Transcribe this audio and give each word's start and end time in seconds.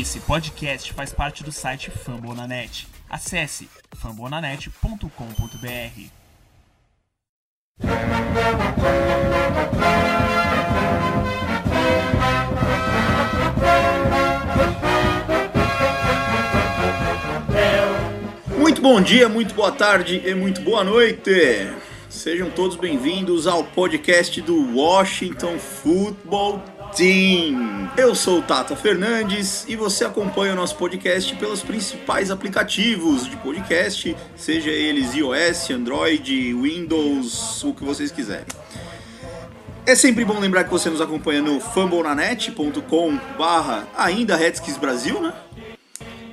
Esse 0.00 0.20
podcast 0.20 0.90
faz 0.94 1.12
parte 1.12 1.44
do 1.44 1.52
site 1.52 1.90
Fambonanet. 1.90 2.88
Acesse 3.10 3.68
fambonanet.com.br. 3.94 5.02
Muito 18.56 18.80
bom 18.80 18.98
dia, 19.02 19.28
muito 19.28 19.54
boa 19.54 19.72
tarde 19.72 20.22
e 20.24 20.34
muito 20.34 20.62
boa 20.62 20.82
noite. 20.82 21.70
Sejam 22.08 22.48
todos 22.48 22.76
bem-vindos 22.76 23.46
ao 23.46 23.62
podcast 23.62 24.40
do 24.40 24.74
Washington 24.74 25.58
Football 25.58 26.62
Team. 26.96 27.90
Eu 27.96 28.14
sou 28.14 28.40
o 28.40 28.42
Tata 28.42 28.76
Fernandes 28.76 29.64
e 29.66 29.74
você 29.74 30.04
acompanha 30.04 30.52
o 30.52 30.56
nosso 30.56 30.76
podcast 30.76 31.34
pelos 31.36 31.62
principais 31.62 32.30
aplicativos 32.30 33.26
de 33.26 33.36
podcast, 33.36 34.14
seja 34.36 34.70
eles 34.70 35.14
iOS, 35.14 35.70
Android, 35.70 36.52
Windows, 36.54 37.64
o 37.64 37.72
que 37.72 37.82
vocês 37.82 38.12
quiserem. 38.12 38.44
É 39.86 39.94
sempre 39.94 40.24
bom 40.24 40.38
lembrar 40.38 40.64
que 40.64 40.70
você 40.70 40.90
nos 40.90 41.00
acompanha 41.00 41.40
no 41.40 41.60
fumblenanet.com 41.60 43.18
barra 43.38 43.88
ainda 43.96 44.36
Redskins 44.36 44.76
Brasil, 44.76 45.20
né? 45.20 45.32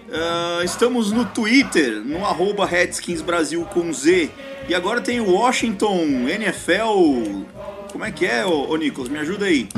Uh, 0.09 0.63
estamos 0.63 1.11
no 1.11 1.23
Twitter, 1.23 2.01
no 2.03 2.25
arroba 2.25 2.65
Redskins 2.65 3.21
Brasil 3.21 3.63
com 3.65 3.93
Z. 3.93 4.29
E 4.67 4.75
agora 4.75 4.99
tem 4.99 5.19
o 5.19 5.31
Washington 5.31 6.27
NFL. 6.27 7.45
Como 7.91 8.03
é 8.03 8.11
que 8.11 8.25
é, 8.25 8.45
ô, 8.45 8.69
ô 8.69 8.75
Nicolas? 8.75 9.09
Me 9.09 9.19
ajuda 9.19 9.45
aí. 9.45 9.69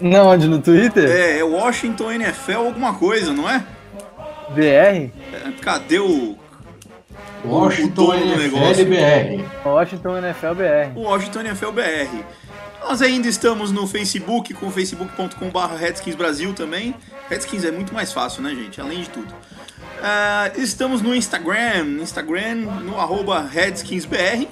Não, 0.00 0.28
onde? 0.28 0.46
No 0.46 0.60
Twitter? 0.60 1.10
É, 1.10 1.38
é 1.38 1.44
Washington 1.44 2.12
NFL 2.12 2.58
alguma 2.58 2.94
coisa, 2.94 3.32
não 3.32 3.48
é? 3.48 3.64
BR? 4.50 4.60
É, 5.32 5.52
cadê 5.60 5.98
o. 5.98 6.36
Washington 7.44 8.14
NFL 8.14 8.38
negócio? 8.38 8.86
BR. 8.86 9.68
Washington 9.68 10.18
NFL 10.18 10.54
BR. 10.54 10.98
O 10.98 11.02
Washington 11.02 11.40
NFL 11.40 11.70
BR. 11.70 12.24
Nós 12.80 13.02
ainda 13.02 13.28
estamos 13.28 13.72
no 13.72 13.86
Facebook, 13.86 14.54
com 14.54 14.70
facebook.com.br 14.70 15.74
Redskins 15.78 16.14
Brasil 16.14 16.52
também. 16.52 16.94
Redskins 17.28 17.64
é 17.64 17.70
muito 17.70 17.92
mais 17.94 18.12
fácil, 18.12 18.42
né, 18.42 18.50
gente? 18.50 18.80
Além 18.80 19.02
de 19.02 19.10
tudo. 19.10 19.34
Ah, 20.02 20.50
estamos 20.56 21.02
no 21.02 21.14
Instagram, 21.14 21.84
no 21.84 22.02
Instagram, 22.02 22.54
no 22.84 22.98
arroba 23.00 23.42
RedskinsBR. 23.42 24.46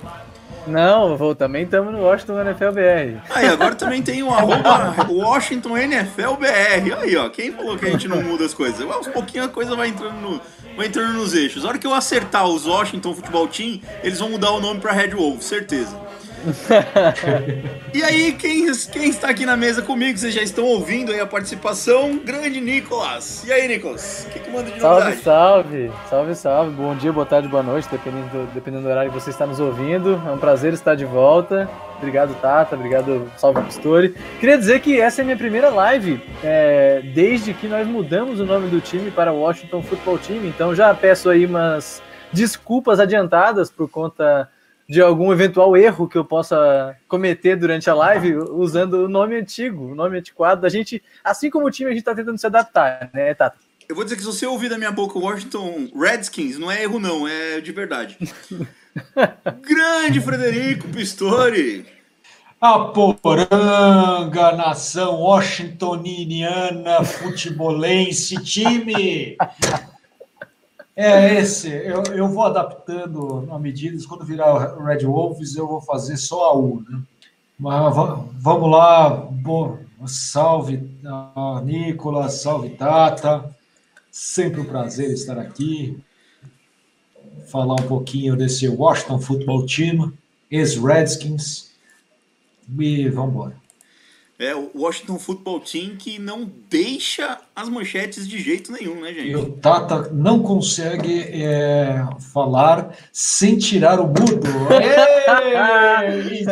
Não, 0.67 1.17
vou, 1.17 1.35
também 1.35 1.65
estamos 1.65 1.93
no 1.93 2.03
Washington 2.03 2.41
NFL 2.41 2.71
BR. 2.73 3.21
Aí, 3.31 3.47
agora 3.47 3.75
também 3.75 4.03
tem 4.03 4.23
o 4.23 4.31
arroba 4.31 5.07
Washington 5.11 5.77
NFL 5.77 6.35
BR. 6.39 6.95
Aí, 7.01 7.17
ó, 7.17 7.29
quem 7.29 7.53
falou 7.53 7.77
que 7.77 7.87
a 7.87 7.91
gente 7.91 8.09
não 8.09 8.23
muda 8.23 8.45
as 8.45 8.55
coisas? 8.55 8.81
Aos 8.81 9.07
pouquinho 9.09 9.45
a 9.45 9.49
coisa 9.49 9.77
vai 9.77 9.89
entrando, 9.89 10.15
no, 10.21 10.41
vai 10.77 10.87
entrando 10.87 11.13
nos 11.13 11.35
eixos. 11.35 11.65
A 11.65 11.69
hora 11.69 11.79
que 11.79 11.87
eu 11.87 11.95
acertar 11.95 12.47
os 12.47 12.67
Washington 12.67 13.15
Futebol 13.15 13.47
Team, 13.47 13.81
eles 14.03 14.19
vão 14.19 14.31
mudar 14.31 14.51
o 14.53 14.61
nome 14.61 14.81
pra 14.81 14.93
Red 14.93 15.11
Wolf, 15.11 15.43
certeza. 15.43 15.97
E 17.95 18.03
aí, 18.03 18.33
quem, 18.33 18.73
quem 18.91 19.09
está 19.09 19.29
aqui 19.29 19.47
na 19.47 19.57
mesa 19.57 19.81
comigo, 19.81 20.19
vocês 20.19 20.35
já 20.35 20.43
estão 20.43 20.65
ouvindo 20.65 21.13
aí 21.13 21.21
a 21.21 21.27
participação, 21.27 22.19
grande 22.19 22.61
Nicolas. 22.61 23.45
E 23.47 23.53
aí, 23.53 23.69
Nicolas, 23.69 24.27
o 24.27 24.33
que, 24.33 24.41
que 24.41 24.51
manda 24.51 24.69
de 24.69 24.81
Salve, 24.81 25.05
novidade? 25.05 25.23
salve! 25.23 25.93
Salve, 26.11 26.35
salve! 26.35 26.71
Bom 26.73 26.97
dia, 26.97 27.13
boa 27.13 27.25
tarde, 27.25 27.47
boa 27.47 27.63
noite, 27.63 27.89
dependendo 27.89 28.27
do, 28.31 28.53
dependendo 28.53 28.83
do 28.83 28.89
horário 28.89 29.13
que 29.13 29.21
você 29.21 29.31
está 29.31 29.47
nos 29.47 29.61
ouvindo. 29.61 30.21
É 30.27 30.31
um 30.33 30.39
prazer 30.39 30.73
estar 30.73 30.97
de 30.97 31.05
volta. 31.05 31.71
Obrigado, 31.99 32.35
Tata. 32.41 32.75
Obrigado, 32.75 33.31
Salve 33.37 33.63
Pistori. 33.63 34.15
Queria 34.41 34.59
dizer 34.59 34.81
que 34.81 35.01
essa 35.01 35.21
é 35.21 35.23
a 35.23 35.25
minha 35.25 35.37
primeira 35.37 35.71
live 35.71 36.21
é, 36.43 37.01
desde 37.15 37.55
que 37.55 37.69
nós 37.69 37.87
mudamos 37.87 38.41
o 38.41 38.45
nome 38.45 38.69
do 38.69 38.81
time 38.81 39.11
para 39.13 39.33
Washington 39.33 39.83
Football 39.83 40.19
Team. 40.19 40.45
Então 40.47 40.75
já 40.75 40.93
peço 40.93 41.31
aí 41.31 41.47
umas 41.47 42.03
desculpas 42.33 42.99
adiantadas 42.99 43.71
por 43.71 43.89
conta 43.89 44.51
de 44.89 45.01
algum 45.01 45.33
eventual 45.33 45.77
erro 45.77 46.09
que 46.09 46.17
eu 46.17 46.25
possa 46.25 46.97
cometer 47.09 47.57
durante 47.57 47.89
a 47.89 47.95
live 47.95 48.37
usando 48.37 49.05
o 49.05 49.09
nome 49.09 49.37
antigo, 49.37 49.93
o 49.93 49.95
nome 49.95 50.19
antiquado. 50.19 50.67
A 50.67 50.69
gente, 50.69 51.03
assim 51.23 51.51
como 51.51 51.67
o 51.67 51.71
time, 51.71 51.91
a 51.91 51.93
gente 51.93 52.01
está 52.01 52.15
tentando 52.15 52.39
se 52.39 52.47
adaptar, 52.47 53.11
né, 53.13 53.35
Tata? 53.35 53.57
Eu 53.89 53.95
vou 53.95 54.05
dizer 54.05 54.17
que 54.17 54.23
se 54.23 54.29
você 54.29 54.47
ouvir 54.47 54.69
da 54.69 54.79
minha 54.79 54.91
boca 54.91 55.19
Washington 55.19 55.91
Redskins, 55.95 56.59
não 56.59 56.71
é 56.71 56.83
erro 56.83 56.99
não, 56.99 57.29
é 57.29 57.61
de 57.61 57.73
verdade. 57.73 58.17
grande 59.61 60.21
Frederico 60.21 60.89
Pistori. 60.89 61.87
A 62.61 62.79
poranga, 62.79 64.53
nação 64.57 65.21
washingtoniana, 65.21 67.05
futebolense, 67.05 68.43
time! 68.43 69.37
É 70.97 71.35
esse, 71.35 71.69
eu, 71.69 72.03
eu 72.15 72.29
vou 72.29 72.45
adaptando 72.45 73.49
a 73.51 73.59
medidas. 73.59 74.07
Quando 74.07 74.25
virar 74.25 74.77
o 74.79 74.85
Red 74.85 75.05
Wolves, 75.05 75.57
eu 75.57 75.67
vou 75.67 75.81
fazer 75.81 76.17
só 76.17 76.51
a 76.51 76.57
U, 76.57 76.85
né? 76.89 77.03
Mas 77.59 77.95
va- 77.95 78.25
vamos 78.33 78.71
lá, 78.71 79.11
bom, 79.11 79.79
salve 80.07 80.89
ah, 81.05 81.61
Nicolas, 81.65 82.35
salve 82.43 82.71
Tata. 82.71 83.55
Sempre 84.11 84.61
um 84.61 84.65
prazer 84.65 85.11
estar 85.11 85.39
aqui. 85.39 85.99
Falar 87.47 87.75
um 87.75 87.89
pouquinho 87.89 88.37
desse 88.37 88.69
Washington 88.69 89.19
Football 89.19 89.67
Team, 89.67 90.13
ex-Redskins. 90.49 91.73
E 92.79 93.09
vamos 93.09 93.31
embora. 93.35 93.64
É 94.37 94.53
o 94.53 94.69
Washington 94.75 95.17
Football 95.17 95.61
Team 95.61 95.95
que 95.97 96.19
não 96.19 96.51
deixa 96.69 97.39
as 97.55 97.69
manchetes 97.69 98.27
de 98.27 98.41
jeito 98.43 98.73
nenhum, 98.73 99.01
né, 99.01 99.15
gente? 99.15 99.29
E 99.29 99.37
o 99.37 99.53
Tata 99.53 100.11
não 100.13 100.43
consegue 100.43 101.21
é, 101.31 102.05
falar 102.33 102.97
sem 103.13 103.57
tirar 103.57 104.01
o 104.01 104.09
mudo. 104.09 104.43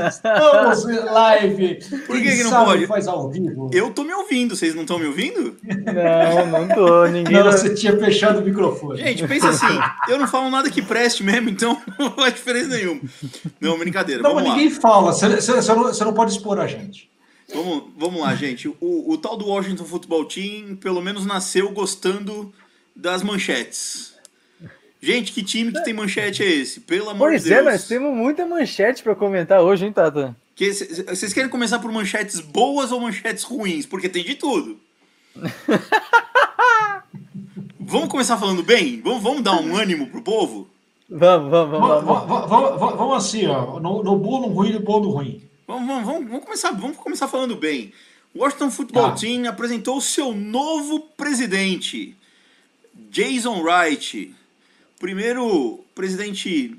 Estamos 0.08 0.88
em 0.88 1.00
live. 1.04 1.78
Por 2.06 2.16
que 2.22 2.36
que 2.36 2.42
não 2.44 2.50
sabe 2.50 2.64
pode? 2.66 2.86
faz 2.86 3.08
ao 3.08 3.28
vivo. 3.28 3.68
Eu 3.72 3.92
tô 3.92 4.04
me 4.04 4.12
ouvindo, 4.14 4.54
vocês 4.54 4.74
não 4.74 4.82
estão 4.82 4.98
me 5.00 5.06
ouvindo? 5.06 5.56
Não, 5.64 6.46
não 6.60 6.68
tô. 6.68 7.06
Ninguém. 7.06 7.32
Não, 7.32 7.50
você 7.50 7.74
tinha 7.74 7.96
fechado 7.98 8.40
o 8.40 8.44
microfone. 8.44 9.00
Gente, 9.00 9.26
pensa 9.26 9.48
assim, 9.48 9.78
eu 10.08 10.18
não 10.18 10.28
falo 10.28 10.48
nada 10.50 10.70
que 10.70 10.82
preste 10.82 11.24
mesmo, 11.24 11.48
então 11.50 11.80
não 11.98 12.12
faz 12.12 12.34
diferença 12.34 12.68
nenhuma. 12.76 13.00
Não, 13.60 13.76
brincadeira, 13.78 14.22
não, 14.22 14.34
mas 14.36 14.44
lá. 14.46 14.54
ninguém 14.54 14.70
fala. 14.70 15.12
Você, 15.12 15.28
você- 15.28 15.52
você 15.52 15.74
não, 15.74 15.82
você 15.82 16.04
não 16.04 16.14
pode 16.14 16.30
expor 16.32 16.60
a 16.60 16.66
gente. 16.66 17.10
Vamos, 17.54 17.84
vamos 17.96 18.20
lá, 18.20 18.34
gente. 18.34 18.68
O, 18.68 18.76
o 19.12 19.18
tal 19.18 19.36
do 19.36 19.46
Washington 19.46 19.84
Football 19.84 20.24
Team, 20.26 20.76
pelo 20.76 21.00
menos 21.02 21.26
nasceu 21.26 21.70
gostando 21.70 22.52
das 22.96 23.22
manchetes. 23.22 24.12
Gente, 25.00 25.32
que 25.32 25.42
time 25.42 25.72
que 25.72 25.82
tem 25.84 25.92
manchete 25.92 26.42
é 26.42 26.46
esse? 26.48 26.80
Pelo 26.80 27.10
amor 27.10 27.30
Pois 27.30 27.42
de 27.42 27.48
Deus. 27.50 27.60
é, 27.66 27.70
nós 27.72 27.88
temos 27.88 28.14
muita 28.16 28.46
manchete 28.46 29.02
para 29.02 29.14
comentar 29.14 29.60
hoje, 29.60 29.84
hein, 29.84 29.92
Tata? 29.92 30.36
Vocês 31.08 31.32
querem 31.32 31.50
começar 31.50 31.78
por 31.80 31.90
manchetes 31.90 32.38
boas 32.40 32.92
ou 32.92 33.00
manchetes 33.00 33.42
ruins? 33.42 33.84
Porque 33.84 34.08
tem 34.08 34.22
de 34.24 34.36
tudo. 34.36 34.78
vamos 37.80 38.08
começar 38.08 38.36
falando 38.38 38.62
bem? 38.62 39.00
Vamos, 39.02 39.22
vamos 39.22 39.42
dar 39.42 39.60
um 39.60 39.76
ânimo 39.76 40.06
pro 40.06 40.22
povo? 40.22 40.68
Vamos, 41.10 41.50
vamos, 41.50 41.70
vamos. 41.78 41.88
Vamos, 41.88 42.04
vamos. 42.04 42.28
vamos- 42.28 42.48
vamos- 42.48 42.78
vamos- 42.80 42.96
vamos 42.98 43.16
assim, 43.16 43.46
ó, 43.46 43.80
no, 43.80 44.02
no 44.02 44.16
bom, 44.16 44.40
no 44.40 44.46
ruim 44.48 44.70
e 44.70 44.72
no 44.74 44.80
bom, 44.80 45.00
no 45.00 45.10
ruim. 45.10 45.42
Vamos, 45.72 45.86
vamos, 45.86 46.04
vamos, 46.04 46.28
vamos 46.28 46.44
começar, 46.44 46.70
vamos 46.72 46.96
começar 46.98 47.28
falando 47.28 47.56
bem. 47.56 47.94
O 48.34 48.40
Washington 48.40 48.70
Football 48.70 49.12
Tá. 49.12 49.16
Team 49.16 49.48
apresentou 49.48 49.96
o 49.96 50.02
seu 50.02 50.34
novo 50.34 51.00
presidente, 51.16 52.14
Jason 53.10 53.62
Wright. 53.62 54.34
Primeiro 55.00 55.82
presidente 55.94 56.76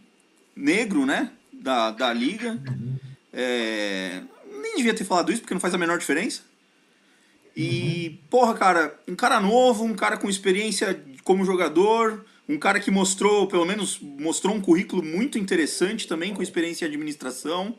negro, 0.56 1.08
né? 1.08 1.32
Da, 1.52 1.90
da 1.90 2.14
liga. 2.14 2.62
É, 3.34 4.22
nem 4.62 4.76
devia 4.76 4.94
ter 4.94 5.06
falado 5.06 5.32
isso, 5.32 5.42
porque 5.42 5.56
não 5.56 5.62
faz 5.62 5.74
a 5.74 5.78
menor 5.80 5.98
diferença. 5.98 6.44
E, 7.58 8.20
porra, 8.30 8.54
cara, 8.54 9.00
um 9.08 9.16
cara 9.16 9.40
novo, 9.40 9.84
um 9.86 9.96
cara 9.96 10.18
com 10.18 10.30
experiência 10.30 11.04
como 11.24 11.44
jogador, 11.44 12.24
um 12.48 12.60
cara 12.60 12.80
que 12.80 12.92
mostrou, 12.92 13.48
pelo 13.48 13.66
menos, 13.66 14.00
mostrou 14.00 14.54
um 14.54 14.62
currículo 14.62 15.02
muito 15.02 15.40
interessante 15.40 16.08
também, 16.08 16.32
com 16.32 16.44
experiência 16.44 16.86
em 16.86 16.90
administração. 16.90 17.76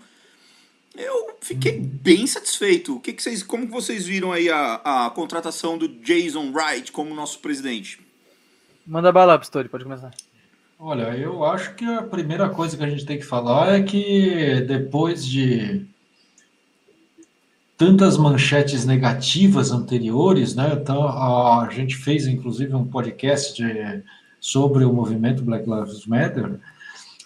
Eu 0.96 1.36
fiquei 1.40 1.78
bem 1.80 2.26
satisfeito. 2.26 2.96
O 2.96 3.00
que, 3.00 3.12
que 3.12 3.22
vocês, 3.22 3.42
como 3.42 3.66
que 3.66 3.72
vocês 3.72 4.06
viram 4.06 4.32
aí 4.32 4.48
a, 4.48 5.06
a 5.06 5.10
contratação 5.10 5.76
do 5.76 5.88
Jason 5.88 6.52
Wright 6.52 6.92
como 6.92 7.14
nosso 7.14 7.40
presidente? 7.40 7.98
Manda 8.86 9.10
bala, 9.10 9.38
Pistori, 9.38 9.68
pode 9.68 9.84
começar. 9.84 10.12
Olha, 10.78 11.16
eu 11.16 11.44
acho 11.44 11.74
que 11.74 11.84
a 11.84 12.02
primeira 12.02 12.48
coisa 12.48 12.76
que 12.76 12.82
a 12.84 12.88
gente 12.88 13.06
tem 13.06 13.18
que 13.18 13.24
falar 13.24 13.74
é 13.74 13.82
que 13.82 14.60
depois 14.68 15.26
de 15.26 15.86
tantas 17.76 18.16
manchetes 18.16 18.84
negativas 18.84 19.72
anteriores, 19.72 20.54
né? 20.54 20.72
Então, 20.80 21.08
a 21.08 21.68
gente 21.70 21.96
fez 21.96 22.26
inclusive 22.26 22.74
um 22.74 22.86
podcast 22.86 23.54
de- 23.60 24.02
sobre 24.40 24.84
o 24.84 24.92
movimento 24.92 25.42
Black 25.42 25.68
Lives 25.68 26.06
Matter. 26.06 26.60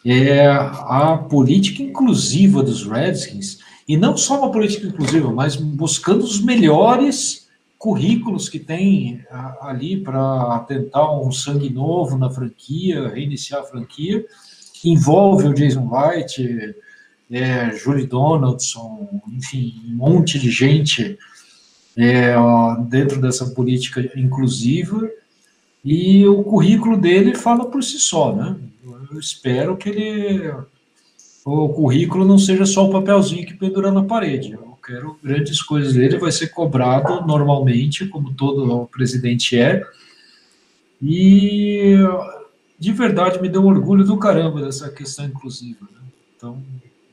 É 0.04 0.46
a 0.46 1.16
política 1.28 1.82
inclusiva 1.82 2.62
dos 2.62 2.86
Redskins, 2.86 3.58
e 3.86 3.96
não 3.96 4.16
só 4.16 4.38
uma 4.38 4.50
política 4.50 4.86
inclusiva, 4.86 5.32
mas 5.32 5.56
buscando 5.56 6.22
os 6.22 6.40
melhores 6.40 7.48
currículos 7.78 8.48
que 8.48 8.58
tem 8.58 9.24
ali 9.60 9.96
para 9.96 10.58
tentar 10.60 11.12
um 11.18 11.30
sangue 11.30 11.70
novo 11.70 12.18
na 12.18 12.28
franquia, 12.28 13.08
reiniciar 13.08 13.60
a 13.60 13.64
franquia, 13.64 14.24
envolve 14.84 15.48
o 15.48 15.54
Jason 15.54 15.88
White, 15.90 16.74
é, 17.30 17.70
Julie 17.72 18.06
Donaldson, 18.06 19.20
enfim, 19.32 19.82
um 19.86 19.96
monte 19.96 20.38
de 20.38 20.50
gente 20.50 21.18
é, 21.96 22.34
dentro 22.88 23.20
dessa 23.20 23.46
política 23.46 24.00
inclusiva, 24.16 25.08
e 25.84 26.26
o 26.26 26.42
currículo 26.42 26.96
dele 26.96 27.34
fala 27.34 27.66
por 27.66 27.82
si 27.82 27.98
só, 27.98 28.34
né? 28.34 28.56
Eu 29.10 29.18
espero 29.18 29.76
que 29.76 29.88
ele 29.88 30.52
o 31.50 31.68
currículo 31.70 32.26
não 32.26 32.38
seja 32.38 32.66
só 32.66 32.84
o 32.84 32.90
papelzinho 32.90 33.46
que 33.46 33.54
pendura 33.54 33.90
na 33.90 34.04
parede. 34.04 34.52
Eu 34.52 34.78
quero 34.84 35.18
grandes 35.22 35.62
coisas 35.62 35.94
dele, 35.94 36.18
vai 36.18 36.30
ser 36.30 36.48
cobrado 36.48 37.26
normalmente, 37.26 38.06
como 38.06 38.34
todo 38.34 38.86
presidente 38.88 39.58
é. 39.58 39.82
E 41.00 41.96
de 42.78 42.92
verdade 42.92 43.40
me 43.40 43.48
deu 43.48 43.64
orgulho 43.64 44.04
do 44.04 44.18
caramba 44.18 44.60
dessa 44.60 44.90
questão 44.90 45.24
inclusiva. 45.24 45.86
Né? 45.90 46.00
Então, 46.36 46.62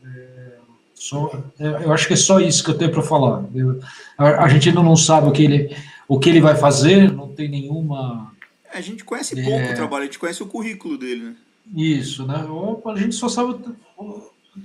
é, 0.06 0.58
só, 0.94 1.44
é, 1.58 1.86
eu 1.86 1.94
acho 1.94 2.08
que 2.08 2.14
é 2.14 2.18
só 2.18 2.40
isso 2.40 2.64
que 2.64 2.72
eu 2.72 2.78
tenho 2.78 2.92
para 2.92 3.04
falar. 3.04 3.46
Eu, 3.54 3.80
a, 4.18 4.44
a, 4.44 4.48
gente 4.50 4.70
ainda 4.70 4.84
não 4.84 4.98
sabe 4.98 5.30
o 5.30 5.32
que, 5.32 5.44
ele, 5.44 5.76
o 6.08 6.20
que 6.20 6.30
ele 6.30 6.42
vai 6.42 6.56
fazer, 6.56 7.12
não 7.12 7.30
tem 7.30 7.48
nenhuma. 7.48 8.34
A 8.74 8.82
gente 8.82 9.06
conhece 9.06 9.34
pouco 9.36 9.50
é, 9.50 9.72
o 9.72 9.76
trabalho, 9.76 10.04
a 10.04 10.06
gente 10.08 10.20
conhece 10.20 10.44
o 10.44 10.48
currículo 10.48 10.98
dele, 10.98 11.24
né? 11.24 11.36
Isso, 11.74 12.26
né? 12.26 12.46
A 12.86 13.00
gente 13.00 13.16
só 13.16 13.28
sabe. 13.28 13.56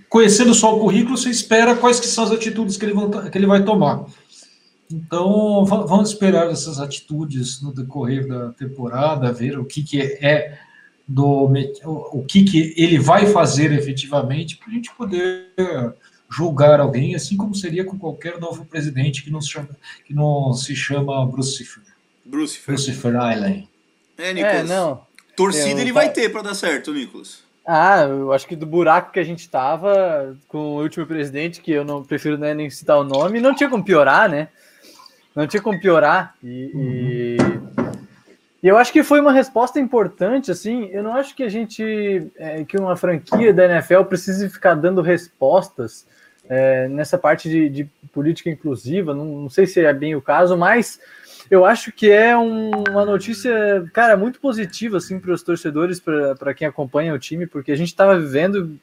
Conhecendo 0.09 0.55
só 0.55 0.77
o 0.77 0.81
currículo, 0.81 1.17
você 1.17 1.31
espera 1.31 1.75
quais 1.75 1.99
que 1.99 2.07
são 2.07 2.25
as 2.25 2.31
atitudes 2.31 2.77
que 2.77 2.85
ele, 2.85 2.93
vão, 2.93 3.11
que 3.11 3.37
ele 3.37 3.47
vai 3.47 3.65
tomar. 3.65 4.05
Então, 4.93 5.65
vamos 5.65 6.11
esperar 6.11 6.51
essas 6.51 6.81
atitudes 6.81 7.63
no 7.63 7.73
decorrer 7.73 8.27
da 8.27 8.53
temporada, 8.53 9.33
ver 9.33 9.59
o 9.59 9.65
que, 9.65 9.83
que 9.83 10.01
é 10.01 10.59
do 11.07 11.53
o 11.85 12.25
que, 12.25 12.45
que 12.45 12.75
ele 12.77 12.99
vai 12.99 13.27
fazer 13.27 13.73
efetivamente 13.73 14.57
para 14.57 14.69
a 14.69 14.73
gente 14.73 14.95
poder 14.95 15.53
julgar 16.31 16.79
alguém, 16.79 17.17
assim 17.17 17.37
como 17.37 17.55
seria 17.55 17.85
com 17.85 17.99
qualquer 17.99 18.39
novo 18.39 18.65
presidente 18.65 19.25
que 19.25 19.31
não 19.31 19.41
se 19.41 19.51
chama, 19.51 19.69
que 20.05 20.15
não 20.15 20.53
se 20.53 20.77
chama 20.77 21.27
Brucifer. 21.27 21.83
Brucifer. 22.25 22.75
Brucifer 22.77 23.13
Island. 23.15 23.69
É, 24.17 24.33
Nicolas. 24.33 24.71
É, 24.71 24.75
não. 24.75 25.03
Torcida 25.37 25.81
ele 25.81 25.93
vai 25.93 26.11
ter 26.11 26.29
para 26.31 26.43
dar 26.43 26.55
certo, 26.55 26.93
Nicolas. 26.93 27.43
Ah, 27.67 28.03
eu 28.03 28.33
acho 28.33 28.47
que 28.47 28.57
do 28.57 28.67
buraco 28.67 29.13
que 29.13 29.21
a 29.21 29.25
gente 29.25 29.49
tava 29.49 30.37
com 30.49 30.59
o 30.59 30.83
último 30.83 31.07
presidente, 31.07 31.61
que 31.61 31.71
eu 31.71 31.85
não 31.85 32.03
prefiro 32.03 32.37
né, 32.37 32.55
nem 32.55 32.69
citar 32.71 32.99
o 32.99 33.05
nome, 33.05 33.41
não 33.41 33.55
tinha 33.55 33.69
como 33.69 33.85
piorar, 33.85 34.29
né? 34.29 34.49
Não 35.35 35.47
tinha 35.47 35.63
como 35.63 35.81
piorar. 35.81 36.35
E, 36.43 36.71
uhum. 36.75 36.83
e, 36.83 37.37
e, 38.63 38.69
eu 38.69 38.77
acho 38.77 38.93
que 38.93 39.05
foi 39.05 39.21
uma 39.21 39.33
resposta 39.33 39.79
importante, 39.79 40.51
assim. 40.51 40.87
Eu 40.87 41.03
não 41.03 41.15
acho 41.15 41.35
que 41.35 41.43
a 41.43 41.49
gente, 41.49 42.31
é, 42.37 42.65
que 42.65 42.77
uma 42.77 42.97
franquia 42.97 43.55
da 43.55 43.67
NFL 43.67 44.03
precise 44.03 44.49
ficar 44.49 44.75
dando 44.75 45.01
respostas 45.01 46.07
é, 46.49 46.89
nessa 46.89 47.17
parte 47.17 47.49
de, 47.49 47.69
de 47.69 47.85
política 48.13 48.51
inclusiva. 48.51 49.15
Não, 49.15 49.25
não 49.25 49.51
sei 49.51 49.67
se 49.67 49.85
é 49.85 49.93
bem 49.93 50.17
o 50.17 50.23
caso, 50.23 50.57
mas 50.57 50.99
eu 51.51 51.65
acho 51.65 51.91
que 51.91 52.09
é 52.11 52.37
um, 52.37 52.71
uma 52.89 53.05
notícia, 53.05 53.85
cara, 53.93 54.17
muito 54.17 54.41
positiva 54.41 54.99
assim 54.99 55.19
para 55.19 55.33
os 55.33 55.43
torcedores, 55.43 56.01
para 56.01 56.55
quem 56.55 56.67
acompanha 56.67 57.13
o 57.13 57.19
time, 57.19 57.47
porque 57.47 57.73
a 57.73 57.77
gente 57.77 57.89
estava 57.89 58.19
vivendo 58.19 58.79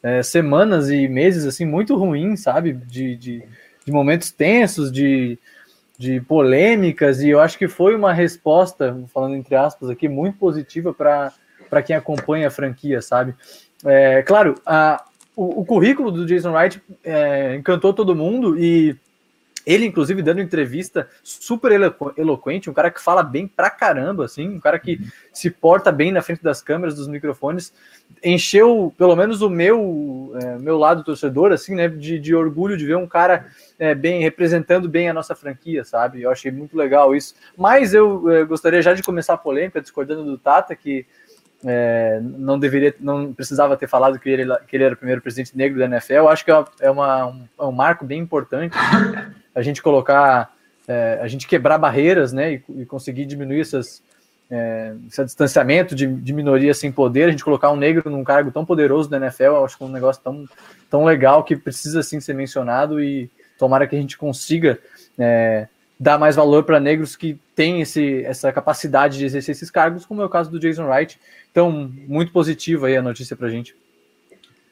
é, 0.00 0.22
semanas 0.22 0.90
e 0.90 1.08
meses 1.08 1.44
assim 1.44 1.64
muito 1.64 1.96
ruins, 1.96 2.40
sabe, 2.40 2.72
de, 2.72 3.16
de, 3.16 3.42
de, 3.84 3.92
momentos 3.92 4.30
tensos, 4.30 4.92
de, 4.92 5.36
de 5.98 6.20
polêmicas, 6.20 7.20
e 7.20 7.30
eu 7.30 7.40
acho 7.40 7.58
que 7.58 7.66
foi 7.66 7.96
uma 7.96 8.12
resposta, 8.12 8.96
falando 9.12 9.34
entre 9.34 9.56
aspas 9.56 9.90
aqui, 9.90 10.08
muito 10.08 10.38
positiva 10.38 10.94
para 10.94 11.82
quem 11.82 11.96
acompanha 11.96 12.46
a 12.46 12.50
franquia, 12.50 13.02
sabe? 13.02 13.34
É, 13.84 14.22
claro, 14.22 14.54
a, 14.64 15.04
o, 15.34 15.62
o 15.62 15.64
currículo 15.64 16.12
do 16.12 16.26
Jason 16.26 16.52
Wright 16.52 16.80
é, 17.02 17.56
encantou 17.56 17.92
todo 17.92 18.14
mundo 18.14 18.56
e 18.56 18.96
ele, 19.66 19.86
inclusive, 19.86 20.22
dando 20.22 20.40
entrevista 20.40 21.08
super 21.22 21.72
elo 21.72 21.94
eloquente, 22.16 22.68
um 22.68 22.74
cara 22.74 22.90
que 22.90 23.00
fala 23.00 23.22
bem 23.22 23.46
pra 23.46 23.70
caramba, 23.70 24.26
assim, 24.26 24.48
um 24.48 24.60
cara 24.60 24.78
que 24.78 24.96
uhum. 24.96 25.08
se 25.32 25.50
porta 25.50 25.90
bem 25.90 26.12
na 26.12 26.22
frente 26.22 26.42
das 26.42 26.60
câmeras, 26.60 26.94
dos 26.94 27.08
microfones, 27.08 27.72
encheu, 28.22 28.92
pelo 28.96 29.16
menos, 29.16 29.42
o 29.42 29.48
meu, 29.48 30.36
é, 30.42 30.58
meu 30.58 30.78
lado 30.78 31.02
torcedor, 31.02 31.52
assim, 31.52 31.74
né, 31.74 31.88
de, 31.88 32.18
de 32.18 32.34
orgulho 32.34 32.76
de 32.76 32.86
ver 32.86 32.96
um 32.96 33.06
cara 33.06 33.46
é, 33.78 33.94
bem 33.94 34.22
representando 34.22 34.88
bem 34.88 35.08
a 35.08 35.14
nossa 35.14 35.34
franquia, 35.34 35.84
sabe? 35.84 36.22
Eu 36.22 36.30
achei 36.30 36.50
muito 36.50 36.76
legal 36.76 37.14
isso. 37.14 37.34
Mas 37.56 37.94
eu 37.94 38.30
é, 38.30 38.44
gostaria 38.44 38.82
já 38.82 38.92
de 38.92 39.02
começar 39.02 39.34
a 39.34 39.38
polêmica, 39.38 39.80
discordando 39.80 40.24
do 40.24 40.38
Tata, 40.38 40.76
que 40.76 41.06
é, 41.64 42.20
não 42.22 42.58
deveria, 42.58 42.94
não 43.00 43.32
precisava 43.32 43.76
ter 43.76 43.88
falado 43.88 44.18
que 44.18 44.28
ele, 44.28 44.44
que 44.68 44.76
ele 44.76 44.84
era 44.84 44.94
o 44.94 44.96
primeiro 44.96 45.20
presidente 45.20 45.56
negro 45.56 45.78
da 45.78 45.86
NFL. 45.86 46.12
Eu 46.14 46.28
acho 46.28 46.44
que 46.44 46.50
é, 46.50 46.64
é 46.80 46.90
uma 46.90 47.26
um, 47.26 47.48
é 47.58 47.64
um 47.64 47.72
marco 47.72 48.04
bem 48.04 48.20
importante 48.20 48.76
a 49.54 49.62
gente 49.62 49.82
colocar, 49.82 50.52
é, 50.86 51.18
a 51.22 51.28
gente 51.28 51.46
quebrar 51.46 51.78
barreiras, 51.78 52.32
né, 52.32 52.54
e, 52.54 52.64
e 52.80 52.86
conseguir 52.86 53.24
diminuir 53.24 53.60
essas, 53.60 54.02
é, 54.50 54.94
esse 55.08 55.24
distanciamento 55.24 55.94
de, 55.94 56.06
de 56.06 56.32
minorias 56.32 56.78
sem 56.78 56.92
poder, 56.92 57.24
a 57.24 57.30
gente 57.30 57.44
colocar 57.44 57.70
um 57.70 57.76
negro 57.76 58.10
num 58.10 58.24
cargo 58.24 58.50
tão 58.50 58.64
poderoso 58.64 59.08
da 59.08 59.16
NFL, 59.16 59.44
eu 59.44 59.64
acho 59.64 59.78
que 59.78 59.84
é 59.84 59.86
um 59.86 59.92
negócio 59.92 60.22
tão, 60.22 60.44
tão 60.90 61.04
legal 61.04 61.44
que 61.44 61.56
precisa 61.56 62.02
sim 62.02 62.20
ser 62.20 62.34
mencionado 62.34 63.00
e 63.02 63.30
tomara 63.58 63.86
que 63.86 63.96
a 63.96 64.00
gente 64.00 64.18
consiga 64.18 64.78
é, 65.18 65.68
dar 65.98 66.18
mais 66.18 66.36
valor 66.36 66.64
para 66.64 66.80
negros 66.80 67.16
que 67.16 67.38
têm 67.54 67.80
esse, 67.80 68.24
essa 68.24 68.52
capacidade 68.52 69.18
de 69.18 69.24
exercer 69.24 69.54
esses 69.54 69.70
cargos, 69.70 70.04
como 70.04 70.22
é 70.22 70.24
o 70.24 70.28
caso 70.28 70.50
do 70.50 70.58
Jason 70.58 70.86
Wright. 70.86 71.18
Então, 71.50 71.90
muito 72.08 72.32
positiva 72.32 72.88
aí 72.88 72.96
a 72.96 73.02
notícia 73.02 73.36
para 73.36 73.46
a 73.46 73.50
gente. 73.50 73.76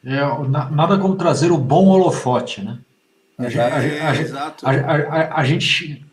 É, 0.04 0.20
nada 0.48 0.98
como 0.98 1.16
trazer 1.16 1.52
o 1.52 1.58
bom 1.58 1.86
holofote, 1.86 2.62
né? 2.62 2.78
A, 3.38 5.44
gente, 5.44 6.04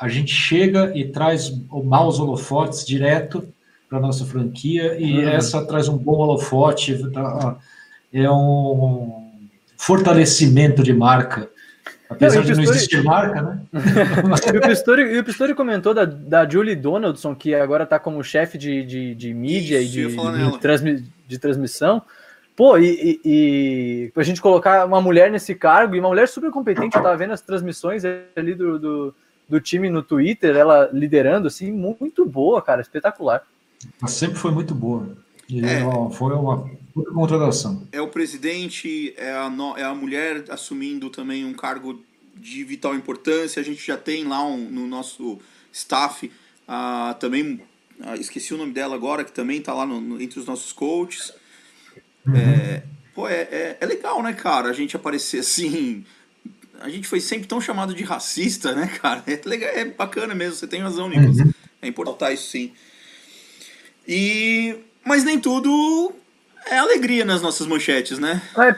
a 0.00 0.08
gente 0.08 0.32
chega 0.32 0.92
e 0.96 1.08
traz 1.08 1.52
maus 1.84 2.18
holofotes 2.18 2.84
direto 2.84 3.48
para 3.88 4.00
nossa 4.00 4.24
franquia 4.24 5.00
e 5.00 5.24
uhum. 5.24 5.28
essa 5.28 5.64
traz 5.64 5.88
um 5.88 5.96
bom 5.96 6.18
holofote, 6.18 7.10
tá, 7.12 7.56
é 8.12 8.30
um 8.30 9.26
fortalecimento 9.76 10.82
de 10.82 10.92
marca. 10.92 11.48
Apesar 12.08 12.36
não, 12.36 12.44
de 12.44 12.54
não 12.54 12.62
existir 12.62 13.02
marca, 13.02 13.42
né? 13.42 13.60
e, 14.54 14.58
o 14.58 14.60
Pistori, 14.60 15.18
o 15.18 15.24
Pistori 15.24 15.54
comentou 15.54 15.92
da, 15.92 16.04
da 16.04 16.48
Julie 16.48 16.76
Donaldson, 16.76 17.34
que 17.34 17.54
agora 17.54 17.84
está 17.84 17.98
como 17.98 18.22
chefe 18.22 18.56
de, 18.56 18.84
de, 18.84 19.14
de 19.14 19.34
mídia 19.34 19.80
Isso, 19.80 19.98
e 19.98 20.06
de, 20.06 20.50
de, 20.52 20.58
transmi, 20.58 21.04
de 21.26 21.38
transmissão. 21.38 22.02
Pô, 22.54 22.78
e, 22.78 22.86
e, 22.86 23.20
e 23.24 24.12
a 24.14 24.22
gente 24.22 24.40
colocar 24.40 24.86
uma 24.86 25.00
mulher 25.00 25.30
nesse 25.30 25.54
cargo, 25.54 25.96
e 25.96 26.00
uma 26.00 26.08
mulher 26.08 26.28
super 26.28 26.50
competente, 26.50 26.96
eu 26.96 27.02
tava 27.02 27.16
vendo 27.16 27.32
as 27.32 27.40
transmissões 27.40 28.02
ali 28.36 28.54
do, 28.54 28.78
do, 28.78 29.14
do 29.48 29.60
time 29.60 29.90
no 29.90 30.02
Twitter, 30.02 30.56
ela 30.56 30.88
liderando, 30.92 31.48
assim, 31.48 31.72
muito 31.72 32.24
boa, 32.24 32.62
cara, 32.62 32.80
espetacular. 32.80 33.42
Ela 34.00 34.08
sempre 34.08 34.38
foi 34.38 34.52
muito 34.52 34.74
boa. 34.74 35.08
E 35.48 35.64
é, 35.64 35.80
foi 36.12 36.32
uma 36.34 36.70
contratação. 37.04 37.86
É 37.92 38.00
o 38.00 38.08
presidente, 38.08 39.14
é 39.16 39.30
a, 39.30 39.52
é 39.76 39.84
a 39.84 39.94
mulher 39.94 40.44
assumindo 40.48 41.10
também 41.10 41.44
um 41.44 41.52
cargo 41.52 42.02
de 42.34 42.64
vital 42.64 42.94
importância. 42.94 43.60
A 43.60 43.64
gente 43.64 43.84
já 43.84 43.96
tem 43.96 44.24
lá 44.24 44.44
um, 44.44 44.70
no 44.70 44.86
nosso 44.86 45.38
staff 45.72 46.30
uh, 46.68 47.14
também, 47.18 47.60
uh, 48.00 48.14
esqueci 48.18 48.54
o 48.54 48.58
nome 48.58 48.72
dela 48.72 48.94
agora, 48.94 49.24
que 49.24 49.32
também 49.32 49.58
está 49.58 49.74
lá 49.74 49.86
no, 49.86 50.00
no, 50.00 50.20
entre 50.20 50.38
os 50.38 50.46
nossos 50.46 50.72
coaches. 50.72 51.32
Uhum. 52.26 52.36
É, 52.36 52.82
pô, 53.14 53.28
é, 53.28 53.42
é, 53.42 53.78
é, 53.80 53.86
legal, 53.86 54.22
né, 54.22 54.32
cara, 54.32 54.68
a 54.68 54.72
gente 54.72 54.96
aparecer 54.96 55.40
assim. 55.40 56.04
A 56.80 56.88
gente 56.90 57.08
foi 57.08 57.20
sempre 57.20 57.46
tão 57.46 57.60
chamado 57.60 57.94
de 57.94 58.04
racista, 58.04 58.74
né, 58.74 58.86
cara? 59.00 59.24
É, 59.26 59.40
legal, 59.44 59.70
é 59.70 59.84
bacana 59.84 60.34
mesmo, 60.34 60.56
você 60.56 60.66
tem 60.66 60.80
razão, 60.80 61.08
Nicolas. 61.08 61.38
Uhum. 61.38 61.52
É 61.80 61.88
importante 61.88 62.34
isso 62.34 62.50
sim. 62.50 62.72
E. 64.06 64.76
Mas 65.04 65.22
nem 65.22 65.38
tudo 65.38 66.12
é 66.68 66.78
alegria 66.78 67.24
nas 67.24 67.40
nossas 67.40 67.66
manchetes, 67.66 68.18
né? 68.18 68.40
É, 68.58 68.72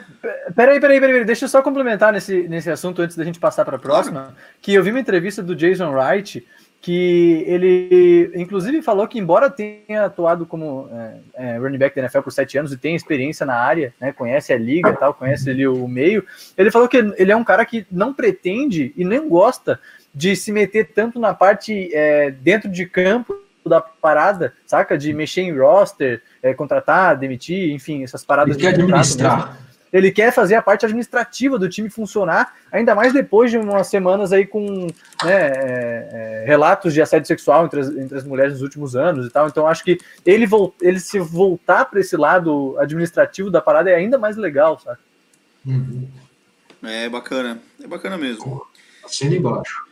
peraí, 0.53 0.81
peraí, 0.81 1.01
peraí, 1.01 1.25
deixa 1.25 1.45
eu 1.45 1.49
só 1.49 1.63
complementar 1.63 2.13
nesse, 2.13 2.49
nesse 2.49 2.71
assunto 2.71 3.03
antes 3.03 3.17
da 3.17 3.25
gente 3.25 3.39
passar 3.39 3.65
para 3.65 3.77
a 3.77 3.81
próxima. 3.81 4.21
Claro. 4.21 4.37
Que 4.61 4.75
eu 4.75 4.83
vi 4.83 4.91
uma 4.91 5.01
entrevista 5.01 5.43
do 5.43 5.57
Jason 5.57 5.91
Wright 5.91 6.47
que 6.81 7.45
ele, 7.47 8.31
inclusive, 8.37 8.83
falou 8.83 9.09
que, 9.09 9.19
embora 9.19 9.51
tenha 9.51 10.05
atuado 10.05 10.47
como 10.47 10.89
é, 10.93 11.17
é, 11.35 11.59
running 11.59 11.79
back 11.79 11.95
da 11.95 12.03
NFL 12.03 12.21
por 12.21 12.33
sete 12.33 12.57
anos 12.57 12.73
e 12.73 12.77
tenha 12.77 12.95
experiência 12.95 13.45
na 13.45 13.55
área, 13.55 13.93
né, 14.01 14.13
conhece 14.13 14.53
a 14.53 14.59
liga 14.59 14.91
e 14.91 14.97
tal, 14.97 15.13
conhece 15.13 15.51
ali 15.51 15.67
o 15.67 15.89
meio, 15.89 16.25
ele 16.57 16.71
falou 16.71 16.89
que 16.89 16.97
ele 16.97 17.33
é 17.33 17.37
um 17.37 17.43
cara 17.43 17.65
que 17.65 17.85
não 17.91 18.15
pretende 18.15 18.93
e 18.97 19.05
nem 19.05 19.29
gosta 19.29 19.81
de 20.15 20.37
se 20.37 20.53
meter 20.53 20.93
tanto 20.95 21.19
na 21.19 21.35
parte 21.35 21.91
é, 21.93 22.31
dentro 22.31 22.69
de 22.69 22.87
campo 22.87 23.37
da 23.67 23.81
parada, 23.81 24.55
saca? 24.67 24.97
De 24.97 25.13
mexer 25.13 25.43
em 25.43 25.57
roster, 25.57 26.23
é, 26.43 26.55
contratar, 26.55 27.17
demitir, 27.17 27.73
enfim, 27.73 28.03
essas 28.03 28.25
paradas 28.25 28.57
ele 28.57 28.63
de 28.63 28.69
administrar. 28.69 29.59
ele 29.93 30.11
quer 30.11 30.33
fazer 30.33 30.55
a 30.55 30.63
parte 30.63 30.85
administrativa 30.85 31.59
do 31.59 31.69
time 31.69 31.89
funcionar, 31.89 32.55
ainda 32.71 32.95
mais 32.95 33.13
depois 33.13 33.51
de 33.51 33.59
umas 33.59 33.87
semanas 33.87 34.33
aí 34.33 34.47
com 34.47 34.87
né, 35.25 35.33
é, 35.33 36.09
é, 36.13 36.45
relatos 36.47 36.93
de 36.93 37.01
assédio 37.01 37.27
sexual 37.27 37.67
entre 37.67 37.81
as, 37.81 37.89
entre 37.89 38.19
as, 38.19 38.25
mulheres 38.25 38.55
nos 38.55 38.63
últimos 38.63 38.95
anos 38.95 39.27
e 39.27 39.31
tal. 39.31 39.49
Então 39.49 39.67
acho 39.67 39.83
que 39.83 39.99
ele, 40.25 40.47
ele 40.81 41.01
se 41.01 41.19
voltar 41.19 41.87
para 41.87 42.01
esse 42.01 42.17
lado 42.17 42.77
administrativo 42.79 43.51
da 43.51 43.61
parada 43.61 43.91
é 43.91 43.95
ainda 43.95 44.19
mais 44.19 44.37
legal, 44.37 44.79
sabe? 44.79 44.99
Uhum. 45.67 46.09
É 46.83 47.09
bacana, 47.09 47.61
é 47.83 47.87
bacana 47.87 48.17
mesmo. 48.17 48.65
Assina 49.05 49.35
embaixo. 49.35 49.88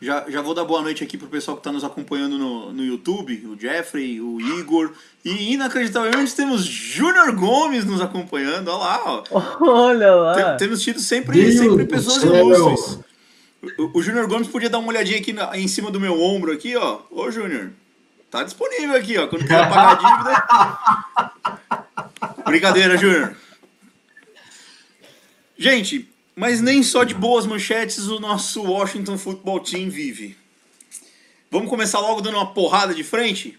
Já, 0.00 0.26
já 0.28 0.42
vou 0.42 0.54
dar 0.54 0.64
boa 0.64 0.82
noite 0.82 1.02
aqui 1.02 1.16
pro 1.16 1.26
pessoal 1.26 1.56
que 1.56 1.60
está 1.60 1.72
nos 1.72 1.82
acompanhando 1.82 2.36
no, 2.36 2.70
no 2.72 2.84
YouTube, 2.84 3.46
o 3.46 3.58
Jeffrey, 3.58 4.20
o 4.20 4.38
Igor. 4.58 4.92
E 5.24 5.54
inacreditavelmente 5.54 6.34
temos 6.34 6.64
Júnior 6.64 7.32
Gomes 7.32 7.84
nos 7.86 8.02
acompanhando. 8.02 8.68
Olha 8.68 8.78
lá, 8.78 9.02
ó. 9.04 9.24
Olha 9.60 10.14
lá. 10.14 10.34
Tem, 10.34 10.68
temos 10.68 10.82
tido 10.82 11.00
sempre, 11.00 11.50
sempre 11.50 11.86
pessoas 11.86 12.22
ilustres. 12.22 12.98
O, 13.78 13.98
o 13.98 14.02
Júnior 14.02 14.26
Gomes 14.28 14.48
podia 14.48 14.68
dar 14.68 14.78
uma 14.78 14.88
olhadinha 14.88 15.18
aqui 15.18 15.32
na, 15.32 15.56
em 15.56 15.66
cima 15.66 15.90
do 15.90 15.98
meu 15.98 16.20
ombro 16.20 16.52
aqui, 16.52 16.76
ó. 16.76 17.00
Ô, 17.10 17.30
Júnior. 17.30 17.70
Tá 18.30 18.42
disponível 18.42 18.96
aqui, 18.96 19.16
ó. 19.16 19.26
Quando 19.28 19.42
quiser 19.42 19.68
pagar 19.68 19.92
a 19.92 21.30
dívida. 21.32 22.42
Brincadeira, 22.44 22.98
Júnior. 22.98 23.34
Gente, 25.56 26.06
mas 26.36 26.60
nem 26.60 26.82
só 26.82 27.02
de 27.02 27.14
boas 27.14 27.46
manchetes 27.46 28.08
o 28.08 28.20
nosso 28.20 28.62
Washington 28.62 29.16
Football 29.16 29.60
Team 29.60 29.88
vive. 29.88 30.36
Vamos 31.50 31.70
começar 31.70 31.98
logo 32.00 32.20
dando 32.20 32.36
uma 32.36 32.52
porrada 32.52 32.94
de 32.94 33.02
frente? 33.02 33.58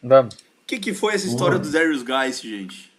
Vamos. 0.00 0.34
O 0.34 0.38
que, 0.66 0.78
que 0.78 0.94
foi 0.94 1.14
essa 1.14 1.26
história 1.26 1.58
do 1.58 1.68
Darius 1.68 2.02
Guys, 2.04 2.40
gente? 2.40 2.92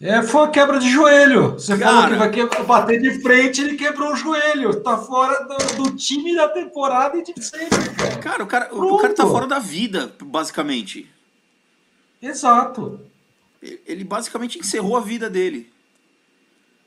É, 0.00 0.22
foi 0.22 0.44
a 0.44 0.48
quebra 0.48 0.78
de 0.78 0.88
joelho. 0.90 1.52
Você 1.52 1.76
Cara, 1.76 1.90
falou 1.90 2.10
que 2.10 2.16
vai 2.16 2.30
quebrar, 2.30 2.64
bater 2.64 3.00
de 3.00 3.22
frente, 3.22 3.62
ele 3.62 3.76
quebrou 3.76 4.12
o 4.12 4.16
joelho. 4.16 4.80
Tá 4.82 4.98
fora 4.98 5.44
do, 5.44 5.84
do 5.84 5.96
time 5.96 6.34
da 6.34 6.48
temporada 6.48 7.16
e 7.16 7.24
de 7.24 7.42
sempre. 7.42 7.88
Cara, 7.96 8.16
cara 8.18 8.44
o, 8.44 8.46
cara, 8.46 8.74
o 8.74 8.98
cara 8.98 9.14
tá 9.14 9.26
fora 9.26 9.46
da 9.46 9.58
vida, 9.58 10.14
basicamente. 10.22 11.10
Exato. 12.20 13.00
Ele 13.62 14.04
basicamente 14.04 14.58
encerrou 14.58 14.96
a 14.96 15.00
vida 15.00 15.30
dele. 15.30 15.72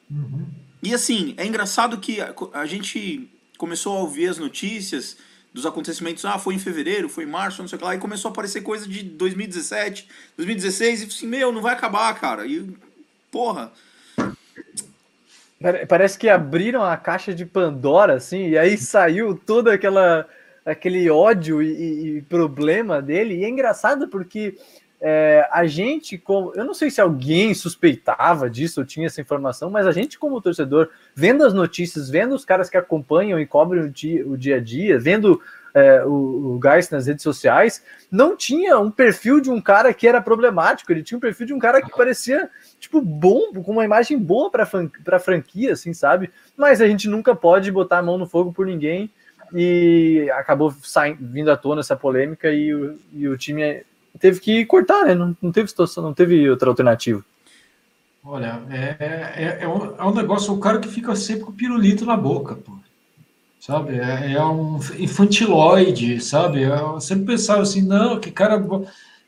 Uhum. 0.09 0.58
E 0.81 0.93
assim, 0.93 1.33
é 1.37 1.45
engraçado 1.45 1.97
que 1.97 2.21
a, 2.21 2.33
a, 2.53 2.65
gente 2.65 3.29
começou 3.57 3.97
a 3.97 3.99
ouvir 4.01 4.27
as 4.27 4.37
notícias 4.37 5.17
dos 5.53 5.65
acontecimentos, 5.65 6.23
ah, 6.25 6.37
foi 6.37 6.53
em 6.53 6.59
fevereiro, 6.59 7.09
foi 7.09 7.23
em 7.23 7.27
março, 7.27 7.61
não 7.61 7.67
sei 7.67 7.75
o 7.75 7.79
que 7.79 7.85
lá, 7.85 7.95
e 7.95 7.99
começou 7.99 8.29
a 8.29 8.31
aparecer 8.31 8.61
coisa 8.61 8.87
de 8.87 9.03
2017, 9.03 10.07
2016, 10.37 11.01
e 11.01 11.05
assim, 11.05 11.27
meu, 11.27 11.51
não 11.51 11.61
vai 11.61 11.73
acabar, 11.73 12.13
cara. 12.19 12.45
E, 12.45 12.71
porra. 13.31 13.71
Parece 15.89 16.17
que 16.17 16.29
abriram 16.29 16.83
a 16.83 16.95
caixa 16.95 17.33
de 17.33 17.45
Pandora, 17.45 18.13
assim, 18.13 18.49
e 18.49 18.57
aí 18.57 18.77
saiu 18.77 19.35
toda 19.35 19.73
aquela 19.73 20.25
aquele 20.65 21.09
ódio 21.09 21.61
e, 21.61 22.17
e 22.17 22.21
problema 22.23 23.01
dele. 23.01 23.35
E 23.35 23.43
é 23.43 23.49
engraçado 23.49 24.07
porque 24.07 24.57
é, 25.01 25.47
a 25.51 25.65
gente, 25.65 26.17
como 26.17 26.51
eu 26.55 26.65
não 26.65 26.73
sei 26.73 26.91
se 26.91 26.99
alguém 26.99 27.53
suspeitava 27.53 28.49
disso 28.49 28.81
ou 28.81 28.85
tinha 28.85 29.07
essa 29.07 29.21
informação, 29.21 29.69
mas 29.69 29.87
a 29.87 29.91
gente, 29.91 30.19
como 30.19 30.41
torcedor, 30.41 30.89
vendo 31.15 31.45
as 31.45 31.53
notícias, 31.53 32.09
vendo 32.09 32.35
os 32.35 32.43
caras 32.43 32.69
que 32.69 32.77
acompanham 32.77 33.39
e 33.39 33.45
cobrem 33.45 33.83
o 33.83 33.89
dia, 33.89 34.27
o 34.27 34.37
dia 34.37 34.57
a 34.57 34.59
dia, 34.59 34.99
vendo 34.99 35.41
é, 35.73 36.03
o, 36.03 36.57
o 36.57 36.59
nas 36.91 37.07
redes 37.07 37.23
sociais, 37.23 37.83
não 38.11 38.35
tinha 38.35 38.77
um 38.77 38.91
perfil 38.91 39.39
de 39.39 39.49
um 39.49 39.61
cara 39.61 39.93
que 39.93 40.07
era 40.07 40.21
problemático, 40.21 40.91
ele 40.91 41.03
tinha 41.03 41.17
um 41.17 41.21
perfil 41.21 41.47
de 41.47 41.53
um 41.53 41.59
cara 41.59 41.81
que 41.81 41.95
parecia, 41.95 42.49
tipo, 42.79 43.01
bom, 43.01 43.53
com 43.63 43.71
uma 43.71 43.85
imagem 43.85 44.17
boa 44.17 44.51
para 44.51 44.63
a 44.63 45.19
franquia, 45.19 45.73
assim, 45.73 45.93
sabe? 45.93 46.29
Mas 46.57 46.81
a 46.81 46.87
gente 46.87 47.07
nunca 47.07 47.33
pode 47.33 47.71
botar 47.71 47.99
a 47.99 48.03
mão 48.03 48.17
no 48.17 48.27
fogo 48.27 48.51
por 48.51 48.65
ninguém 48.65 49.09
e 49.53 50.29
acabou 50.33 50.73
saindo, 50.83 51.19
vindo 51.21 51.49
à 51.51 51.57
tona 51.57 51.79
essa 51.79 51.95
polêmica 51.95 52.51
e 52.51 52.73
o, 52.73 52.99
e 53.13 53.27
o 53.27 53.37
time 53.37 53.83
teve 54.19 54.39
que 54.39 54.65
cortar, 54.65 55.05
né? 55.05 55.15
Não, 55.15 55.35
não 55.41 55.51
teve 55.51 55.67
situação, 55.67 56.03
não 56.03 56.13
teve 56.13 56.49
outra 56.49 56.69
alternativa. 56.69 57.23
Olha, 58.23 58.61
é, 58.69 58.95
é, 58.99 59.57
é, 59.61 59.67
um, 59.67 59.95
é 59.97 60.03
um 60.03 60.13
negócio, 60.13 60.53
o 60.53 60.59
cara 60.59 60.79
que 60.79 60.87
fica 60.87 61.15
sempre 61.15 61.43
com 61.43 61.51
o 61.51 61.55
pirulito 61.55 62.05
na 62.05 62.17
boca, 62.17 62.55
pô. 62.55 62.73
Sabe? 63.59 63.97
É, 63.97 64.33
é 64.33 64.43
um 64.43 64.77
infantiloide, 64.97 66.21
sabe? 66.21 66.61
Eu 66.61 66.99
sempre 66.99 67.25
pensava 67.25 67.61
assim, 67.61 67.81
não, 67.81 68.19
que 68.19 68.31
cara, 68.31 68.63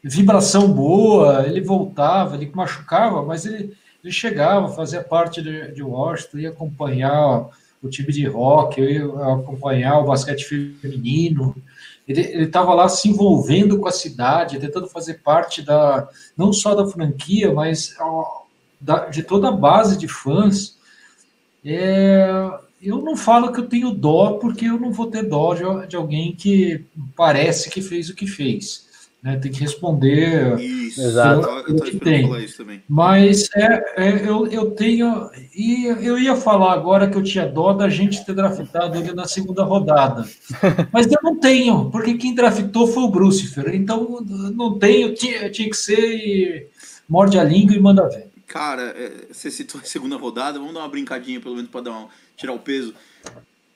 vibração 0.04 0.72
boa, 0.72 1.46
ele 1.48 1.62
voltava, 1.62 2.36
ele 2.36 2.52
machucava, 2.54 3.24
mas 3.24 3.46
ele, 3.46 3.74
ele 4.04 4.12
chegava, 4.12 4.70
fazia 4.70 5.04
parte 5.04 5.42
de, 5.42 5.72
de 5.72 5.84
Washington, 5.84 6.38
ia 6.38 6.50
acompanhar 6.50 7.50
o 7.82 7.90
time 7.90 8.12
de 8.12 8.26
rock, 8.26 8.82
ia 8.82 9.06
acompanhar 9.06 10.00
o 10.00 10.06
basquete 10.06 10.44
feminino, 10.82 11.56
ele 12.08 12.44
estava 12.44 12.74
lá 12.74 12.90
se 12.90 13.08
envolvendo 13.10 13.80
com 13.80 13.88
a 13.88 13.92
cidade, 13.92 14.60
tentando 14.60 14.88
fazer 14.88 15.16
parte 15.16 15.62
da 15.62 16.08
não 16.36 16.52
só 16.52 16.76
da 16.76 16.88
franquia, 16.88 17.54
mas 17.54 17.96
ó, 18.00 18.44
da, 18.80 19.06
de 19.06 19.24
toda 19.24 19.50
a 19.50 19.52
base 19.52 19.98
de 19.98 20.08
fãs. 20.08 20.78
É, 21.64 22.28
eu 22.82 23.02
não 23.02 23.16
falo 23.16 23.52
que 23.52 23.60
eu 23.60 23.68
tenho 23.68 23.92
dó, 23.92 24.34
porque 24.34 24.66
eu 24.66 24.80
não 24.80 24.92
vou 24.92 25.08
ter 25.08 25.24
dó 25.24 25.54
de, 25.54 25.88
de 25.88 25.96
alguém 25.96 26.36
que 26.36 26.84
parece 27.16 27.70
que 27.70 27.82
fez 27.82 28.10
o 28.10 28.16
que 28.16 28.26
fez 28.28 28.91
né? 29.22 29.38
Tem 29.38 29.52
que 29.52 29.60
responder. 29.60 30.60
Isso, 30.60 31.02
Exato. 31.02 31.48
Eu, 31.48 31.76
eu 31.76 31.84
que 31.84 32.00
tem. 32.00 32.44
Isso 32.44 32.58
também. 32.58 32.82
Mas 32.90 33.50
é, 33.56 33.94
é, 33.98 34.28
eu, 34.28 34.48
eu 34.48 34.72
tenho. 34.72 35.30
E 35.56 35.86
eu 35.86 36.18
ia 36.18 36.36
falar 36.36 36.74
agora 36.74 37.10
que 37.10 37.18
eu 37.18 37.24
tinha 37.24 37.46
dó 37.46 37.72
da 37.74 37.88
gente 37.88 38.26
ter 38.26 38.34
draftado 38.34 38.98
ele 38.98 39.14
na 39.14 39.26
segunda 39.26 39.64
rodada. 39.64 40.28
Mas 40.92 41.12
eu 41.12 41.20
não 41.22 41.40
tenho, 41.40 41.90
porque 41.92 42.16
quem 42.16 42.34
draftou 42.34 42.88
foi 42.88 43.04
o 43.04 43.10
Brucifer. 43.10 43.76
Então 43.76 44.26
não 44.56 44.80
tenho, 44.80 45.14
tinha, 45.14 45.50
tinha 45.52 45.70
que 45.70 45.78
ser 45.78 46.00
e 46.00 46.68
morde 47.08 47.38
a 47.38 47.44
língua 47.44 47.76
e 47.76 47.80
manda 47.80 48.10
ver. 48.10 48.32
Cara, 48.48 48.94
é, 48.98 49.28
você 49.32 49.52
citou 49.52 49.80
a 49.80 49.86
segunda 49.86 50.18
rodada, 50.18 50.60
vamos 50.60 50.74
dar 50.74 50.82
uma 50.82 50.90
brincadinha 50.90 51.40
pelo 51.40 51.56
menos 51.56 51.70
para 51.70 51.90
um, 51.92 52.08
tirar 52.36 52.54
o 52.54 52.60
peso. 52.60 52.94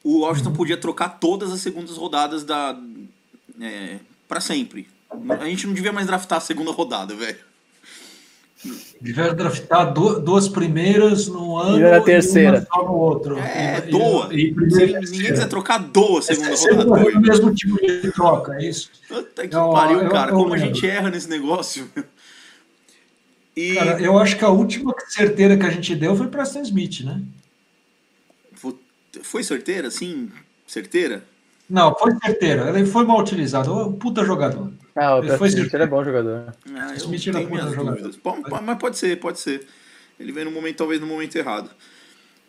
O 0.04 0.20
Washington 0.20 0.50
uhum. 0.50 0.56
podia 0.56 0.78
trocar 0.78 1.18
todas 1.20 1.52
as 1.52 1.62
segundas 1.62 1.98
rodadas 1.98 2.44
da 2.44 2.78
é, 3.62 4.00
para 4.28 4.42
sempre. 4.42 4.95
A 5.30 5.46
gente 5.46 5.68
não 5.68 5.74
devia 5.74 5.92
mais 5.92 6.08
draftar 6.08 6.38
a 6.38 6.42
segunda 6.42 6.72
rodada, 6.72 7.16
velho. 7.16 7.38
Devia 9.00 9.34
draftar 9.34 9.94
duas 9.94 10.48
primeiras 10.48 11.28
no 11.28 11.58
ano 11.58 11.80
e 11.80 11.92
a 11.92 12.02
terceira. 12.02 12.66
E 12.74 12.78
no 12.78 12.94
outro. 12.94 13.38
É, 13.38 13.84
e, 13.86 13.92
doa. 13.92 14.30
E, 14.32 14.48
e 14.48 14.52
ninguém 14.52 15.32
quiser 15.32 15.48
trocar 15.48 15.78
doa 15.78 16.20
a 16.20 16.22
segunda 16.22 16.50
é, 16.50 16.74
rodada. 16.74 17.12
É 17.12 17.18
o 17.18 17.22
mesmo 17.22 17.54
tipo 17.54 17.78
de 17.80 18.12
troca, 18.12 18.56
é 18.56 18.68
isso? 18.68 18.90
Puta 19.08 19.48
que 19.48 19.56
pariu, 19.56 20.10
cara. 20.10 20.32
Eu, 20.32 20.36
como 20.36 20.54
a 20.54 20.58
gente 20.58 20.88
erra 20.88 21.10
nesse 21.10 21.30
negócio. 21.30 21.90
E... 23.58 23.76
Cara, 23.76 24.02
eu 24.02 24.20
acho 24.20 24.38
que 24.38 24.44
a 24.44 24.50
última 24.50 24.94
certeira 25.08 25.56
que 25.56 25.66
a 25.66 25.70
gente 25.70 25.96
deu 25.96 26.14
foi 26.14 26.28
para 26.28 26.44
Stan 26.44 26.62
Smith, 26.62 27.06
né? 27.06 27.22
Foi 29.24 29.44
certeira, 29.44 29.90
sim? 29.90 30.30
Certeira? 30.68 31.24
Não, 31.70 31.96
foi 31.96 32.14
certeira. 32.24 32.70
Ele 32.70 32.86
foi 32.86 33.06
mal 33.06 33.20
utilizado. 33.20 33.74
Um 33.74 33.94
puta 33.94 34.24
jogador. 34.24 34.72
Ah, 34.96 35.18
o 35.18 35.38
foi 35.38 35.50
Smith, 35.50 35.74
ele 35.74 35.84
é 35.84 35.88
bom 35.88 36.04
jogador. 36.04 36.56
Ah, 36.74 36.92
eu 36.92 36.96
Smith 36.96 37.24
tenho 37.24 37.50
minhas 37.50 37.76
dúvidas. 37.76 38.20
mas 38.64 38.78
pode 38.78 38.98
ser, 38.98 39.20
pode 39.20 39.40
ser. 39.40 39.68
Ele 40.20 40.32
vem 40.32 40.46
no 40.46 40.52
momento, 40.52 40.78
talvez 40.78 41.02
no 41.02 41.08
momento 41.08 41.36
errado. 41.36 41.70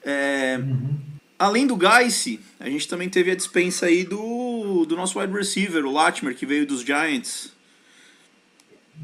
É, 0.04 0.58
uhum. 0.58 0.96
Além 1.38 1.66
do 1.66 1.76
Geiss, 1.76 2.38
a 2.60 2.68
gente 2.68 2.86
também 2.86 3.08
teve 3.08 3.30
a 3.30 3.34
dispensa 3.34 3.86
aí 3.86 4.04
do, 4.04 4.86
do 4.86 4.96
nosso 4.96 5.18
wide 5.18 5.32
receiver, 5.32 5.84
o 5.84 5.92
Latimer, 5.92 6.34
que 6.34 6.46
veio 6.46 6.66
dos 6.66 6.82
Giants. 6.82 7.52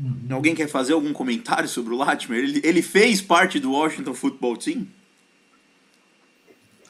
Uhum. 0.01 0.29
Alguém 0.31 0.55
quer 0.55 0.69
fazer 0.69 0.93
algum 0.93 1.13
comentário 1.13 1.69
sobre 1.69 1.93
o 1.93 1.97
Latimer? 1.97 2.39
Ele, 2.39 2.61
ele 2.63 2.81
fez 2.81 3.21
parte 3.21 3.59
do 3.59 3.73
Washington 3.73 4.15
Football 4.15 4.57
Team? 4.57 4.87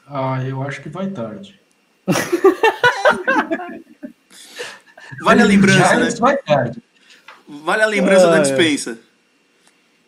Ah, 0.07 0.43
eu 0.45 0.61
acho 0.61 0.81
que 0.81 0.89
vai 0.89 1.09
tarde. 1.09 1.59
vale 5.21 5.41
a 5.41 5.45
lembrança, 5.45 5.95
né? 5.95 6.09
Vai 6.19 6.37
tarde. 6.37 6.81
Vale 7.47 7.83
a 7.83 7.87
lembrança 7.87 8.27
da 8.27 8.39
dispensa. 8.39 8.97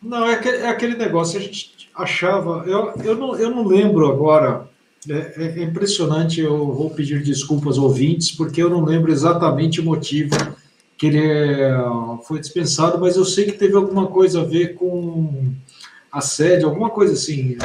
Não, 0.01 0.27
é 0.27 0.35
aquele, 0.35 0.57
é 0.57 0.69
aquele 0.69 0.95
negócio, 0.95 1.39
a 1.39 1.41
gente 1.41 1.89
achava. 1.95 2.63
Eu, 2.67 2.93
eu, 3.03 3.15
não, 3.15 3.35
eu 3.35 3.49
não 3.49 3.65
lembro 3.65 4.07
agora. 4.07 4.67
É, 5.07 5.59
é, 5.59 5.63
impressionante, 5.63 6.41
eu 6.41 6.73
vou 6.73 6.89
pedir 6.89 7.21
desculpas 7.21 7.77
aos 7.77 7.89
ouvintes, 7.89 8.31
porque 8.31 8.61
eu 8.61 8.71
não 8.71 8.83
lembro 8.83 9.11
exatamente 9.11 9.79
o 9.79 9.83
motivo 9.83 10.35
que 10.97 11.05
ele 11.05 11.19
é, 11.19 11.75
foi 12.27 12.39
dispensado, 12.39 12.99
mas 12.99 13.15
eu 13.15 13.23
sei 13.23 13.45
que 13.45 13.51
teve 13.51 13.75
alguma 13.75 14.07
coisa 14.07 14.41
a 14.41 14.43
ver 14.43 14.73
com 14.73 15.53
assédio, 16.11 16.67
alguma 16.67 16.89
coisa 16.89 17.13
assim. 17.13 17.55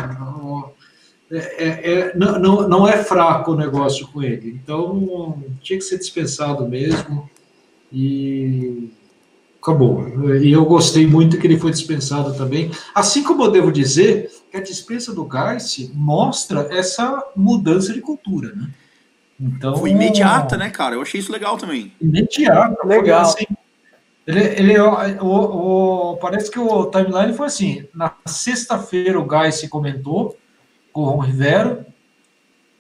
É, 1.31 1.37
é, 1.39 1.93
é, 1.93 2.17
não, 2.17 2.69
não 2.69 2.89
é 2.89 3.05
fraco 3.05 3.53
o 3.53 3.57
negócio 3.57 4.09
com 4.09 4.23
ele. 4.23 4.61
Então, 4.63 5.43
tinha 5.63 5.79
que 5.79 5.85
ser 5.85 5.99
dispensado 5.99 6.69
mesmo. 6.69 7.29
E, 7.93 8.91
Acabou. 9.61 10.09
E 10.39 10.51
eu 10.51 10.65
gostei 10.65 11.07
muito 11.07 11.39
que 11.39 11.47
ele 11.47 11.59
foi 11.59 11.71
dispensado 11.71 12.33
também. 12.35 12.71
Assim 12.95 13.23
como 13.23 13.45
eu 13.45 13.51
devo 13.51 13.71
dizer 13.71 14.31
que 14.51 14.57
a 14.57 14.63
dispensa 14.63 15.15
do 15.15 15.23
Garci 15.23 15.93
mostra 15.95 16.67
essa 16.71 17.23
mudança 17.37 17.93
de 17.93 18.01
cultura, 18.01 18.55
né? 18.55 18.71
Então, 19.39 19.77
foi 19.77 19.91
imediata, 19.91 20.57
né, 20.57 20.71
cara? 20.71 20.95
Eu 20.95 21.03
achei 21.03 21.21
isso 21.21 21.31
legal 21.31 21.59
também. 21.59 21.93
Imediata. 22.01 22.87
Legal. 22.87 23.21
Assim, 23.21 23.45
ele, 24.27 24.41
ele 24.41 24.79
o, 24.81 26.13
o, 26.13 26.17
parece 26.17 26.51
que 26.51 26.59
o 26.59 26.87
timeline 26.87 27.35
foi 27.35 27.47
assim: 27.47 27.87
na 27.95 28.15
sexta-feira 28.27 29.21
o 29.21 29.27
Garci 29.27 29.69
comentou 29.69 30.37
com 30.93 31.03
o 31.03 31.19
Rivera, 31.19 31.87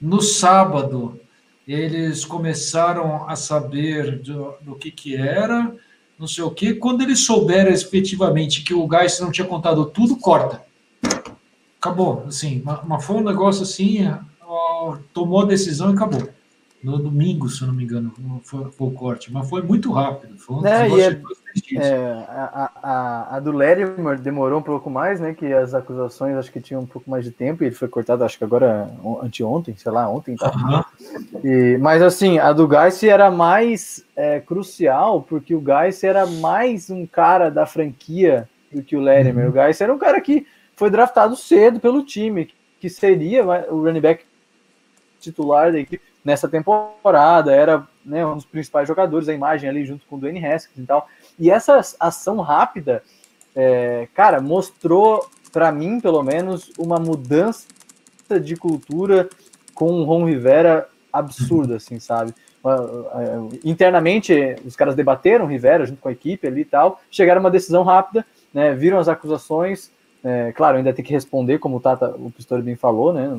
no 0.00 0.20
sábado 0.20 1.20
eles 1.66 2.24
começaram 2.24 3.28
a 3.28 3.36
saber 3.36 4.18
do, 4.18 4.54
do 4.62 4.74
que 4.74 4.90
que 4.90 5.16
era 5.16 5.72
não 6.20 6.26
sei 6.26 6.44
o 6.44 6.50
quê. 6.50 6.74
Quando 6.74 7.00
eles 7.00 7.24
souberam 7.24 7.70
efetivamente 7.70 8.62
que 8.62 8.74
o 8.74 8.86
Gás 8.86 9.18
não 9.20 9.32
tinha 9.32 9.46
contado 9.46 9.86
tudo, 9.86 10.16
corta. 10.16 10.62
Acabou. 11.78 12.24
Assim, 12.26 12.62
mas 12.62 13.04
foi 13.04 13.16
um 13.16 13.24
negócio 13.24 13.62
assim, 13.62 14.06
ó, 14.42 14.98
tomou 15.14 15.40
a 15.40 15.46
decisão 15.46 15.90
e 15.90 15.94
acabou. 15.94 16.28
No 16.82 16.98
domingo, 16.98 17.46
se 17.46 17.60
eu 17.60 17.68
não 17.68 17.74
me 17.74 17.84
engano, 17.84 18.10
foi, 18.42 18.70
foi 18.70 18.88
o 18.88 18.92
corte, 18.92 19.30
mas 19.30 19.46
foi 19.48 19.60
muito 19.60 19.92
rápido. 19.92 20.38
Foi 20.38 20.56
um 20.56 20.66
é, 20.66 20.88
é, 20.88 21.20
é, 21.76 22.24
a, 22.26 22.70
a, 22.82 23.36
a 23.36 23.40
do 23.40 23.52
Lerimer 23.52 24.18
demorou 24.18 24.60
um 24.60 24.62
pouco 24.62 24.88
mais, 24.88 25.20
né? 25.20 25.34
Que 25.34 25.52
as 25.52 25.74
acusações 25.74 26.36
acho 26.36 26.50
que 26.50 26.58
tinham 26.58 26.80
um 26.80 26.86
pouco 26.86 27.10
mais 27.10 27.22
de 27.22 27.30
tempo 27.30 27.62
e 27.62 27.66
ele 27.66 27.74
foi 27.74 27.86
cortado, 27.86 28.24
acho 28.24 28.38
que 28.38 28.44
agora 28.44 28.90
anteontem, 29.22 29.76
sei 29.76 29.92
lá, 29.92 30.08
ontem. 30.08 30.36
Tá? 30.36 30.50
Uhum. 30.56 31.40
E, 31.44 31.76
mas 31.76 32.00
assim, 32.00 32.38
a 32.38 32.50
do 32.50 32.66
Geist 32.66 33.04
era 33.04 33.30
mais 33.30 34.02
é, 34.16 34.40
crucial 34.40 35.22
porque 35.22 35.54
o 35.54 35.62
Geist 35.62 36.02
era 36.02 36.24
mais 36.24 36.88
um 36.88 37.06
cara 37.06 37.50
da 37.50 37.66
franquia 37.66 38.48
do 38.72 38.82
que 38.82 38.96
o 38.96 39.02
Lerimer. 39.02 39.44
Uhum. 39.44 39.50
O 39.50 39.54
Geist 39.54 39.82
era 39.82 39.92
um 39.92 39.98
cara 39.98 40.18
que 40.18 40.46
foi 40.74 40.88
draftado 40.88 41.36
cedo 41.36 41.78
pelo 41.78 42.02
time, 42.02 42.48
que 42.80 42.88
seria 42.88 43.44
o 43.70 43.82
running 43.82 44.00
back 44.00 44.24
titular 45.20 45.70
da 45.70 45.78
equipe 45.78 46.09
nessa 46.24 46.48
temporada, 46.48 47.52
era 47.52 47.86
né, 48.04 48.24
um 48.24 48.36
dos 48.36 48.44
principais 48.44 48.86
jogadores, 48.86 49.28
a 49.28 49.34
imagem 49.34 49.68
ali 49.68 49.84
junto 49.84 50.06
com 50.06 50.16
o 50.16 50.18
Dwayne 50.18 50.44
Haskins 50.44 50.78
e 50.78 50.86
tal. 50.86 51.08
E 51.38 51.50
essa 51.50 51.80
ação 51.98 52.40
rápida, 52.40 53.02
é, 53.54 54.08
cara, 54.14 54.40
mostrou 54.40 55.28
para 55.52 55.72
mim, 55.72 56.00
pelo 56.00 56.22
menos, 56.22 56.70
uma 56.78 56.98
mudança 56.98 57.66
de 58.42 58.56
cultura 58.56 59.28
com 59.74 59.92
o 59.92 60.04
Ron 60.04 60.26
Rivera 60.26 60.88
absurda, 61.12 61.76
assim, 61.76 61.98
sabe? 61.98 62.32
Internamente, 63.64 64.56
os 64.64 64.76
caras 64.76 64.94
debateram 64.94 65.46
Rivera 65.46 65.86
junto 65.86 66.00
com 66.00 66.08
a 66.08 66.12
equipe 66.12 66.46
ali 66.46 66.60
e 66.60 66.64
tal, 66.64 67.00
chegaram 67.10 67.40
a 67.40 67.44
uma 67.44 67.50
decisão 67.50 67.82
rápida, 67.82 68.24
né, 68.52 68.74
viram 68.74 68.98
as 68.98 69.08
acusações, 69.08 69.90
é, 70.22 70.52
claro, 70.52 70.76
ainda 70.76 70.92
tem 70.92 71.04
que 71.04 71.12
responder, 71.12 71.58
como 71.58 71.78
o 71.78 71.80
Tata, 71.80 72.14
o 72.16 72.30
Pistori 72.30 72.62
bem 72.62 72.76
falou, 72.76 73.12
né, 73.12 73.36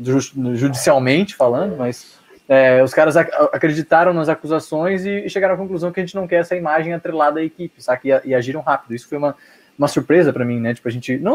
judicialmente 0.00 1.34
falando, 1.34 1.76
mas 1.76 2.18
é, 2.48 2.82
os 2.82 2.94
caras 2.94 3.16
ac 3.16 3.30
acreditaram 3.52 4.14
nas 4.14 4.28
acusações 4.28 5.04
e, 5.04 5.26
e, 5.26 5.30
chegaram 5.30 5.54
à 5.54 5.56
conclusão 5.58 5.92
que 5.92 6.00
a 6.00 6.02
gente 6.02 6.14
não 6.14 6.26
quer 6.26 6.36
essa 6.36 6.56
imagem 6.56 6.94
atrelada 6.94 7.40
à 7.40 7.44
equipe, 7.44 7.82
sabe? 7.82 8.08
E, 8.08 8.28
e 8.30 8.34
agiram 8.34 8.60
rápido. 8.60 8.94
Isso 8.94 9.08
foi 9.08 9.18
uma, 9.18 9.36
uma 9.78 9.88
surpresa 9.88 10.32
para 10.32 10.44
mim, 10.44 10.58
né? 10.58 10.74
Tipo, 10.74 10.88
a 10.88 10.90
gente. 10.90 11.18
Não 11.18 11.34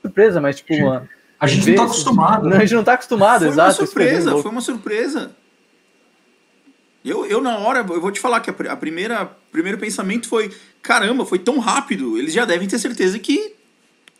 surpresa, 0.00 0.40
mas 0.40 0.56
tipo. 0.56 0.74
Uma, 0.74 1.08
a 1.40 1.46
gente 1.46 1.68
não 1.70 1.76
tá 1.76 1.84
acostumado. 1.84 2.48
Não, 2.48 2.56
a 2.56 2.60
gente 2.60 2.74
não 2.74 2.84
tá 2.84 2.92
acostumado, 2.92 3.40
foi 3.40 3.48
exato. 3.48 3.80
Uma 3.80 3.86
surpresa, 3.86 4.30
foi 4.38 4.50
uma 4.50 4.60
surpresa. 4.60 5.30
Eu, 7.04 7.26
eu, 7.26 7.40
na 7.40 7.58
hora, 7.58 7.80
eu 7.80 8.00
vou 8.00 8.10
te 8.10 8.20
falar 8.20 8.40
que 8.40 8.48
a, 8.48 8.72
a 8.72 8.76
primeira 8.76 9.26
primeiro 9.50 9.76
pensamento 9.76 10.28
foi: 10.28 10.54
caramba, 10.80 11.26
foi 11.26 11.38
tão 11.38 11.58
rápido, 11.58 12.16
eles 12.16 12.32
já 12.32 12.44
devem 12.44 12.68
ter 12.68 12.78
certeza 12.78 13.18
que 13.18 13.54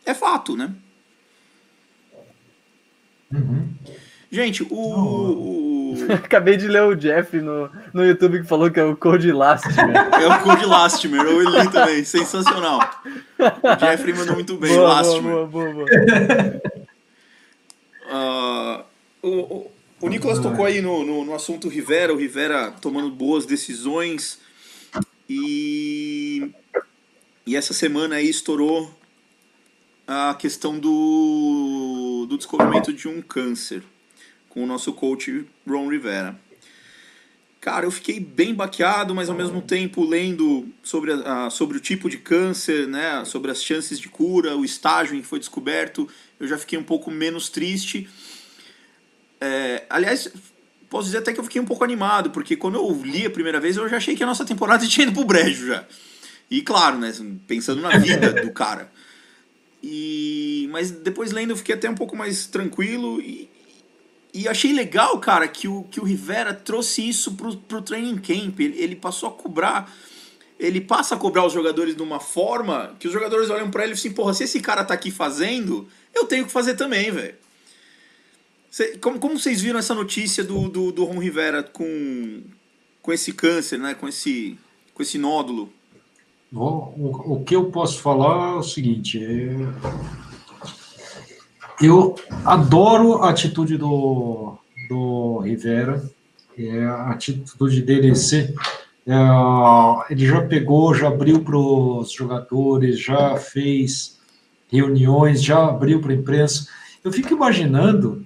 é 0.05 0.13
fato, 0.13 0.57
né? 0.57 0.75
Uhum. 3.35 3.69
Gente, 4.31 4.63
o, 4.65 4.77
o, 4.77 5.65
Acabei 6.13 6.57
de 6.57 6.67
ler 6.67 6.83
o 6.83 6.95
Jeff 6.95 7.37
no, 7.41 7.71
no 7.93 8.05
YouTube 8.05 8.41
que 8.41 8.49
falou 8.49 8.71
que 8.71 8.81
é 8.81 8.85
o 8.85 8.97
Code 8.97 9.31
Lastimer. 9.33 9.97
é 10.21 10.27
o 10.27 10.43
Code 10.43 10.67
Lastimer, 10.67 11.21
eu 11.21 11.41
li 11.41 11.71
também, 11.71 12.05
sensacional. 12.05 12.81
O 13.39 13.81
Jeffrey 13.81 14.15
mandou 14.15 14.35
muito 14.35 14.57
bem, 14.57 14.75
boa, 14.75 14.95
Lastimer. 14.95 15.23
Boa, 15.23 15.47
boa, 15.47 15.73
boa, 15.73 15.87
uh, 18.11 18.85
o, 19.23 19.29
o, 19.29 19.71
o 20.01 20.09
Nicolas 20.09 20.39
tocou 20.39 20.65
aí 20.65 20.81
no, 20.81 21.05
no, 21.05 21.25
no, 21.25 21.35
assunto 21.35 21.69
Rivera, 21.69 22.13
o 22.13 22.17
Rivera 22.17 22.73
tomando 22.81 23.11
boas 23.11 23.47
decisões 23.47 24.39
e, 25.29 26.51
e 27.47 27.57
essa 27.57 27.73
semana 27.73 28.17
aí 28.17 28.29
estourou 28.29 28.93
a 30.07 30.35
questão 30.35 30.79
do, 30.79 30.89
do 32.27 32.37
descobrimento 32.37 32.93
de 32.93 33.09
um 33.09 33.21
câncer 33.21 33.83
com 34.49 34.63
o 34.63 34.67
nosso 34.67 34.93
coach 34.93 35.45
Ron 35.67 35.89
Rivera. 35.89 36.39
Cara, 37.61 37.87
eu 37.87 37.91
fiquei 37.91 38.21
bem 38.21 38.55
baqueado, 38.55 39.15
mas 39.15 39.31
ao 39.31 39.35
mesmo 39.35 39.63
tempo 39.63 40.05
lendo 40.05 40.69
sobre, 40.83 41.13
a, 41.13 41.49
sobre 41.49 41.79
o 41.79 41.81
tipo 41.81 42.11
de 42.11 42.19
câncer, 42.19 42.87
né, 42.87 43.25
sobre 43.25 43.51
as 43.51 43.65
chances 43.65 43.99
de 43.99 44.07
cura, 44.07 44.55
o 44.55 44.65
estágio 44.65 45.17
em 45.17 45.23
que 45.23 45.27
foi 45.27 45.39
descoberto, 45.39 46.07
eu 46.39 46.47
já 46.47 46.59
fiquei 46.59 46.79
um 46.79 46.83
pouco 46.85 47.11
menos 47.11 47.49
triste. 47.49 48.07
É, 49.41 49.85
aliás, 49.89 50.31
posso 50.91 51.07
dizer 51.07 51.19
até 51.19 51.33
que 51.33 51.41
eu 51.41 51.45
fiquei 51.45 51.61
um 51.61 51.65
pouco 51.65 51.83
animado, 51.83 52.31
porque 52.31 52.55
quando 52.55 52.75
eu 52.75 53.03
li 53.03 53.25
a 53.25 53.31
primeira 53.31 53.59
vez, 53.59 53.79
eu 53.79 53.89
já 53.89 53.97
achei 53.97 54.15
que 54.15 54.23
a 54.23 54.27
nossa 54.27 54.45
temporada 54.45 54.85
tinha 54.87 55.07
ido 55.07 55.15
pro 55.15 55.25
brejo 55.25 55.67
já. 55.67 55.87
E 56.51 56.61
claro, 56.61 56.99
né, 56.99 57.13
pensando 57.47 57.81
na 57.81 57.97
vida 57.97 58.31
do 58.43 58.53
cara. 58.53 58.93
E, 59.87 60.67
mas 60.71 60.91
depois 60.91 61.31
lendo 61.31 61.51
eu 61.51 61.57
fiquei 61.59 61.75
até 61.75 61.91
um 61.91 61.95
pouco 61.95 62.17
mais 62.17 62.47
tranquilo 62.47 63.21
e, 63.21 63.51
e 64.33 64.49
achei 64.49 64.73
legal, 64.73 65.21
cara, 65.21 65.47
que 65.47 65.69
o, 65.69 65.83
que 65.85 66.01
o 66.01 66.05
Rivera 66.05 66.55
trouxe 66.55 67.07
isso 67.07 67.35
pro, 67.35 67.55
pro 67.55 67.83
training 67.83 68.17
camp. 68.17 68.59
Ele, 68.61 68.79
ele 68.79 68.97
passou 68.97 69.29
a 69.29 69.33
cobrar. 69.33 69.95
Ele 70.59 70.81
passa 70.81 71.15
a 71.15 71.19
cobrar 71.19 71.45
os 71.45 71.53
jogadores 71.53 71.95
de 71.95 72.03
uma 72.03 72.19
forma 72.19 72.97
que 72.99 73.07
os 73.07 73.13
jogadores 73.13 73.51
olham 73.51 73.71
para 73.71 73.83
ele 73.83 73.93
e 73.93 73.95
assim, 73.95 74.11
porra, 74.11 74.33
se 74.33 74.45
esse 74.45 74.59
cara 74.59 74.83
tá 74.83 74.95
aqui 74.95 75.11
fazendo, 75.11 75.87
eu 76.15 76.25
tenho 76.25 76.47
que 76.47 76.53
fazer 76.53 76.77
também, 76.77 77.11
velho. 77.11 77.35
Como, 79.03 79.19
como 79.19 79.39
vocês 79.39 79.61
viram 79.61 79.79
essa 79.79 79.95
notícia 79.95 80.43
do, 80.43 80.67
do, 80.67 80.93
do 80.93 81.05
Ron 81.05 81.19
Rivera 81.19 81.63
com, 81.63 82.43
com 83.03 83.13
esse 83.13 83.35
câncer, 83.35 83.79
né? 83.79 83.93
Com 83.95 84.09
esse, 84.09 84.59
com 84.95 85.03
esse 85.03 85.19
nódulo? 85.19 85.71
O, 86.55 87.35
o 87.35 87.45
que 87.45 87.57
eu 87.57 87.65
posso 87.67 88.01
falar 88.01 88.55
é 88.55 88.59
o 88.59 88.63
seguinte: 88.63 89.19
é... 89.23 89.57
eu 91.81 92.15
adoro 92.45 93.23
a 93.23 93.31
atitude 93.31 93.77
do, 93.77 94.57
do 94.89 95.39
Rivera, 95.39 96.09
é 96.57 96.85
a 96.85 97.11
atitude 97.11 97.83
dele 97.83 98.15
ser. 98.15 98.55
É, 99.07 99.15
ele 100.11 100.27
já 100.27 100.43
pegou, 100.43 100.95
já 100.95 101.09
abriu 101.09 101.41
para 101.41 101.59
os 101.59 102.13
jogadores, 102.13 103.01
já 103.01 103.37
fez 103.37 104.19
reuniões, 104.71 105.43
já 105.43 105.67
abriu 105.67 106.01
para 106.01 106.13
a 106.13 106.17
imprensa. 106.17 106.69
Eu 107.03 107.13
fico 107.13 107.35
imaginando. 107.35 108.25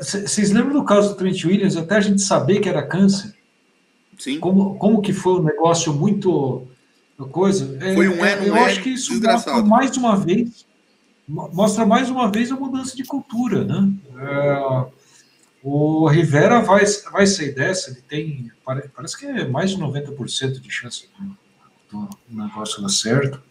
Vocês 0.00 0.50
é, 0.50 0.54
lembram 0.54 0.74
do 0.74 0.84
caso 0.84 1.10
do 1.10 1.16
Trent 1.16 1.44
Williams, 1.44 1.76
até 1.76 1.96
a 1.96 2.00
gente 2.00 2.22
saber 2.22 2.60
que 2.60 2.68
era 2.68 2.86
câncer? 2.86 3.34
Sim. 4.16 4.38
Como, 4.38 4.76
como 4.76 5.02
que 5.02 5.12
foi 5.12 5.40
um 5.40 5.42
negócio 5.42 5.92
muito 5.92 6.66
coisa. 7.26 7.76
É, 7.80 7.94
Foi 7.94 8.08
um 8.08 8.24
é, 8.24 8.48
eu 8.48 8.56
é 8.56 8.64
acho 8.64 8.82
que 8.82 8.90
isso 8.90 9.10
desgraçado. 9.10 9.66
mostra 9.66 9.68
mais 9.68 9.96
uma 9.96 10.16
vez, 10.16 10.66
mostra 11.28 11.86
mais 11.86 12.10
uma 12.10 12.30
vez 12.30 12.50
a 12.50 12.56
mudança 12.56 12.96
de 12.96 13.04
cultura, 13.04 13.64
né? 13.64 13.92
É, 14.18 14.86
o 15.62 16.08
Rivera 16.08 16.60
vai, 16.60 16.84
vai 17.12 17.26
sair 17.26 17.54
dessa, 17.54 17.90
ele 17.90 18.00
tem, 18.08 18.52
parece 18.64 19.18
que 19.18 19.26
é 19.26 19.46
mais 19.46 19.70
de 19.70 19.78
90% 19.78 20.60
de 20.60 20.70
chance 20.70 21.08
do, 21.90 22.08
do 22.28 22.42
negócio 22.42 22.80
dar 22.80 22.88
certo. 22.88 23.42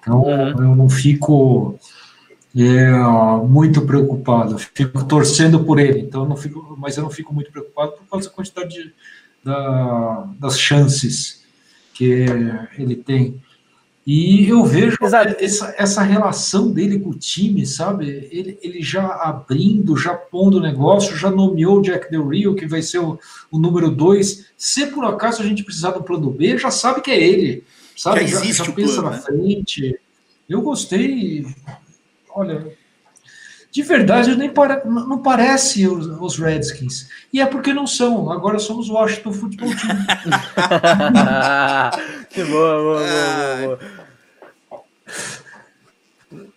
Então, 0.00 0.22
uhum. 0.22 0.48
eu 0.50 0.76
não 0.76 0.88
fico 0.88 1.78
é, 2.56 2.90
muito 3.46 3.82
preocupado, 3.82 4.58
fico 4.58 5.04
torcendo 5.04 5.64
por 5.64 5.78
ele, 5.78 6.00
então 6.00 6.22
eu 6.22 6.28
não 6.28 6.36
fico, 6.36 6.76
mas 6.78 6.96
eu 6.96 7.02
não 7.02 7.10
fico 7.10 7.34
muito 7.34 7.50
preocupado 7.50 7.92
por 7.92 8.08
causa 8.08 8.28
da 8.28 8.34
quantidade 8.34 8.68
de, 8.70 8.94
da, 9.44 10.28
das 10.38 10.58
chances 10.58 11.35
que 11.96 12.26
ele 12.78 12.96
tem. 12.96 13.40
E 14.06 14.48
eu 14.48 14.64
vejo 14.64 14.96
essa, 15.02 15.74
essa 15.76 16.02
relação 16.02 16.70
dele 16.70 17.00
com 17.00 17.10
o 17.10 17.18
time, 17.18 17.66
sabe? 17.66 18.28
Ele, 18.30 18.56
ele 18.62 18.80
já 18.80 19.04
abrindo, 19.04 19.96
já 19.96 20.14
pondo 20.14 20.58
o 20.58 20.60
negócio, 20.60 21.16
já 21.16 21.28
nomeou 21.28 21.78
o 21.78 21.82
Jack 21.82 22.08
Del 22.08 22.28
Rio, 22.28 22.54
que 22.54 22.66
vai 22.66 22.82
ser 22.82 23.00
o, 23.00 23.18
o 23.50 23.58
número 23.58 23.90
dois. 23.90 24.46
Se 24.56 24.86
por 24.86 25.04
acaso 25.04 25.42
a 25.42 25.44
gente 25.44 25.64
precisar 25.64 25.90
do 25.90 26.04
plano 26.04 26.30
B, 26.30 26.56
já 26.56 26.70
sabe 26.70 27.00
que 27.00 27.10
é 27.10 27.20
ele. 27.20 27.64
Sabe? 27.96 28.26
Já, 28.28 28.44
já, 28.44 28.64
já 28.64 28.72
pensa 28.72 29.02
plano, 29.02 29.10
na 29.10 29.16
né? 29.16 29.22
frente. 29.22 29.98
Eu 30.48 30.62
gostei. 30.62 31.44
Olha, 32.30 32.75
de 33.76 33.82
verdade 33.82 34.34
nem 34.34 34.48
para, 34.48 34.82
não 34.86 35.18
parece 35.18 35.86
os, 35.86 36.06
os, 36.06 36.38
Redskins. 36.38 37.10
E 37.30 37.42
é 37.42 37.46
porque 37.46 37.74
não 37.74 37.86
são. 37.86 38.30
Agora 38.30 38.58
somos 38.58 38.88
o 38.88 38.94
Washington 38.94 39.34
Football 39.34 39.68
Team. 39.68 39.98
boa, 42.48 42.82
boa, 42.82 43.02
boa, 43.02 43.56
boa. 43.66 43.78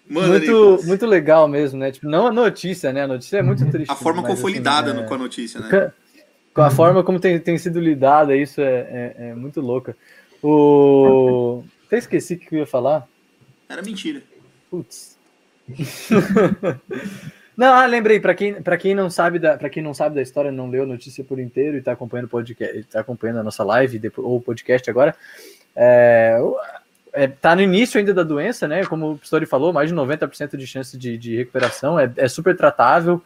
Mano, 0.07 0.29
muito, 0.29 0.79
muito 0.85 1.05
legal 1.05 1.45
mesmo, 1.49 1.77
né? 1.77 1.91
Tipo, 1.91 2.07
não 2.07 2.25
a 2.25 2.31
notícia, 2.31 2.93
né? 2.93 3.03
A 3.03 3.07
notícia 3.07 3.39
é 3.39 3.41
muito 3.41 3.69
triste. 3.69 3.91
a 3.91 3.95
forma 3.95 4.21
como 4.23 4.37
foi 4.37 4.51
assim, 4.51 4.59
lidada 4.59 4.91
é- 4.91 4.93
no- 4.93 5.03
com 5.03 5.13
a 5.13 5.17
notícia, 5.17 5.59
né? 5.59 5.91
Com 6.53 6.61
a 6.61 6.71
forma 6.71 7.03
como 7.03 7.19
tem, 7.19 7.37
tem 7.37 7.57
sido 7.57 7.81
lidada, 7.81 8.33
isso 8.33 8.61
é, 8.61 9.13
é, 9.19 9.29
é 9.31 9.35
muito 9.35 9.59
louca. 9.59 9.93
O... 10.41 11.65
Até 11.85 11.97
esqueci 11.97 12.35
o 12.35 12.39
que 12.39 12.55
eu 12.55 12.59
ia 12.59 12.65
falar. 12.65 13.05
Era 13.67 13.81
mentira. 13.81 14.23
Putz. 14.71 15.18
não, 17.55 17.73
ah, 17.73 17.85
lembrei, 17.85 18.19
para 18.19 18.33
quem, 18.33 18.61
pra 18.61 18.77
quem 18.77 18.95
não 18.95 19.09
sabe 19.09 19.39
da, 19.39 19.57
para 19.57 19.69
quem 19.69 19.83
não 19.83 19.93
sabe 19.93 20.15
da 20.15 20.21
história, 20.21 20.51
não 20.51 20.69
leu 20.69 20.83
a 20.83 20.87
notícia 20.87 21.23
por 21.23 21.39
inteiro 21.39 21.77
e 21.77 21.81
tá 21.81 21.91
acompanhando 21.91 22.25
o 22.25 22.29
podcast, 22.29 22.83
tá 22.83 22.99
acompanhando 22.99 23.39
a 23.39 23.43
nossa 23.43 23.63
live 23.63 23.99
depois, 23.99 24.25
ou 24.25 24.37
o 24.37 24.41
podcast 24.41 24.89
agora, 24.89 25.15
é, 25.75 26.39
é, 27.13 27.27
tá 27.27 27.55
no 27.55 27.61
início 27.61 27.97
ainda 27.97 28.13
da 28.13 28.23
doença, 28.23 28.67
né? 28.67 28.85
Como 28.85 29.11
o 29.11 29.17
Pistori 29.17 29.45
falou, 29.45 29.73
mais 29.73 29.89
de 29.89 29.95
90% 29.95 30.57
de 30.57 30.67
chance 30.67 30.97
de, 30.97 31.17
de 31.17 31.35
recuperação, 31.35 31.99
é, 31.99 32.11
é 32.17 32.27
super 32.27 32.55
tratável. 32.55 33.21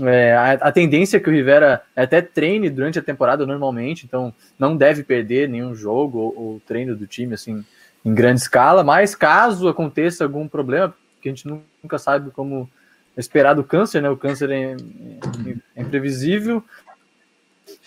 É, 0.00 0.34
a, 0.34 0.52
a 0.52 0.72
tendência 0.72 1.16
é 1.16 1.20
que 1.20 1.28
o 1.28 1.32
Rivera 1.32 1.82
até 1.94 2.22
treine 2.22 2.70
durante 2.70 2.98
a 2.98 3.02
temporada 3.02 3.46
normalmente, 3.46 4.06
então 4.06 4.32
não 4.58 4.76
deve 4.76 5.02
perder 5.02 5.48
nenhum 5.48 5.74
jogo 5.74 6.18
ou, 6.18 6.34
ou 6.36 6.62
treino 6.66 6.96
do 6.96 7.06
time 7.06 7.34
assim 7.34 7.64
em 8.04 8.14
grande 8.14 8.40
escala, 8.40 8.82
mas 8.82 9.14
caso 9.14 9.68
aconteça 9.68 10.24
algum 10.24 10.48
problema, 10.48 10.94
que 11.22 11.28
a 11.28 11.32
gente 11.32 11.46
nu- 11.46 11.64
nunca 11.82 11.98
sabe 11.98 12.30
como 12.30 12.68
esperar 13.16 13.54
do 13.54 13.64
câncer, 13.64 14.02
né? 14.02 14.10
O 14.10 14.16
câncer 14.16 14.50
é, 14.50 14.72
é- 14.72 14.76
é 15.76 15.82
imprevisível. 15.82 16.62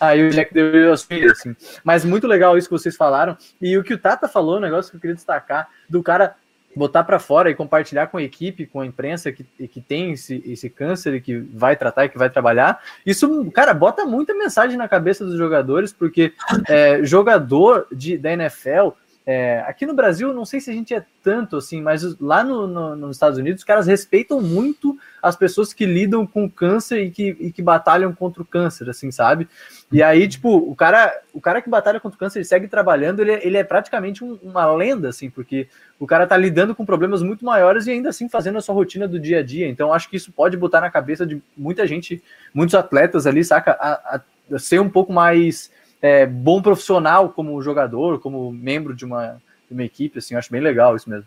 Aí 0.00 0.26
o 0.26 0.30
Jack 0.30 0.52
deu 0.52 0.92
assumir, 0.92 1.30
assim. 1.30 1.54
Mas 1.84 2.04
muito 2.04 2.26
legal 2.26 2.56
isso 2.56 2.68
que 2.68 2.72
vocês 2.76 2.96
falaram. 2.96 3.36
E 3.60 3.76
o 3.78 3.84
que 3.84 3.94
o 3.94 3.98
Tata 3.98 4.26
falou, 4.26 4.56
um 4.56 4.60
negócio 4.60 4.90
que 4.90 4.96
eu 4.96 5.00
queria 5.00 5.14
destacar, 5.14 5.68
do 5.88 6.02
cara 6.02 6.34
botar 6.74 7.04
para 7.04 7.18
fora 7.18 7.50
e 7.50 7.54
compartilhar 7.54 8.08
com 8.08 8.18
a 8.18 8.22
equipe, 8.22 8.66
com 8.66 8.80
a 8.80 8.86
imprensa 8.86 9.32
que, 9.32 9.44
que 9.66 9.80
tem 9.80 10.12
esse, 10.12 10.42
esse 10.44 10.68
câncer 10.68 11.14
e 11.14 11.20
que 11.22 11.38
vai 11.38 11.74
tratar 11.74 12.04
e 12.04 12.08
que 12.10 12.18
vai 12.18 12.28
trabalhar. 12.28 12.82
Isso, 13.04 13.50
cara, 13.50 13.72
bota 13.72 14.04
muita 14.04 14.34
mensagem 14.34 14.76
na 14.76 14.86
cabeça 14.86 15.24
dos 15.24 15.38
jogadores, 15.38 15.90
porque 15.90 16.34
é, 16.68 17.02
jogador 17.02 17.86
de, 17.90 18.18
da 18.18 18.30
NFL 18.32 18.90
é, 19.28 19.58
aqui 19.66 19.84
no 19.84 19.92
Brasil, 19.92 20.32
não 20.32 20.44
sei 20.44 20.60
se 20.60 20.70
a 20.70 20.72
gente 20.72 20.94
é 20.94 21.04
tanto 21.20 21.56
assim, 21.56 21.82
mas 21.82 22.16
lá 22.20 22.44
no- 22.44 22.68
no- 22.68 22.94
nos 22.94 23.16
Estados 23.16 23.36
Unidos, 23.38 23.60
os 23.62 23.64
caras 23.64 23.84
respeitam 23.84 24.40
muito 24.40 24.96
as 25.20 25.34
pessoas 25.34 25.72
que 25.74 25.84
lidam 25.84 26.24
com 26.24 26.48
câncer 26.48 27.00
e 27.02 27.10
que, 27.10 27.36
e 27.40 27.50
que 27.50 27.60
batalham 27.60 28.12
contra 28.14 28.40
o 28.40 28.46
câncer, 28.46 28.88
assim, 28.88 29.10
sabe? 29.10 29.48
E 29.90 30.00
aí, 30.00 30.28
tipo, 30.28 30.56
o 30.56 30.76
cara, 30.76 31.12
o 31.34 31.40
cara 31.40 31.60
que 31.60 31.68
batalha 31.68 31.98
contra 31.98 32.14
o 32.14 32.18
câncer, 32.20 32.38
ele 32.38 32.44
segue 32.44 32.68
trabalhando, 32.68 33.18
ele, 33.18 33.32
é- 33.32 33.44
ele 33.44 33.56
é 33.56 33.64
praticamente 33.64 34.22
um- 34.24 34.38
uma 34.44 34.72
lenda, 34.72 35.08
assim, 35.08 35.28
porque 35.28 35.66
o 35.98 36.06
cara 36.06 36.24
tá 36.24 36.36
lidando 36.36 36.72
com 36.72 36.86
problemas 36.86 37.20
muito 37.20 37.44
maiores 37.44 37.88
e 37.88 37.90
ainda 37.90 38.10
assim 38.10 38.28
fazendo 38.28 38.58
a 38.58 38.60
sua 38.60 38.76
rotina 38.76 39.08
do 39.08 39.18
dia 39.18 39.40
a 39.40 39.42
dia. 39.42 39.68
Então, 39.68 39.92
acho 39.92 40.08
que 40.08 40.16
isso 40.16 40.30
pode 40.30 40.56
botar 40.56 40.80
na 40.80 40.90
cabeça 40.90 41.26
de 41.26 41.42
muita 41.56 41.84
gente, 41.84 42.22
muitos 42.54 42.76
atletas 42.76 43.26
ali, 43.26 43.42
saca? 43.42 43.72
A, 43.72 44.20
a 44.52 44.58
ser 44.60 44.80
um 44.80 44.88
pouco 44.88 45.12
mais 45.12 45.70
é, 46.06 46.26
bom 46.26 46.62
profissional 46.62 47.30
como 47.30 47.60
jogador, 47.62 48.20
como 48.20 48.52
membro 48.52 48.94
de 48.94 49.04
uma, 49.04 49.42
de 49.68 49.74
uma 49.74 49.84
equipe, 49.84 50.18
assim, 50.18 50.34
eu 50.34 50.38
acho 50.38 50.50
bem 50.52 50.60
legal 50.60 50.94
isso 50.96 51.08
mesmo. 51.10 51.26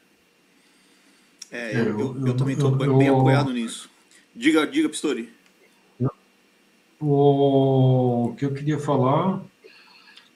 É, 1.51 1.73
É, 1.73 1.79
eu, 1.81 1.85
eu- 1.85 1.99
eu, 2.21 2.27
eu 2.27 2.33
também 2.35 2.57
eu- 2.57 2.71
bem 2.97 3.07
eu- 3.07 3.17
apoiado 3.17 3.51
nisso. 3.51 3.89
Diga, 4.35 4.65
diga, 4.67 4.87
Pistori. 4.89 5.29
O 7.01 8.33
que 8.37 8.45
eu 8.45 8.53
queria 8.53 8.77
falar, 8.77 9.41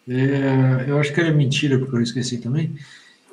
é, 0.07 0.85
eu 0.87 0.97
acho 0.97 1.13
que 1.13 1.19
era 1.19 1.31
mentira, 1.31 1.77
porque 1.77 1.95
eu 1.95 2.01
esqueci 2.01 2.37
também, 2.37 2.73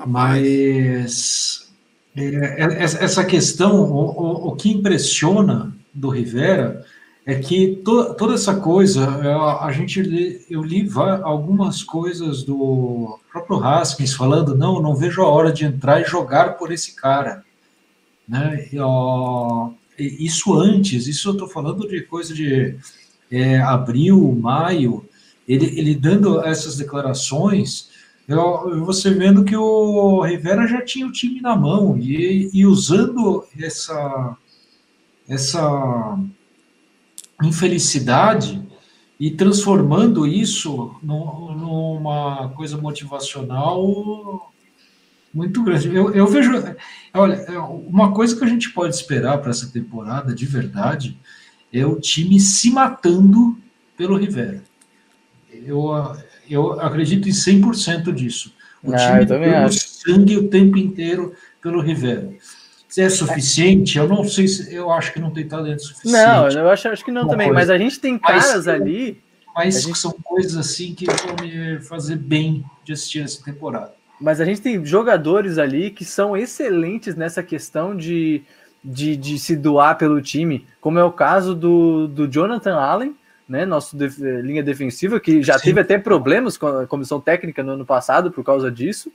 mas 0.05 1.71
é, 2.17 2.23
é- 2.65 2.83
essa 2.83 2.99
essa 3.05 3.25
questão, 3.25 3.83
o, 3.83 3.95
o- 3.95 4.49
o 4.49 4.57
que 4.57 4.71
impressiona 4.71 5.73
do 5.95 6.09
Rivera 6.09 6.85
é 7.27 7.35
que 7.35 7.77
to- 7.85 8.15
toda 8.15 8.35
essa 8.35 8.57
coisa, 8.57 9.03
é, 9.23 9.33
a 9.65 9.71
gente 9.73 10.45
eu 10.49 10.63
li 10.63 10.89
algumas 11.23 11.83
coisas 11.83 12.43
do 12.43 13.19
próprio 13.31 13.63
Haskins 13.63 14.15
falando, 14.15 14.57
não, 14.57 14.81
não 14.81 14.97
vejo 14.97 15.23
a 15.23 15.29
hora 15.29 15.53
de 15.53 15.65
entrar 15.65 16.01
e 16.01 16.05
jogar 16.05 16.57
por 16.57 16.73
esse 16.73 16.95
cara, 16.97 17.45
né? 18.29 18.69
Isso 19.99 20.55
antes, 20.55 21.07
isso 21.07 21.29
eu 21.29 21.33
estou 21.33 21.49
falando 21.49 21.87
de 21.87 22.01
coisa 22.03 22.33
de 22.33 22.75
é, 23.31 23.59
abril, 23.61 24.35
maio, 24.41 25.05
ele, 25.47 25.67
ele 25.79 25.95
dando 25.95 26.41
essas 26.41 26.77
declarações, 26.77 27.91
eu, 28.27 28.85
você 28.85 29.11
vendo 29.11 29.45
que 29.45 29.57
o 29.57 30.23
Rivera 30.23 30.67
já 30.67 30.83
tinha 30.83 31.07
o 31.07 31.13
time 31.13 31.41
na 31.41 31.55
mão 31.55 31.99
e, 31.99 32.49
e 32.53 32.65
usando 32.65 33.45
essa, 33.59 34.37
essa 35.29 36.19
infelicidade 37.43 38.61
e 39.19 39.31
transformando 39.31 40.27
isso 40.27 40.95
nu- 41.03 41.55
numa 41.55 42.49
coisa 42.57 42.77
motivacional 42.79 44.51
muito 45.33 45.63
grande. 45.63 45.95
Eu, 45.95 46.13
eu 46.13 46.27
vejo, 46.27 46.51
olha, 47.15 47.35
é, 47.35 47.59
uma 47.59 48.13
coisa 48.13 48.37
que 48.37 48.45
a 48.45 48.49
gente 48.49 48.71
pode 48.71 48.95
esperar 48.95 49.39
para 49.39 49.51
essa 49.51 49.69
temporada 49.69 50.35
de 50.35 50.45
verdade 50.47 51.17
é 51.73 51.87
o 51.87 52.01
time 52.01 52.41
se 52.41 52.71
matando 52.71 53.57
pelo 53.97 54.17
Rivera. 54.17 54.63
Eu, 55.53 55.91
eu 56.49 56.81
acredito 56.81 57.29
em 57.29 57.33
100% 57.33 58.13
disso. 58.13 58.53
O 58.83 58.93
Ah, 58.95 58.97
time 59.25 59.45
acho. 59.55 59.79
sangue 59.89 60.37
o 60.39 60.49
tempo 60.49 60.77
inteiro 60.79 61.35
pelo 61.63 61.81
Rivera. 61.81 62.33
Se 62.91 63.01
é 63.01 63.09
suficiente, 63.09 63.97
eu 63.97 64.09
não 64.09 64.25
sei 64.25 64.49
se 64.49 64.75
eu 64.75 64.91
acho 64.91 65.13
que 65.13 65.21
não 65.21 65.31
tem 65.31 65.47
talento 65.47 65.81
suficiente. 65.83 66.13
Não, 66.13 66.49
eu 66.49 66.69
acho, 66.69 66.89
acho 66.89 67.05
que 67.05 67.13
não 67.13 67.23
Uma 67.23 67.31
também, 67.31 67.47
coisa. 67.47 67.61
mas 67.61 67.71
a 67.71 67.79
gente 67.79 68.01
tem 68.01 68.19
Mas- 68.21 68.47
caras 68.47 68.67
ali, 68.69 69.21
mas 69.55 69.83
gente- 69.83 69.97
são 69.99 70.11
coisas 70.25 70.57
assim 70.57 70.93
que 70.95 71.07
vão 71.07 71.37
me 71.41 71.81
fazer 71.81 72.17
bem 72.17 72.65
de 72.85 72.93
assistir 72.93 73.21
essa 73.23 73.43
temporada. 73.45 73.93
mas 74.21 74.41
a 74.41 74.45
gente 74.45 74.61
tem 74.61 74.85
jogadores 74.85 75.57
ali 75.57 75.91
que 75.91 76.05
são 76.05 76.37
excelentes 76.37 77.15
nessa 77.15 77.43
questão 77.43 77.97
de, 77.97 78.43
de, 78.85 79.17
de 79.17 79.39
se 79.39 79.55
doar 79.57 79.97
pelo 79.97 80.21
time, 80.21 80.67
como 80.81 80.99
é 80.99 81.05
o 81.05 81.13
caso 81.13 81.55
do, 81.55 82.07
do 82.09 82.27
Jonathan 82.29 82.75
Allen, 82.75 83.15
né, 83.49 83.65
nosso 83.65 83.97
def- 83.97 84.19
linha 84.19 84.63
defensiva, 84.63 85.19
que 85.19 85.43
já 85.43 85.59
Sim. 85.59 85.65
teve 85.67 85.81
até 85.81 85.97
problemas 85.99 86.57
com 86.59 86.67
a 86.67 86.87
comissão 86.87 87.21
técnica 87.21 87.63
no 87.63 87.73
ano 87.73 87.85
passado 87.87 88.31
por 88.31 88.45
causa 88.45 88.71
disso, 88.71 89.11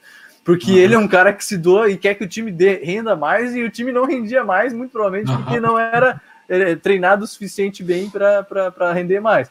porque 0.46 0.72
Aham. 0.72 0.80
ele 0.80 0.94
é 0.94 0.98
um 1.00 1.08
cara 1.08 1.34
que 1.34 1.44
se 1.44 1.58
doa 1.58 1.90
e 1.90 1.98
quer 1.98 2.14
que 2.14 2.24
o 2.24 2.28
time 2.28 2.52
dê, 2.52 2.76
renda 2.76 3.16
mais, 3.16 3.56
e 3.56 3.64
o 3.64 3.70
time 3.70 3.92
não 3.92 4.06
rendia 4.06 4.44
mais, 4.44 4.72
muito 4.72 4.92
provavelmente 4.92 5.36
porque 5.36 5.56
Aham. 5.56 5.62
não 5.62 5.80
era 5.80 6.22
eh, 6.48 6.76
treinado 6.76 7.24
o 7.24 7.28
suficiente 7.28 7.84
bem 7.84 8.10
para 8.10 8.94
render 8.94 9.20
mais. 9.20 9.50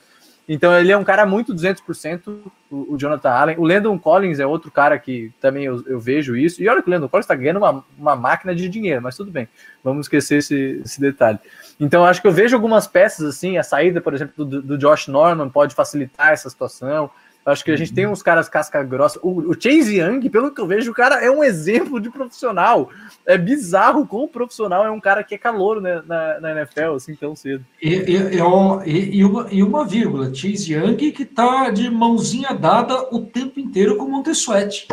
Então 0.48 0.78
ele 0.78 0.92
é 0.92 0.96
um 0.96 1.04
cara 1.04 1.24
muito 1.24 1.54
200%, 1.54 2.28
o, 2.70 2.94
o 2.94 2.98
Jonathan 2.98 3.30
Allen. 3.30 3.56
O 3.58 3.66
Landon 3.66 3.98
Collins 3.98 4.38
é 4.38 4.46
outro 4.46 4.70
cara 4.70 4.98
que 4.98 5.32
também 5.40 5.64
eu, 5.64 5.82
eu 5.86 5.98
vejo 5.98 6.36
isso. 6.36 6.62
E 6.62 6.68
olha 6.68 6.82
que 6.82 6.88
o 6.88 6.92
Landon 6.92 7.08
Collins 7.08 7.24
está 7.24 7.34
ganhando 7.34 7.56
uma, 7.56 7.84
uma 7.98 8.14
máquina 8.14 8.54
de 8.54 8.68
dinheiro, 8.68 9.02
mas 9.02 9.16
tudo 9.16 9.30
bem, 9.30 9.48
vamos 9.82 10.06
esquecer 10.06 10.38
esse, 10.38 10.82
esse 10.84 11.00
detalhe. 11.00 11.38
Então 11.80 12.04
acho 12.04 12.20
que 12.20 12.28
eu 12.28 12.32
vejo 12.32 12.54
algumas 12.54 12.86
peças 12.86 13.26
assim, 13.26 13.56
a 13.56 13.62
saída, 13.62 14.00
por 14.00 14.14
exemplo, 14.14 14.44
do, 14.44 14.62
do 14.62 14.78
Josh 14.78 15.08
Norman 15.08 15.48
pode 15.48 15.74
facilitar 15.74 16.32
essa 16.32 16.48
situação. 16.48 17.10
Acho 17.46 17.62
que 17.62 17.70
a 17.70 17.76
gente 17.76 17.92
tem 17.92 18.06
uns 18.06 18.22
caras 18.22 18.48
casca 18.48 18.82
grossa. 18.82 19.18
O, 19.22 19.50
o 19.50 19.54
Chase 19.54 19.98
Young, 20.00 20.30
pelo 20.30 20.50
que 20.50 20.60
eu 20.60 20.66
vejo, 20.66 20.90
o 20.90 20.94
cara 20.94 21.16
é 21.22 21.30
um 21.30 21.44
exemplo 21.44 22.00
de 22.00 22.08
profissional. 22.08 22.88
É 23.26 23.36
bizarro 23.36 24.06
como 24.06 24.26
profissional 24.26 24.84
é 24.86 24.90
um 24.90 24.98
cara 25.00 25.22
que 25.22 25.34
é 25.34 25.38
calor 25.38 25.78
né, 25.80 26.02
na, 26.06 26.40
na 26.40 26.50
NFL, 26.52 26.94
assim, 26.96 27.14
tão 27.14 27.36
cedo. 27.36 27.62
E, 27.82 27.90
e- 27.90 28.38
eu- 28.38 28.82
e- 28.86 29.16
e 29.18 29.24
uma, 29.24 29.46
e 29.50 29.62
uma 29.62 29.84
vírgula, 29.84 30.32
Chase 30.34 30.72
Young 30.72 30.96
que 31.12 31.24
tá 31.26 31.68
de 31.70 31.90
mãozinha 31.90 32.54
dada 32.54 33.08
o 33.14 33.20
tempo 33.20 33.60
inteiro 33.60 33.96
com 33.96 34.04
o 34.04 34.10
Montesuete. 34.10 34.88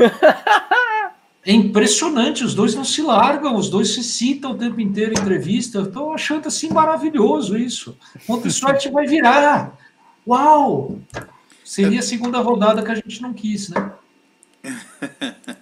É 1.42 1.52
impressionante, 1.52 2.44
os 2.44 2.54
dois 2.54 2.74
não 2.74 2.84
se 2.84 3.00
largam, 3.00 3.56
os 3.56 3.70
dois 3.70 3.94
se 3.94 4.04
citam 4.04 4.50
o 4.50 4.58
tempo 4.58 4.78
inteiro 4.78 5.14
em 5.16 5.18
entrevista. 5.20 5.80
Estou 5.80 6.12
achando 6.12 6.46
assim 6.48 6.70
maravilhoso 6.70 7.56
isso. 7.56 7.96
Montesuete 8.28 8.90
vai 8.90 9.06
virar. 9.06 9.72
Uau! 10.28 10.98
Seria 11.70 12.00
a 12.00 12.02
segunda 12.02 12.40
rodada 12.40 12.82
que 12.82 12.90
a 12.90 12.96
gente 12.96 13.22
não 13.22 13.32
quis, 13.32 13.68
né? 13.68 13.92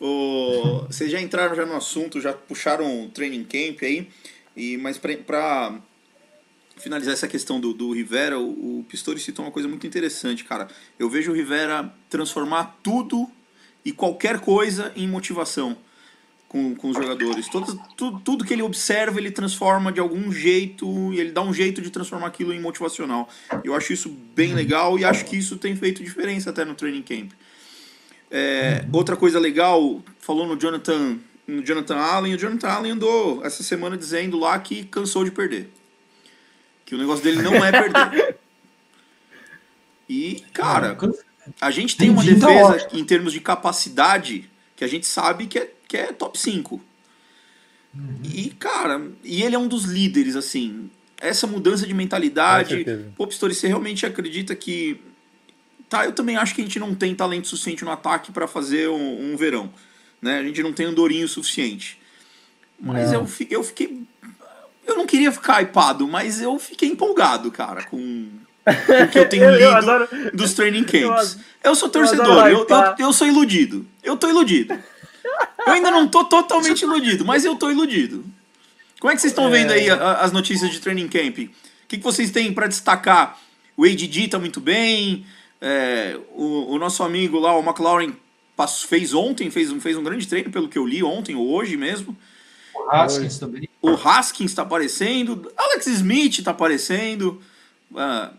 O- 0.00 0.86
vocês 0.86 1.10
já 1.10 1.20
entraram 1.20 1.56
já 1.56 1.66
no 1.66 1.74
assunto, 1.74 2.20
já 2.20 2.32
puxaram 2.32 3.04
o 3.04 3.08
training 3.10 3.42
camp 3.42 3.82
aí, 3.82 4.08
e, 4.56 4.76
mas 4.78 4.96
para 4.96 5.78
finalizar 6.76 7.12
essa 7.14 7.26
questão 7.26 7.60
do, 7.60 7.74
do 7.74 7.92
Rivera, 7.92 8.38
o, 8.38 8.78
o 8.78 8.84
Pistori 8.84 9.18
citou 9.18 9.44
uma 9.44 9.50
coisa 9.50 9.68
muito 9.68 9.86
interessante, 9.86 10.44
cara. 10.44 10.68
Eu 10.98 11.10
vejo 11.10 11.32
o 11.32 11.34
Rivera 11.34 11.92
transformar 12.08 12.78
tudo 12.80 13.28
e 13.84 13.92
qualquer 13.92 14.38
coisa 14.38 14.92
em 14.94 15.08
motivação 15.08 15.76
com, 16.50 16.74
com 16.74 16.90
os 16.90 16.96
jogadores. 16.96 17.48
Todo, 17.48 17.80
tudo, 17.96 18.20
tudo 18.24 18.44
que 18.44 18.52
ele 18.52 18.62
observa, 18.62 19.20
ele 19.20 19.30
transforma 19.30 19.92
de 19.92 20.00
algum 20.00 20.32
jeito, 20.32 21.14
e 21.14 21.20
ele 21.20 21.30
dá 21.30 21.42
um 21.42 21.54
jeito 21.54 21.80
de 21.80 21.90
transformar 21.90 22.26
aquilo 22.26 22.52
em 22.52 22.60
motivacional. 22.60 23.28
Eu 23.62 23.72
acho 23.72 23.92
isso 23.92 24.08
bem 24.34 24.52
legal 24.52 24.98
e 24.98 25.04
acho 25.04 25.24
que 25.24 25.36
isso 25.36 25.56
tem 25.56 25.76
feito 25.76 26.02
diferença 26.02 26.50
até 26.50 26.64
no 26.64 26.74
training 26.74 27.02
camp. 27.02 27.30
É, 28.28 28.84
outra 28.92 29.16
coisa 29.16 29.38
legal, 29.38 30.02
falou 30.18 30.44
no 30.44 30.58
Jonathan, 30.58 31.18
no 31.46 31.64
Jonathan 31.64 31.98
Allen, 31.98 32.34
o 32.34 32.38
Jonathan 32.38 32.68
Allen 32.68 32.92
andou 32.92 33.44
essa 33.44 33.62
semana 33.62 33.96
dizendo 33.96 34.36
lá 34.36 34.58
que 34.58 34.84
cansou 34.84 35.24
de 35.24 35.30
perder. 35.30 35.70
Que 36.84 36.96
o 36.96 36.98
negócio 36.98 37.22
dele 37.22 37.42
não 37.42 37.64
é 37.64 37.70
perder. 37.70 38.36
E, 40.08 40.42
cara, 40.52 40.98
a 41.60 41.70
gente 41.70 41.96
tem 41.96 42.10
uma 42.10 42.24
defesa 42.24 42.88
ao 42.90 42.98
em 42.98 43.04
termos 43.04 43.32
de 43.32 43.40
capacidade 43.40 44.50
que 44.74 44.82
a 44.82 44.88
gente 44.88 45.06
sabe 45.06 45.46
que 45.46 45.60
é, 45.60 45.70
que 45.90 45.96
é 45.96 46.12
top 46.12 46.38
5. 46.38 46.80
E, 48.22 48.50
cara, 48.50 49.02
e 49.24 49.42
ele 49.42 49.56
é 49.56 49.58
um 49.58 49.66
dos 49.66 49.84
líderes, 49.84 50.36
assim. 50.36 50.88
Essa 51.20 51.46
mudança 51.48 51.84
de 51.84 51.92
mentalidade. 51.92 52.86
Pô, 53.16 53.26
Pistori, 53.26 53.52
você 53.54 53.66
realmente 53.66 54.06
acredita 54.06 54.54
que. 54.54 55.00
Tá, 55.88 56.04
eu 56.04 56.12
também 56.12 56.36
acho 56.36 56.54
que 56.54 56.60
a 56.60 56.64
gente 56.64 56.78
não 56.78 56.94
tem 56.94 57.12
talento 57.16 57.48
suficiente 57.48 57.84
no 57.84 57.90
ataque 57.90 58.30
para 58.30 58.46
fazer 58.46 58.88
um, 58.88 59.32
um 59.32 59.36
verão. 59.36 59.68
Né? 60.22 60.38
A 60.38 60.42
gente 60.44 60.62
não 60.62 60.72
tem 60.72 60.86
andorinho 60.86 61.26
suficiente. 61.26 61.98
Mas 62.78 63.10
Não. 63.10 63.22
eu, 63.22 63.28
eu 63.50 63.64
fiquei. 63.64 64.02
Eu 64.86 64.96
não 64.96 65.04
queria 65.04 65.32
ficar 65.32 65.60
hypado, 65.60 66.06
mas 66.06 66.40
eu 66.40 66.56
fiquei 66.60 66.88
empolgado, 66.88 67.50
cara, 67.50 67.84
com, 67.84 68.28
o 68.66 69.08
que 69.10 69.18
eu 69.18 69.28
tenho 69.28 69.44
Eu- 69.50 69.50
lido 69.52 69.62
eu 69.64 69.76
adoro- 69.76 70.08
dos 70.32 70.54
training 70.54 70.86
eu 70.94 71.10
camps. 71.10 71.32
ad- 71.34 71.44
Eu 71.64 71.74
sou 71.74 71.88
torcedor, 71.88 72.46
eu, 72.46 72.66
eu, 72.68 72.94
eu 72.98 73.12
sou 73.12 73.26
iludido. 73.26 73.84
Eu 74.02 74.16
tô 74.16 74.28
iludido. 74.28 74.78
Eu 75.70 75.76
ainda 75.76 75.90
não 75.90 76.06
tô 76.08 76.24
totalmente 76.24 76.82
iludido, 76.82 77.24
mas 77.24 77.44
eu 77.44 77.56
tô 77.56 77.70
iludido. 77.70 78.24
Como 79.00 79.10
é 79.10 79.14
que 79.14 79.20
vocês 79.20 79.30
estão 79.32 79.50
vendo 79.50 79.72
aí 79.72 79.88
a- 79.88 79.94
a- 79.96 80.20
as 80.24 80.32
notícias 80.32 80.70
de 80.70 80.78
training 80.80 81.08
camp? 81.08 81.38
O 81.38 81.50
que, 81.88 81.96
que 81.98 82.02
vocês 82.04 82.30
têm 82.30 82.52
para 82.52 82.66
destacar? 82.66 83.38
O 83.76 83.84
ADD 83.84 84.28
tá 84.28 84.38
muito 84.38 84.60
bem. 84.60 85.24
é, 85.62 86.18
o, 86.34 86.72
o 86.74 86.78
nosso 86.78 87.02
amigo 87.02 87.38
lá, 87.38 87.54
o 87.54 87.60
McLaurin, 87.62 88.16
pass- 88.56 88.82
fez 88.82 89.12
ontem, 89.12 89.50
fez, 89.50 89.70
um- 89.70 89.78
fez 89.78 89.94
um 89.94 90.02
grande 90.02 90.26
treino, 90.26 90.50
pelo 90.50 90.68
que 90.70 90.78
eu 90.78 90.86
li 90.86 91.02
ontem, 91.02 91.34
ou 91.36 91.50
hoje 91.52 91.76
mesmo. 91.76 92.16
O 92.74 92.88
Haskins 92.90 93.38
também. 93.38 93.68
O 93.82 93.90
Haskins 93.90 94.54
tá 94.54 94.62
aparecendo. 94.62 95.52
Alex 95.56 95.86
Smith 95.86 96.42
tá 96.42 96.50
aparecendo. 96.52 97.42
ah, 97.94 98.30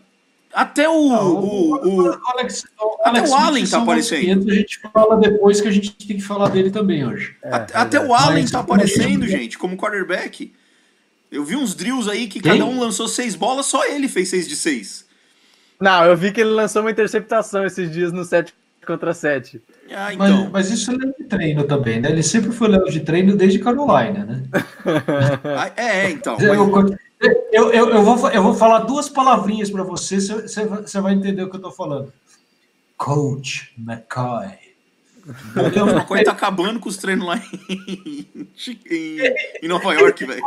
até 0.54 0.88
o, 0.88 0.92
o, 0.92 1.74
o- 2.10 2.20
Alex, 2.26 2.64
Até 3.00 3.08
Alex 3.08 3.30
o 3.30 3.34
Allen 3.34 3.64
tá 3.64 3.70
são 3.70 3.82
aparecendo. 3.82 4.44
500, 4.44 4.48
A 4.48 4.54
gente 4.54 4.80
fala 4.92 5.16
depois 5.16 5.60
que 5.60 5.68
a 5.68 5.70
gente 5.70 5.92
tem 5.92 6.16
que 6.16 6.22
falar 6.22 6.48
dele 6.48 6.70
também 6.70 7.06
hoje. 7.06 7.34
É, 7.42 7.54
Até, 7.54 7.76
até 7.78 8.00
o. 8.00 8.14
Allen 8.14 8.42
Mas 8.42 8.50
tá 8.50 8.58
a 8.58 8.60
gente- 8.62 8.70
aparecendo, 8.72 9.26
gente, 9.26 9.58
como 9.58 9.76
quarterback. 9.76 10.52
Eu 11.30 11.44
vi 11.44 11.56
uns 11.56 11.74
drills 11.74 12.10
aí 12.10 12.26
que 12.28 12.40
Quem? 12.40 12.52
cada 12.52 12.64
um 12.66 12.78
lançou 12.78 13.08
seis 13.08 13.34
bolas, 13.34 13.66
só 13.66 13.86
ele 13.86 14.06
fez 14.08 14.28
seis 14.28 14.46
de 14.46 14.54
seis. 14.54 15.06
Não, 15.80 16.04
eu 16.04 16.16
vi 16.16 16.30
que 16.30 16.40
ele 16.40 16.50
lançou 16.50 16.82
uma 16.82 16.90
interceptação 16.90 17.64
esses 17.64 17.90
dias 17.90 18.12
no 18.12 18.24
7 18.24 18.54
contra 18.86 19.12
7. 19.14 19.60
Ah, 19.90 20.10
Mas, 20.16 20.30
então. 20.30 20.50
mas 20.52 20.70
isso 20.70 20.90
é 20.92 20.96
de 20.96 21.24
treino 21.28 21.64
também, 21.64 22.00
né? 22.00 22.10
Ele 22.10 22.22
sempre 22.22 22.52
foi 22.52 22.68
léo 22.68 22.84
de 22.84 23.00
treino 23.00 23.34
desde 23.36 23.58
Carolina, 23.58 24.24
né? 24.24 24.42
Ah, 25.56 25.72
é, 25.76 26.10
então. 26.10 26.36
Eu, 26.38 26.66
mas- 26.68 26.90
eu, 26.90 26.98
eu, 27.52 27.70
eu, 27.72 28.02
vou, 28.02 28.30
eu 28.30 28.42
vou 28.42 28.54
falar 28.54 28.80
duas 28.80 29.08
palavrinhas 29.08 29.70
para 29.70 29.82
você, 29.82 30.20
você, 30.20 30.64
você 30.64 31.00
vai- 31.00 31.14
entender 31.14 31.42
o 31.42 31.50
que 31.50 31.56
eu 31.56 31.60
tô 31.60 31.70
falando. 31.70 32.12
Coach 32.96 33.72
McCoy. 33.78 34.58
o 35.26 35.90
McCoy 35.90 36.24
tá 36.24 36.32
acabando 36.32 36.80
com 36.80 36.88
os 36.88 36.96
treinos 36.96 37.26
lá 37.26 37.36
em, 37.68 38.26
em, 38.90 39.18
em 39.62 39.68
Nova 39.68 39.92
York, 39.94 40.24
velho. 40.24 40.42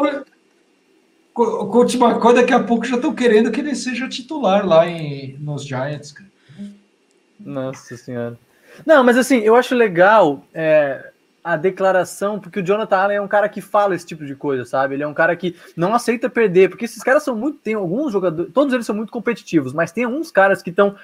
O 1.34 1.68
Coach 1.68 1.98
McCoy 1.98 2.34
daqui 2.34 2.54
a 2.54 2.64
pouco 2.64 2.86
já 2.86 2.96
estão 2.96 3.14
querendo 3.14 3.52
que 3.52 3.60
ele 3.60 3.76
seja 3.76 4.08
titular 4.08 4.66
lá 4.66 4.88
em, 4.88 5.38
nos 5.40 5.66
Giants, 5.66 6.14
cara. 6.14 6.30
Nossa 7.40 7.98
senhora. 7.98 8.40
Não, 8.86 9.04
mas 9.04 9.18
assim, 9.18 9.40
eu 9.40 9.56
acho 9.56 9.76
legal 9.76 10.46
é, 10.54 11.12
a 11.46 11.56
declaração, 11.56 12.40
porque 12.40 12.60
o 12.60 12.64
Jonathan 12.66 12.98
Allen 12.98 13.18
é 13.18 13.22
um 13.22 13.28
cara 13.28 13.48
que 13.48 13.62
fala 13.62 13.94
esse 13.94 14.04
tipo 14.04 14.26
de 14.26 14.34
coisa, 14.34 14.66
sabe? 14.66 14.96
Ele 14.96 15.04
é 15.04 15.08
um 15.08 15.14
cara 15.14 15.36
que 15.36 15.56
não 15.78 15.94
aceita 15.94 16.28
perder, 16.28 16.70
porque 16.70 16.86
esses 16.86 17.04
caras 17.04 17.22
são 17.22 17.36
muito. 17.36 17.60
Tem 17.60 17.76
alguns 17.76 18.12
jogadores, 18.12 18.52
todos 18.52 18.74
eles 18.74 18.84
são 18.84 18.96
muito 18.96 19.12
competitivos, 19.12 19.72
mas 19.72 19.92
tem 19.92 20.06
alguns 20.06 20.32
caras 20.32 20.64
que 20.64 20.72
estão. 20.72 20.96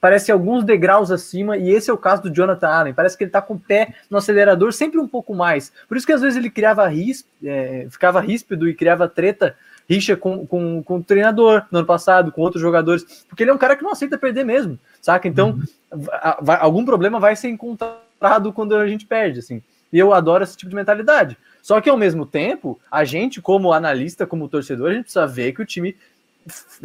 Parece 0.00 0.32
alguns 0.32 0.64
degraus 0.64 1.10
acima, 1.10 1.58
e 1.58 1.68
esse 1.68 1.90
é 1.90 1.92
o 1.92 1.98
caso 1.98 2.22
do 2.22 2.34
Jonathan 2.34 2.68
Allen. 2.68 2.94
Parece 2.94 3.18
que 3.18 3.24
ele 3.24 3.30
tá 3.30 3.42
com 3.42 3.52
o 3.52 3.60
pé 3.60 3.92
no 4.08 4.16
acelerador 4.16 4.72
sempre 4.72 4.98
um 4.98 5.06
pouco 5.06 5.34
mais. 5.34 5.70
Por 5.86 5.94
isso 5.98 6.06
que 6.06 6.12
às 6.14 6.22
vezes 6.22 6.38
ele 6.38 6.48
criava 6.48 6.88
ris, 6.88 7.22
é, 7.44 7.86
ficava 7.90 8.18
ríspido 8.22 8.66
e 8.66 8.72
criava 8.72 9.06
treta, 9.06 9.54
rixa 9.86 10.16
com, 10.16 10.46
com, 10.46 10.82
com 10.82 10.96
o 10.96 11.02
treinador 11.02 11.64
no 11.70 11.80
ano 11.80 11.86
passado, 11.86 12.32
com 12.32 12.40
outros 12.40 12.62
jogadores, 12.62 13.26
porque 13.28 13.42
ele 13.42 13.50
é 13.50 13.54
um 13.54 13.58
cara 13.58 13.76
que 13.76 13.82
não 13.82 13.92
aceita 13.92 14.16
perder 14.16 14.42
mesmo, 14.44 14.78
saca? 15.02 15.28
Então, 15.28 15.60
va- 15.92 16.38
vai- 16.40 16.58
algum 16.62 16.86
problema 16.86 17.20
vai 17.20 17.36
ser 17.36 17.50
encontrado 17.50 18.54
quando 18.54 18.74
a 18.76 18.88
gente 18.88 19.04
perde, 19.04 19.40
assim. 19.40 19.62
E 19.92 19.98
eu 19.98 20.12
adoro 20.12 20.44
esse 20.44 20.56
tipo 20.56 20.70
de 20.70 20.76
mentalidade. 20.76 21.36
Só 21.62 21.80
que 21.80 21.90
ao 21.90 21.96
mesmo 21.96 22.24
tempo, 22.24 22.80
a 22.90 23.04
gente, 23.04 23.40
como 23.40 23.72
analista, 23.72 24.26
como 24.26 24.48
torcedor, 24.48 24.90
a 24.90 24.94
gente 24.94 25.04
precisa 25.04 25.26
ver 25.26 25.52
que 25.52 25.62
o 25.62 25.66
time 25.66 25.96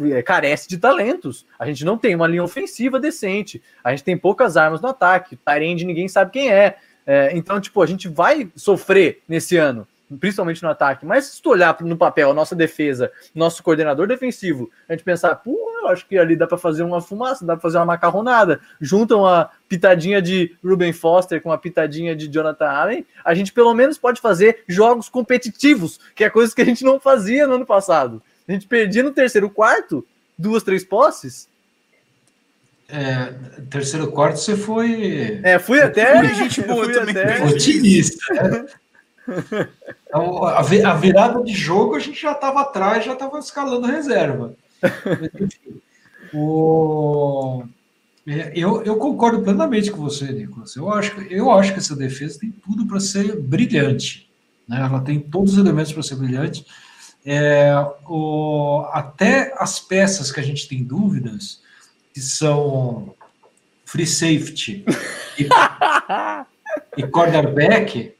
é, 0.00 0.22
carece 0.22 0.68
de 0.68 0.78
talentos. 0.78 1.46
A 1.58 1.66
gente 1.66 1.84
não 1.84 1.96
tem 1.96 2.14
uma 2.14 2.26
linha 2.26 2.44
ofensiva 2.44 3.00
decente. 3.00 3.62
A 3.82 3.90
gente 3.90 4.04
tem 4.04 4.16
poucas 4.16 4.56
armas 4.56 4.80
no 4.80 4.88
ataque. 4.88 5.36
Tyrande 5.36 5.84
ninguém 5.84 6.08
sabe 6.08 6.30
quem 6.32 6.52
é. 6.52 6.76
É, 7.06 7.30
então, 7.36 7.60
tipo, 7.60 7.80
a 7.80 7.86
gente 7.86 8.08
vai 8.08 8.50
sofrer 8.56 9.22
nesse 9.28 9.56
ano, 9.56 9.86
principalmente 10.20 10.62
no 10.62 10.68
ataque. 10.68 11.04
Mas 11.04 11.24
se 11.26 11.42
tu 11.42 11.50
olhar 11.50 11.76
no 11.80 11.96
papel 11.96 12.30
a 12.30 12.34
nossa 12.34 12.54
defesa, 12.54 13.10
nosso 13.34 13.62
coordenador 13.62 14.06
defensivo, 14.06 14.70
a 14.88 14.92
gente 14.92 15.04
pensar, 15.04 15.34
pô, 15.36 15.56
eu 15.82 15.88
acho 15.88 16.06
que 16.06 16.16
ali 16.18 16.34
dá 16.36 16.46
para 16.46 16.58
fazer 16.58 16.82
uma 16.82 17.00
fumaça, 17.00 17.44
dá 17.44 17.54
para 17.54 17.62
fazer 17.62 17.78
uma 17.78 17.86
macarronada. 17.86 18.60
Junta 18.80 19.16
uma 19.16 19.50
pitadinha 19.68 20.20
de 20.22 20.56
Ruben 20.64 20.92
Foster 20.92 21.40
com 21.40 21.48
uma 21.50 21.58
pitadinha 21.58 22.14
de 22.14 22.28
Jonathan 22.28 22.66
Allen, 22.68 23.06
a 23.24 23.34
gente 23.34 23.52
pelo 23.52 23.72
menos 23.74 23.98
pode 23.98 24.20
fazer 24.20 24.62
jogos 24.68 25.08
competitivos, 25.08 25.98
que 26.14 26.24
é 26.24 26.30
coisa 26.30 26.54
que 26.54 26.62
a 26.62 26.64
gente 26.64 26.84
não 26.84 26.98
fazia 27.00 27.46
no 27.46 27.54
ano 27.54 27.66
passado. 27.66 28.22
A 28.48 28.52
gente 28.52 28.66
perdia 28.66 29.02
no 29.02 29.10
terceiro 29.10 29.50
quarto, 29.50 30.06
duas, 30.38 30.62
três 30.62 30.84
posses. 30.84 31.48
É, 32.88 33.32
terceiro 33.68 34.12
quarto 34.12 34.38
você 34.38 34.56
foi 34.56 35.40
É, 35.42 35.58
fui 35.58 35.80
até. 35.80 36.22
Gente 36.34 36.62
boa 36.62 36.86
também. 36.92 37.16
até- 37.16 37.44
otimista. 37.44 38.24
Então, 40.08 40.44
a, 40.44 40.58
a 40.60 40.94
virada 40.94 41.42
de 41.42 41.52
jogo 41.52 41.94
a 41.94 41.98
gente 41.98 42.20
já 42.20 42.32
estava 42.32 42.60
atrás, 42.62 43.04
já 43.04 43.12
estava 43.14 43.38
escalando 43.38 43.86
reserva. 43.86 44.54
Mas, 44.82 45.30
enfim, 45.40 45.80
o- 46.32 47.62
é, 48.26 48.52
eu, 48.54 48.82
eu 48.82 48.96
concordo 48.96 49.42
plenamente 49.42 49.90
com 49.90 49.98
você, 50.02 50.26
Nicolas. 50.32 50.74
Eu 50.76 50.92
acho, 50.92 51.14
que- 51.14 51.32
eu 51.32 51.50
acho 51.50 51.72
que 51.72 51.78
essa 51.78 51.94
defesa 51.94 52.38
tem 52.40 52.50
tudo 52.50 52.86
para 52.86 53.00
ser 53.00 53.40
brilhante. 53.40 54.28
né? 54.68 54.80
Ela 54.80 55.00
tem 55.00 55.20
todos 55.20 55.52
os 55.52 55.58
elementos 55.58 55.92
para 55.92 56.02
ser 56.02 56.16
brilhante. 56.16 56.66
É, 57.24 57.72
o- 58.08 58.84
até 58.92 59.54
as 59.58 59.78
peças 59.78 60.30
que 60.32 60.40
a 60.40 60.42
gente 60.42 60.68
tem 60.68 60.82
dúvidas, 60.82 61.60
que 62.12 62.20
são 62.20 63.14
free 63.84 64.06
safety 64.06 64.84
e, 65.38 65.46
e 66.98 67.06
quarterback, 67.06 68.12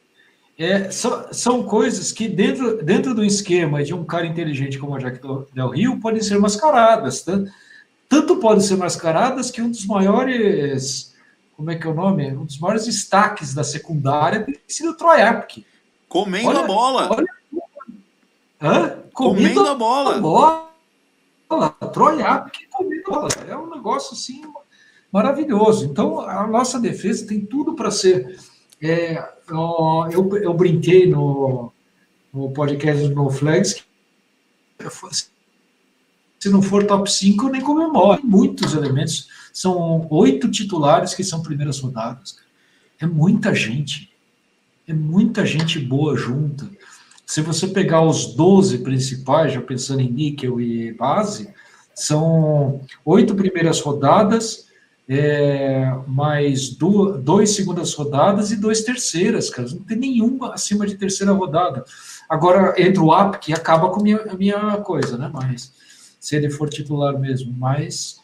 é, 0.59 0.91
são, 0.91 1.27
são 1.33 1.63
coisas 1.63 2.13
que 2.13 2.29
dentro, 2.29 2.83
dentro 2.83 3.15
do 3.15 3.25
esquema 3.25 3.85
de 3.85 3.93
um 3.95 4.05
cara 4.05 4.27
inteligente 4.27 4.79
como 4.79 4.95
o 4.95 4.99
Jack 4.99 5.21
Del- 5.53 5.71
Rio 5.71 6.01
podem 6.01 6.23
ser 6.23 6.39
mascaradas. 6.39 7.21
Tanto, 7.23 7.51
tanto 8.09 8.37
podem 8.37 8.63
ser 8.63 8.77
mascaradas 8.77 9.51
que 9.51 9.61
um 9.61 9.71
dos 9.71 9.85
maiores, 9.85 11.15
como 11.57 11.71
é 11.71 11.77
que 11.77 11.87
é 11.87 11.91
o 11.91 11.95
nome? 11.95 12.31
Um 12.33 12.45
dos 12.47 12.59
maiores 12.59 12.87
destaques 12.87 13.53
da 13.53 13.63
secundária 13.65 14.45
tem 14.45 14.59
sido 14.67 14.91
o 14.91 14.97
Troy 14.97 15.21
Apke. 15.21 15.67
Comendo 16.09 16.49
Olha- 16.49 16.61
a 16.61 16.67
bola. 16.67 17.09
olha- 17.13 17.27
Hã? 18.63 18.99
comendo 19.13 19.61
a 19.67 19.75
bola. 19.75 20.19
bola. 20.21 20.67
Troy 21.93 22.23
Apke 22.23 22.67
comendo 22.71 23.03
a 23.09 23.11
bola. 23.13 23.29
É 23.49 23.57
um 23.57 23.69
negócio 23.71 24.15
assim 24.15 24.43
maravilhoso. 25.13 25.85
Então, 25.85 26.21
a 26.21 26.47
nossa 26.47 26.79
defesa 26.81 27.27
tem 27.27 27.41
tudo 27.41 27.75
para 27.75 27.91
ser. 27.91 28.39
É, 28.83 29.23
eu, 30.13 30.37
eu 30.37 30.55
brinquei 30.55 31.07
no, 31.09 31.73
no 32.33 32.51
podcast 32.51 33.09
do 33.09 33.15
No 33.15 33.31
Flags. 33.31 33.75
que 34.79 34.85
eu 34.87 34.91
fa- 34.91 35.11
Se 35.11 36.49
não 36.51 36.61
for 36.63 36.85
top 36.87 37.11
5, 37.11 37.47
eu 37.47 37.51
nem 37.53 37.61
comemoro. 37.61 38.21
Tem 38.21 38.29
muitos 38.31 38.75
elementos. 38.75 39.29
São 39.53 40.07
oito 40.11 40.51
titulares 40.51 41.15
que 41.15 41.25
são 41.25 41.43
primeiras 41.43 41.79
rodadas. 41.81 42.39
É 43.01 43.07
muita 43.07 43.55
gente. 43.55 44.11
É 44.87 44.93
muita 44.93 45.45
gente 45.45 45.79
boa 45.79 46.17
junta. 46.17 46.69
Se 47.25 47.41
você 47.41 47.67
pegar 47.67 48.03
os 48.03 48.35
12 48.35 48.79
principais, 48.79 49.53
já 49.53 49.61
pensando 49.61 50.01
em 50.01 50.11
níquel 50.11 50.61
e 50.61 50.93
base, 50.93 51.53
são 51.95 52.81
oito 53.05 53.35
primeiras 53.35 53.81
rodadas, 53.81 54.66
é, 55.09 55.93
mais 56.07 56.71
du- 56.71 57.17
dois 57.19 57.51
segundas 57.51 57.95
rodadas 57.95 58.51
e 58.51 58.57
dois 58.57 58.83
terceiras, 58.83 59.49
cara. 59.49 59.69
Não 59.71 59.83
tem 59.83 59.97
nenhuma 59.97 60.55
acima 60.55 60.87
de 60.87 60.97
terceira 60.97 61.33
rodada. 61.33 61.85
Agora 62.29 62.75
entra 62.81 63.03
o 63.03 63.15
app 63.15 63.39
que 63.39 63.53
acaba 63.53 63.89
com 63.91 64.01
a 64.01 64.03
minha, 64.03 64.17
a 64.23 64.35
minha 64.35 64.77
coisa, 64.79 65.17
né? 65.17 65.31
Mas 65.33 65.73
se 66.19 66.35
ele 66.35 66.51
for 66.51 66.69
titular 66.69 67.19
mesmo, 67.19 67.55
mas 67.57 68.21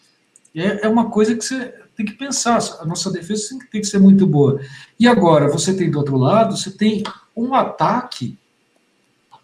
é, 0.55 0.87
é 0.87 0.89
uma 0.89 1.09
coisa 1.09 1.37
que 1.37 1.45
você 1.45 1.73
tem 1.95 2.07
que 2.07 2.13
pensar, 2.15 2.59
a 2.81 2.85
nossa 2.85 3.11
defesa 3.13 3.51
tem 3.51 3.59
que, 3.59 3.71
tem 3.71 3.81
que 3.81 3.87
ser 3.87 3.99
muito 3.99 4.27
boa. 4.27 4.61
E 4.99 5.07
agora, 5.07 5.49
você 5.49 5.75
tem 5.75 5.91
do 5.91 5.99
outro 5.99 6.17
lado, 6.17 6.57
você 6.57 6.71
tem 6.71 7.05
um 7.37 7.55
ataque 7.55 8.37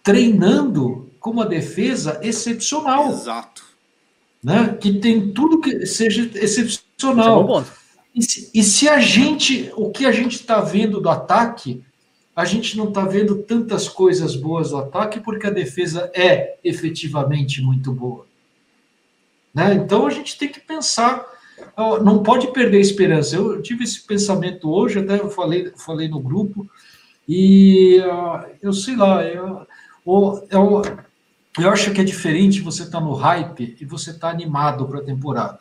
treinando 0.03 1.09
com 1.21 1.31
uma 1.31 1.47
defesa 1.47 2.19
excepcional. 2.23 3.11
Exato. 3.11 3.63
Né? 4.43 4.77
Que 4.81 4.99
tem 4.99 5.33
tudo 5.33 5.61
que 5.61 5.85
seja 5.87 6.23
excepcional. 6.35 6.88
É 7.65 8.19
e, 8.19 8.23
se, 8.23 8.51
e 8.53 8.63
se 8.63 8.89
a 8.89 8.99
gente, 8.99 9.73
o 9.77 9.91
que 9.91 10.05
a 10.05 10.13
gente 10.13 10.35
está 10.35 10.61
vendo 10.61 11.01
do 11.01 11.09
ataque, 11.09 11.85
a 12.35 12.45
gente 12.45 12.77
não 12.77 12.89
está 12.89 13.05
vendo 13.05 13.43
tantas 13.43 13.89
coisas 13.89 14.37
boas 14.37 14.71
do 14.71 14.79
ataque 14.79 15.21
porque 15.21 15.47
a 15.47 15.51
defesa 15.51 16.11
é 16.15 16.57
efetivamente 16.63 17.63
muito 17.63 17.93
boa. 17.93 18.27
Né? 19.55 19.75
Então 19.75 20.07
a 20.07 20.11
gente 20.11 20.39
tem 20.39 20.49
que 20.49 20.61
pensar, 20.61 21.25
não 22.03 22.23
pode 22.23 22.53
perder 22.53 22.79
a 22.79 22.81
esperança. 22.81 23.37
Eu 23.37 23.61
tive 23.61 23.85
esse 23.85 24.01
pensamento 24.03 24.71
hoje, 24.71 25.01
até 25.01 25.19
eu 25.19 25.31
falei, 25.31 25.73
falei 25.77 26.09
no 26.09 26.21
grupo, 26.21 26.69
e 27.29 28.01
eu 28.63 28.73
sei 28.73 28.97
lá, 28.97 29.25
eu, 29.25 29.67
eu, 30.51 30.83
eu 31.59 31.71
acho 31.71 31.93
que 31.93 32.01
é 32.01 32.05
diferente 32.05 32.61
você 32.61 32.85
estar 32.85 33.01
tá 33.01 33.05
no 33.05 33.15
hype 33.15 33.77
e 33.81 33.85
você 33.85 34.11
estar 34.11 34.29
tá 34.29 34.33
animado 34.33 34.87
para 34.87 35.01
a 35.01 35.05
temporada. 35.05 35.59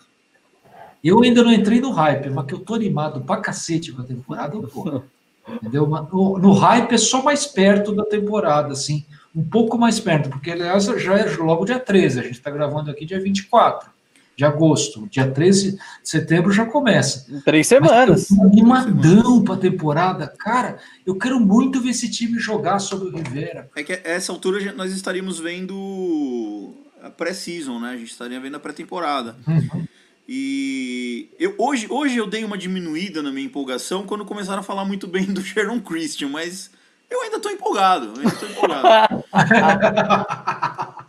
Eu 1.04 1.22
ainda 1.24 1.44
não 1.44 1.52
entrei 1.52 1.80
no 1.80 1.92
hype, 1.92 2.30
mas 2.30 2.46
que 2.46 2.54
eu 2.54 2.60
tô 2.60 2.74
animado 2.74 3.22
pra 3.22 3.38
cacete 3.38 3.92
com 3.92 4.02
a 4.02 4.06
temporada, 4.06 4.56
eu 4.56 4.68
tô. 4.68 5.04
Entendeu? 5.50 5.88
No, 5.88 6.38
no, 6.38 6.54
hype 6.54 6.94
é 6.94 6.98
só 6.98 7.24
mais 7.24 7.46
perto 7.46 7.96
da 7.96 8.04
temporada, 8.04 8.74
assim, 8.74 9.06
um 9.34 9.44
pouco 9.44 9.78
mais 9.78 10.00
perto, 10.00 10.30
porque 10.30 10.52
aliás 10.52 10.86
já 10.86 11.18
é 11.18 11.36
logo 11.38 11.64
dia 11.64 11.80
13, 11.80 12.20
a 12.20 12.24
gente 12.24 12.34
está 12.34 12.52
gravando 12.52 12.92
aqui 12.92 13.06
dia 13.06 13.20
24 13.20 13.90
de 14.38 14.46
agosto, 14.46 15.08
dia 15.10 15.32
13 15.32 15.72
de 15.72 15.80
setembro 16.04 16.52
já 16.52 16.64
começa. 16.64 17.26
Três 17.44 17.66
semanas. 17.66 18.28
Mas 18.30 18.52
animadão 18.52 19.44
para 19.44 19.56
a 19.56 19.58
temporada. 19.58 20.28
Cara, 20.28 20.78
eu 21.04 21.16
quero 21.16 21.40
muito 21.40 21.82
ver 21.82 21.90
esse 21.90 22.08
time 22.12 22.38
jogar 22.38 22.78
sobre 22.78 23.08
o 23.08 23.18
Rivera. 23.18 23.68
É 23.76 23.82
que 23.82 23.94
a 23.94 24.00
essa 24.04 24.32
altura 24.32 24.72
nós 24.74 24.94
estaríamos 24.94 25.40
vendo 25.40 26.76
a 27.02 27.10
pré-season, 27.10 27.80
né? 27.80 27.90
A 27.90 27.98
gente 27.98 28.12
estaria 28.12 28.40
vendo 28.40 28.56
a 28.56 28.60
pré-temporada. 28.60 29.36
Uhum. 29.48 29.88
E 30.28 31.30
eu, 31.40 31.56
hoje, 31.58 31.88
hoje 31.90 32.18
eu 32.18 32.28
dei 32.28 32.44
uma 32.44 32.58
diminuída 32.58 33.22
na 33.22 33.32
minha 33.32 33.46
empolgação 33.46 34.06
quando 34.06 34.26
começaram 34.26 34.60
a 34.60 34.64
falar 34.64 34.84
muito 34.84 35.08
bem 35.08 35.26
do 35.26 35.42
Sharon 35.42 35.80
Christian, 35.80 36.28
mas 36.28 36.70
eu 37.10 37.22
ainda 37.22 37.40
tô 37.40 37.50
empolgado. 37.50 38.08
Eu 38.08 38.18
ainda 38.18 38.36
tô 38.36 38.46
empolgado. 38.46 39.24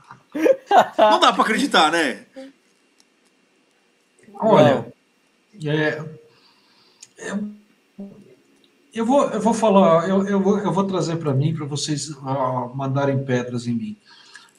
Não 0.97 1.19
dá 1.19 1.33
para 1.33 1.43
acreditar, 1.43 1.91
né? 1.91 2.27
Olha, 4.35 4.87
é, 5.67 6.01
eu, 7.19 7.49
eu, 8.95 9.05
vou, 9.05 9.29
eu 9.31 9.41
vou 9.41 9.53
falar, 9.53 10.09
eu, 10.09 10.25
eu, 10.29 10.41
vou, 10.41 10.61
eu 10.61 10.73
vou 10.73 10.85
trazer 10.85 11.17
para 11.17 11.35
mim, 11.35 11.53
para 11.53 11.67
vocês 11.67 12.11
uh, 12.11 12.71
mandarem 12.73 13.25
pedras 13.25 13.67
em 13.67 13.75
mim. 13.75 13.97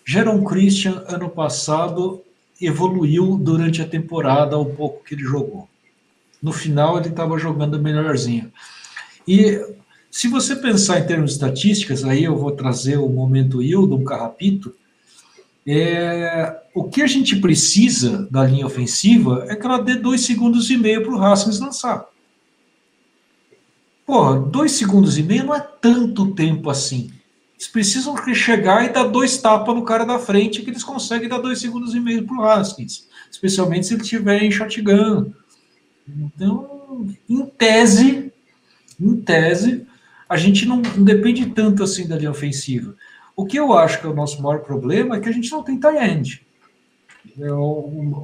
Jaron 0.03 0.43
Christian, 0.43 1.05
ano 1.07 1.29
passado, 1.29 2.21
evoluiu 2.61 3.37
durante 3.37 3.81
a 3.81 3.87
temporada 3.87 4.57
o 4.57 4.65
pouco 4.65 5.03
que 5.03 5.15
ele 5.15 5.23
jogou. 5.23 5.67
No 6.41 6.51
final, 6.51 6.97
ele 6.97 7.09
estava 7.09 7.37
jogando 7.37 7.79
melhorzinho. 7.79 8.51
E 9.27 9.59
se 10.09 10.27
você 10.27 10.55
pensar 10.55 10.99
em 10.99 11.05
termos 11.05 11.31
de 11.31 11.35
estatísticas, 11.35 12.03
aí 12.03 12.23
eu 12.23 12.37
vou 12.37 12.51
trazer 12.51 12.97
o 12.97 13.09
momento 13.09 13.61
Hildon 13.61 14.03
Carrapito, 14.03 14.73
é, 15.67 16.61
o 16.73 16.85
que 16.85 17.01
a 17.01 17.07
gente 17.07 17.35
precisa 17.35 18.27
da 18.31 18.43
linha 18.43 18.65
ofensiva 18.65 19.45
é 19.47 19.55
que 19.55 19.65
ela 19.65 19.81
dê 19.81 19.95
dois 19.95 20.21
segundos 20.21 20.69
e 20.69 20.77
meio 20.77 21.03
para 21.03 21.13
o 21.13 21.23
Haskins 21.23 21.59
lançar. 21.59 22.07
Porra, 24.05 24.39
dois 24.39 24.71
segundos 24.71 25.17
e 25.19 25.23
meio 25.23 25.45
não 25.45 25.53
é 25.53 25.59
tanto 25.59 26.33
tempo 26.33 26.69
assim. 26.69 27.11
Eles 27.59 27.67
precisam 27.67 28.15
chegar 28.33 28.85
e 28.85 28.89
dar 28.89 29.03
dois 29.03 29.37
tapas 29.37 29.75
no 29.75 29.83
cara 29.83 30.05
da 30.05 30.17
frente 30.17 30.61
que 30.61 30.69
eles 30.69 30.83
conseguem 30.83 31.27
dar 31.27 31.39
dois 31.39 31.59
segundos 31.59 31.93
e 31.93 31.99
meio 31.99 32.25
para 32.25 32.37
o 32.37 32.45
Haskins, 32.45 33.05
especialmente 33.29 33.85
se 33.85 33.95
ele 33.95 34.01
estiver 34.01 34.41
em 34.41 34.49
shotgun. 34.49 35.33
Então, 36.07 37.05
em 37.29 37.45
tese, 37.45 38.31
em 38.97 39.15
tese, 39.17 39.85
a 40.29 40.37
gente 40.37 40.65
não, 40.65 40.77
não, 40.77 41.03
depende 41.03 41.47
tanto 41.47 41.83
assim 41.83 42.07
da 42.07 42.15
linha 42.15 42.31
ofensiva. 42.31 42.95
O 43.35 43.45
que 43.45 43.59
eu 43.59 43.73
acho 43.73 43.99
que 43.99 44.05
é 44.05 44.09
o 44.09 44.15
nosso 44.15 44.41
maior 44.41 44.59
problema 44.59 45.17
é 45.17 45.19
que 45.19 45.27
a 45.27 45.33
gente 45.33 45.51
não 45.51 45.61
tem 45.61 45.77
tie 45.77 45.97
end. 45.97 46.47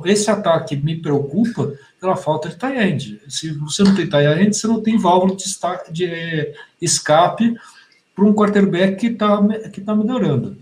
esse 0.05 0.31
ataque 0.31 0.77
me 0.77 1.01
preocupa 1.01 1.73
pela 1.99 2.15
falta 2.15 2.47
de 2.47 2.57
tie 2.57 2.77
end. 2.77 3.21
Se 3.27 3.51
você 3.51 3.83
não 3.83 3.93
tem 3.93 4.07
tie 4.07 4.41
end, 4.41 4.55
você 4.55 4.65
não 4.65 4.81
tem 4.81 4.97
válvula 4.97 5.35
de, 5.35 5.91
de 5.91 6.53
escape 6.81 7.53
para 8.15 8.25
um 8.25 8.33
quarterback 8.33 8.95
que 8.95 9.07
está 9.07 9.45
que 9.71 9.81
tá 9.81 9.93
melhorando. 9.93 10.57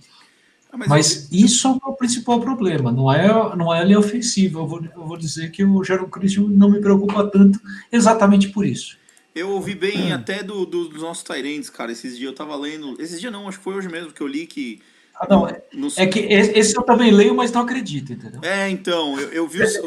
Ah, 0.72 0.78
mas, 0.78 0.88
mas 0.90 1.32
eu... 1.32 1.46
isso 1.46 1.68
é 1.68 1.88
o 1.88 1.94
principal 1.94 2.42
problema, 2.42 2.92
não 2.92 3.14
é, 3.14 3.56
não 3.56 3.74
é 3.74 3.82
a 3.82 3.84
linha 3.84 4.00
ofensiva. 4.00 4.60
Eu 4.60 4.68
vou, 4.68 4.84
eu 4.84 5.06
vou 5.06 5.18
dizer 5.18 5.52
que 5.52 5.64
o 5.64 5.84
Jaron 5.84 6.10
Christian 6.10 6.46
não 6.50 6.72
me 6.72 6.82
preocupa 6.82 7.28
tanto 7.28 7.62
exatamente 7.92 8.50
por 8.50 8.66
isso. 8.66 8.98
Eu 9.36 9.50
ouvi 9.50 9.74
bem 9.74 10.12
hum. 10.12 10.16
até 10.16 10.44
do, 10.44 10.66
do, 10.66 10.90
dos 10.90 11.02
nossos 11.02 11.24
Tyrants, 11.24 11.70
cara. 11.70 11.92
Esses 11.92 12.18
dias 12.18 12.32
eu 12.32 12.36
tava 12.36 12.56
lendo. 12.56 13.00
Esses 13.00 13.20
dias 13.20 13.32
não, 13.32 13.48
acho 13.48 13.60
que 13.60 13.64
foi 13.64 13.76
hoje 13.76 13.88
mesmo 13.88 14.12
que 14.12 14.22
eu 14.22 14.28
li 14.28 14.48
que. 14.48 14.82
Ah, 15.16 15.28
não. 15.30 15.48
No... 15.74 15.88
É 15.96 16.08
que 16.08 16.20
esse 16.20 16.76
eu 16.76 16.82
também 16.82 17.12
leio, 17.12 17.36
mas 17.36 17.52
não 17.52 17.62
acredito, 17.62 18.14
entendeu? 18.14 18.42
É, 18.44 18.70
então. 18.70 19.20
Eu, 19.20 19.30
eu 19.30 19.48
vi 19.48 19.62
os, 19.62 19.80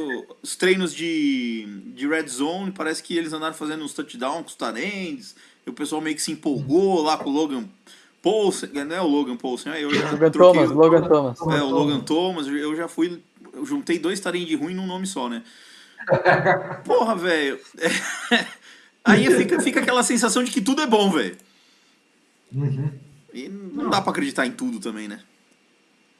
os, 0.42 0.56
treinos 0.56 0.94
de, 0.94 1.66
de 1.94 2.06
Red 2.06 2.28
Zone. 2.28 2.72
Parece 2.72 3.02
que 3.02 3.16
eles 3.16 3.32
andaram 3.32 3.54
fazendo 3.54 3.84
uns 3.84 3.92
touchdowns 3.92 4.42
com 4.42 4.48
os 4.48 4.54
Tyrants 4.54 5.34
o 5.70 5.72
pessoal 5.72 6.00
meio 6.00 6.16
que 6.16 6.22
se 6.22 6.32
empolgou 6.32 7.02
lá 7.02 7.16
com 7.16 7.30
o 7.30 7.32
Logan 7.32 7.64
Paulsen, 8.22 8.70
não 8.84 8.96
é 8.96 9.00
o 9.00 9.06
Logan 9.06 9.36
Paulsen, 9.36 9.72
é, 9.72 9.84
eu 9.84 9.94
já 9.94 10.10
Logan 10.10 10.30
Thomas, 10.30 10.70
Logan 10.70 11.02
Thomas. 11.02 11.40
É, 11.40 11.62
o 11.62 11.70
Logan 11.70 12.00
Thomas, 12.00 12.46
eu 12.46 12.74
já 12.74 12.88
fui, 12.88 13.22
eu 13.52 13.64
juntei 13.64 13.98
dois 13.98 14.20
tarim 14.20 14.44
de 14.44 14.54
ruim 14.56 14.74
num 14.74 14.86
nome 14.86 15.06
só, 15.06 15.28
né? 15.28 15.42
Porra, 16.84 17.16
velho. 17.16 17.58
Aí 19.04 19.26
fica, 19.36 19.60
fica 19.60 19.80
aquela 19.80 20.02
sensação 20.02 20.42
de 20.42 20.50
que 20.50 20.60
tudo 20.60 20.82
é 20.82 20.86
bom, 20.86 21.10
velho. 21.10 21.36
Uhum. 22.52 22.90
E 23.32 23.48
não 23.48 23.90
dá 23.90 24.00
para 24.00 24.10
acreditar 24.10 24.46
em 24.46 24.52
tudo 24.52 24.80
também, 24.80 25.06
né? 25.06 25.20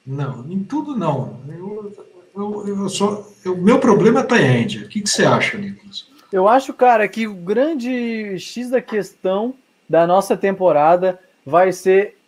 Não, 0.07 0.47
em 0.51 0.63
tudo 0.63 0.97
não. 0.97 1.41
Eu, 1.49 1.93
eu, 2.37 2.69
eu 2.69 2.89
só, 2.89 3.27
o 3.45 3.57
meu 3.57 3.81
problema 3.81 4.21
é 4.21 4.23
Tayend. 4.23 4.85
O 4.85 4.89
que, 4.89 5.01
que 5.01 5.11
você 5.11 5.25
acha, 5.25 5.59
Nicolas? 5.59 6.07
Eu 6.37 6.47
acho, 6.47 6.75
cara, 6.75 7.09
que 7.09 7.27
o 7.27 7.33
grande 7.33 8.39
X 8.39 8.69
da 8.69 8.83
questão 8.83 9.55
da 9.89 10.07
nossa 10.07 10.37
temporada 10.37 11.19
vai 11.47 11.73
ser 11.73 12.19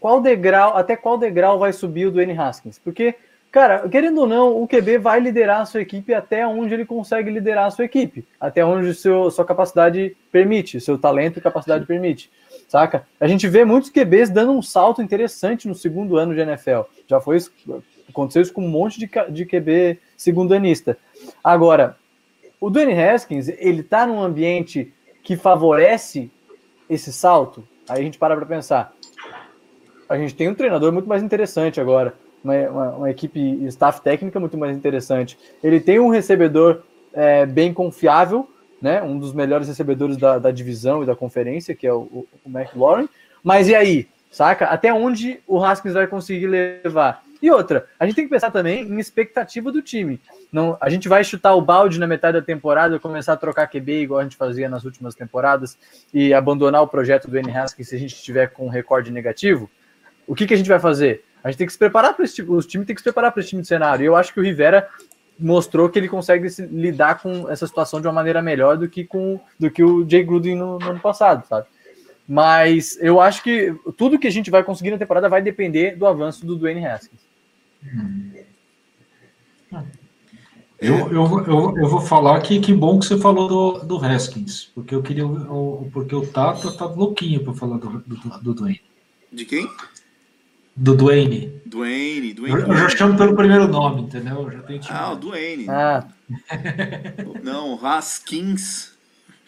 qual 0.00 0.22
degrau, 0.22 0.74
até 0.74 0.96
qual 0.96 1.18
degrau 1.18 1.58
vai 1.58 1.70
subir 1.70 2.06
o 2.06 2.10
Dwayne 2.10 2.32
Haskins. 2.32 2.78
Porque, 2.78 3.14
cara, 3.52 3.86
querendo 3.90 4.22
ou 4.22 4.26
não, 4.26 4.62
o 4.62 4.66
QB 4.66 4.96
vai 4.96 5.20
liderar 5.20 5.60
a 5.60 5.66
sua 5.66 5.82
equipe 5.82 6.14
até 6.14 6.46
onde 6.46 6.72
ele 6.72 6.86
consegue 6.86 7.28
liderar 7.30 7.66
a 7.66 7.70
sua 7.70 7.84
equipe, 7.84 8.24
até 8.40 8.64
onde 8.64 8.94
seu, 8.94 9.30
sua 9.30 9.44
capacidade 9.44 10.16
permite, 10.32 10.80
seu 10.80 10.96
talento 10.96 11.38
e 11.38 11.42
capacidade 11.42 11.84
permite. 11.84 12.30
Saca? 12.66 13.06
A 13.20 13.28
gente 13.28 13.46
vê 13.46 13.66
muitos 13.66 13.90
QBs 13.90 14.30
dando 14.30 14.52
um 14.52 14.62
salto 14.62 15.02
interessante 15.02 15.68
no 15.68 15.74
segundo 15.74 16.16
ano 16.16 16.34
de 16.34 16.40
NFL. 16.40 16.84
Já 17.06 17.20
foi 17.20 17.36
isso, 17.36 17.52
aconteceu 18.08 18.40
isso 18.40 18.54
com 18.54 18.64
um 18.64 18.70
monte 18.70 18.98
de, 18.98 19.10
de 19.28 19.44
QB 19.44 20.00
segundanista. 20.16 20.96
Agora, 21.44 21.98
o 22.64 22.70
Dwayne 22.70 22.98
Haskins, 22.98 23.48
ele 23.48 23.82
tá 23.82 24.06
num 24.06 24.22
ambiente 24.22 24.90
que 25.22 25.36
favorece 25.36 26.30
esse 26.88 27.12
salto. 27.12 27.62
Aí 27.86 28.00
a 28.00 28.02
gente 28.02 28.16
para 28.16 28.34
para 28.34 28.46
pensar. 28.46 28.94
A 30.08 30.16
gente 30.16 30.34
tem 30.34 30.48
um 30.48 30.54
treinador 30.54 30.90
muito 30.90 31.06
mais 31.06 31.22
interessante 31.22 31.78
agora, 31.78 32.14
uma, 32.42 32.54
uma, 32.70 32.90
uma 32.92 33.10
equipe 33.10 33.38
staff 33.66 34.00
técnica 34.00 34.40
muito 34.40 34.56
mais 34.56 34.74
interessante. 34.74 35.38
Ele 35.62 35.78
tem 35.78 36.00
um 36.00 36.08
recebedor 36.08 36.82
é, 37.12 37.44
bem 37.44 37.74
confiável, 37.74 38.48
né? 38.80 39.02
Um 39.02 39.18
dos 39.18 39.34
melhores 39.34 39.68
recebedores 39.68 40.16
da, 40.16 40.38
da 40.38 40.50
divisão 40.50 41.02
e 41.02 41.06
da 41.06 41.14
conferência, 41.14 41.74
que 41.74 41.86
é 41.86 41.92
o, 41.92 42.00
o, 42.00 42.26
o 42.46 42.48
McLaurin. 42.48 43.10
Mas 43.42 43.68
e 43.68 43.74
aí, 43.74 44.08
saca? 44.30 44.66
Até 44.66 44.90
onde 44.90 45.38
o 45.46 45.62
Haskins 45.62 45.92
vai 45.92 46.06
conseguir 46.06 46.46
levar? 46.46 47.22
E 47.44 47.50
outra, 47.50 47.84
a 48.00 48.06
gente 48.06 48.14
tem 48.14 48.24
que 48.24 48.30
pensar 48.30 48.50
também 48.50 48.84
em 48.84 48.98
expectativa 48.98 49.70
do 49.70 49.82
time. 49.82 50.18
Não, 50.50 50.78
a 50.80 50.88
gente 50.88 51.10
vai 51.10 51.22
chutar 51.22 51.54
o 51.54 51.60
balde 51.60 52.00
na 52.00 52.06
metade 52.06 52.38
da 52.38 52.42
temporada, 52.42 52.98
começar 52.98 53.34
a 53.34 53.36
trocar 53.36 53.66
QB 53.66 54.00
igual 54.00 54.20
a 54.20 54.22
gente 54.22 54.34
fazia 54.34 54.66
nas 54.66 54.82
últimas 54.82 55.14
temporadas 55.14 55.76
e 56.14 56.32
abandonar 56.32 56.80
o 56.80 56.88
projeto 56.88 57.28
do 57.28 57.36
N. 57.36 57.54
Haskins 57.54 57.90
se 57.90 57.96
a 57.96 57.98
gente 57.98 58.14
estiver 58.14 58.46
com 58.46 58.64
um 58.64 58.70
recorde 58.70 59.12
negativo. 59.12 59.68
O 60.26 60.34
que, 60.34 60.46
que 60.46 60.54
a 60.54 60.56
gente 60.56 60.70
vai 60.70 60.80
fazer? 60.80 61.22
A 61.42 61.50
gente 61.50 61.58
tem 61.58 61.66
que 61.66 61.74
se 61.74 61.78
preparar 61.78 62.14
para 62.14 62.24
esse 62.24 62.36
tipo, 62.36 62.54
os 62.54 62.64
times 62.64 62.86
têm 62.86 62.94
que 62.94 63.02
se 63.02 63.04
preparar 63.04 63.30
para 63.30 63.40
esse 63.40 63.50
time 63.50 63.60
de 63.60 63.68
cenário. 63.68 64.02
E 64.02 64.06
eu 64.06 64.16
acho 64.16 64.32
que 64.32 64.40
o 64.40 64.42
Rivera 64.42 64.88
mostrou 65.38 65.90
que 65.90 65.98
ele 65.98 66.08
consegue 66.08 66.48
se, 66.48 66.64
lidar 66.64 67.20
com 67.20 67.50
essa 67.50 67.66
situação 67.66 68.00
de 68.00 68.06
uma 68.06 68.14
maneira 68.14 68.40
melhor 68.40 68.78
do 68.78 68.88
que 68.88 69.04
com 69.04 69.38
do 69.60 69.70
que 69.70 69.84
o 69.84 70.08
Jay 70.08 70.24
Gruden 70.24 70.56
no, 70.56 70.78
no 70.78 70.90
ano 70.92 71.00
passado, 71.00 71.46
sabe? 71.46 71.66
Mas 72.26 72.96
eu 73.02 73.20
acho 73.20 73.42
que 73.42 73.76
tudo 73.98 74.18
que 74.18 74.26
a 74.26 74.32
gente 74.32 74.50
vai 74.50 74.64
conseguir 74.64 74.92
na 74.92 74.96
temporada 74.96 75.28
vai 75.28 75.42
depender 75.42 75.94
do 75.94 76.06
avanço 76.06 76.46
do 76.46 76.56
Dwayne 76.56 76.86
Haskins. 76.86 77.23
Eu, 80.80 80.96
eu, 81.10 81.44
eu, 81.46 81.78
eu 81.78 81.88
vou 81.88 82.00
falar 82.00 82.40
que 82.42 82.60
que 82.60 82.72
bom 82.74 82.98
que 82.98 83.06
você 83.06 83.16
falou 83.18 83.48
do, 83.78 83.86
do 83.86 84.04
Haskins, 84.04 84.70
porque 84.74 84.94
eu 84.94 85.02
queria 85.02 85.26
o, 85.26 85.88
porque 85.92 86.14
o 86.14 86.26
Tata 86.26 86.70
tá 86.72 86.84
louquinho 86.84 87.42
para 87.42 87.54
falar 87.54 87.78
do, 87.78 88.00
do, 88.00 88.16
do 88.40 88.54
Dwayne. 88.54 88.82
De 89.32 89.44
quem? 89.46 89.66
Do 90.76 90.94
Dwayne. 90.96 91.60
Dwayne, 91.64 92.30
Eu, 92.30 92.34
Dwayne. 92.34 92.60
eu 92.68 92.76
já 92.76 92.88
chamo 92.90 93.16
pelo 93.16 93.34
primeiro 93.36 93.68
nome, 93.68 94.02
entendeu? 94.02 94.42
Eu 94.42 94.50
já 94.50 94.62
tenho 94.62 94.80
Ah, 94.90 95.12
o. 95.12 95.16
Dwayne. 95.16 95.66
Ah, 95.70 96.06
Não, 97.42 97.78
Haskins. 97.84 98.93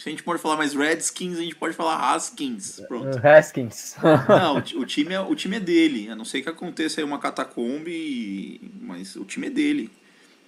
A 0.07 0.11
gente 0.11 0.23
pode 0.23 0.41
falar 0.41 0.57
mais 0.57 0.73
Redskins, 0.75 1.39
a 1.39 1.43
gente 1.43 1.57
pode 1.57 1.75
falar 1.75 2.15
Haskins. 2.15 2.81
Pronto. 2.87 3.19
Haskins. 3.27 3.97
Não, 4.29 4.57
o 4.59 4.61
ti- 4.63 4.77
o 4.77 4.87
time 4.87 5.15
é, 5.15 5.21
o 5.21 5.35
time 5.35 5.57
é 5.57 5.61
dele. 5.61 6.09
A 6.09 6.15
não 6.15 6.25
ser 6.25 6.43
que 6.43 6.49
aconteça 6.49 7.01
aí 7.01 7.05
uma 7.05 7.19
catacombe, 7.19 8.61
mas 8.81 9.17
o 9.17 9.25
time 9.25 9.49
é 9.49 9.51
dele. 9.51 9.91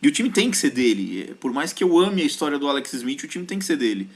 E 0.01 0.07
o 0.07 0.13
time 0.13 0.31
tem 0.31 0.51
que 0.51 0.57
ser 0.57 0.71
dele. 0.71 1.35
Por 1.41 1.53
mais 1.53 1.73
que 1.73 1.83
eu 1.83 1.99
ame 1.99 2.23
a 2.23 2.25
história 2.25 2.59
do 2.59 2.69
Alex 2.69 2.93
Smith, 2.93 3.25
o 3.25 3.29
time 3.29 3.45
tem 3.45 3.59
que 3.59 3.65
ser 3.65 3.77
dele. 3.77 4.09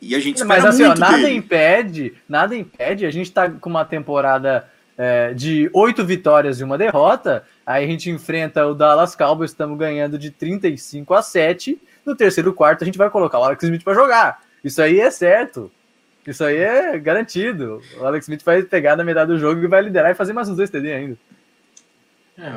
E 0.00 0.14
a 0.14 0.20
gente 0.20 0.44
Mas 0.44 0.64
assim, 0.64 0.84
ó, 0.84 0.94
nada 0.94 1.16
dele. 1.16 1.34
impede, 1.34 2.14
nada 2.28 2.54
impede, 2.54 3.06
a 3.06 3.10
gente 3.10 3.32
tá 3.32 3.50
com 3.50 3.68
uma 3.70 3.84
temporada 3.84 4.70
é, 4.96 5.32
de 5.34 5.70
oito 5.72 6.04
vitórias 6.04 6.60
e 6.60 6.64
uma 6.64 6.78
derrota, 6.78 7.44
aí 7.64 7.84
a 7.84 7.86
gente 7.88 8.10
enfrenta 8.10 8.66
o 8.66 8.74
Dallas 8.74 9.16
Cowboys, 9.16 9.50
estamos 9.50 9.76
ganhando 9.78 10.18
de 10.18 10.30
35 10.30 11.14
a 11.14 11.22
7, 11.22 11.78
no 12.06 12.14
terceiro 12.16 12.52
quarto 12.54 12.82
a 12.82 12.84
gente 12.86 12.96
vai 12.98 13.10
colocar 13.10 13.38
o 13.38 13.44
Alex 13.44 13.62
Smith 13.62 13.82
para 13.84 13.94
jogar. 13.94 14.42
Isso 14.64 14.80
aí 14.80 15.00
é 15.00 15.10
certo. 15.10 15.70
Isso 16.26 16.42
aí 16.44 16.56
é 16.56 16.98
garantido. 16.98 17.80
O 18.00 18.04
Alex 18.04 18.24
Smith 18.26 18.42
vai 18.44 18.62
pegar 18.62 18.96
na 18.96 19.04
metade 19.04 19.30
do 19.32 19.38
jogo 19.38 19.62
e 19.62 19.66
vai 19.66 19.82
liderar 19.82 20.10
e 20.10 20.14
fazer 20.14 20.32
mais 20.32 20.48
uns 20.48 20.56
dois 20.56 20.70
TD 20.70 20.92
ainda. 20.92 21.18
É, 22.38 22.52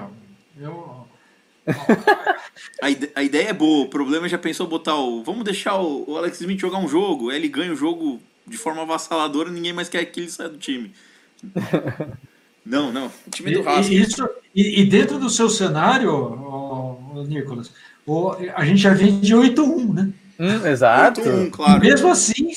eu, 0.59 1.07
A, 2.81 2.89
ide- 2.89 3.11
a 3.15 3.23
ideia 3.23 3.49
é 3.49 3.53
boa. 3.53 3.85
O 3.85 3.89
problema 3.89 4.25
é 4.25 4.29
já 4.29 4.37
pensou 4.37 4.67
botar 4.67 4.95
o. 4.95 5.23
Vamos 5.23 5.43
deixar 5.43 5.75
o, 5.79 6.09
o 6.09 6.17
Alex 6.17 6.39
Smith 6.41 6.59
jogar 6.59 6.79
um 6.79 6.87
jogo. 6.87 7.29
Aí 7.29 7.37
ele 7.37 7.47
ganha 7.47 7.71
o 7.71 7.75
jogo 7.75 8.19
de 8.47 8.57
forma 8.57 8.81
avassaladora 8.81 9.51
ninguém 9.51 9.71
mais 9.73 9.87
quer 9.89 10.03
que 10.05 10.19
ele 10.19 10.29
saia 10.29 10.49
do 10.49 10.57
time. 10.57 10.93
Não, 12.65 12.91
não. 12.91 13.07
O 13.25 13.29
time 13.31 13.51
é 13.51 13.53
do 13.55 13.61
E, 13.63 13.67
Haskins. 13.67 13.89
e 13.89 14.01
isso, 14.01 14.29
e, 14.53 14.81
e 14.81 14.85
dentro 14.85 15.17
do 15.17 15.27
seu 15.29 15.49
cenário, 15.49 16.11
ô, 16.13 17.23
Nicolas, 17.27 17.73
a 18.55 18.65
gente 18.65 18.79
já 18.79 18.93
vem 18.93 19.19
de 19.19 19.35
8-1, 19.35 19.93
né? 19.93 20.09
Hum, 20.39 20.65
exato. 20.67 21.21
8-1, 21.21 21.49
claro. 21.51 21.79
Mesmo 21.81 22.07
assim, 22.09 22.51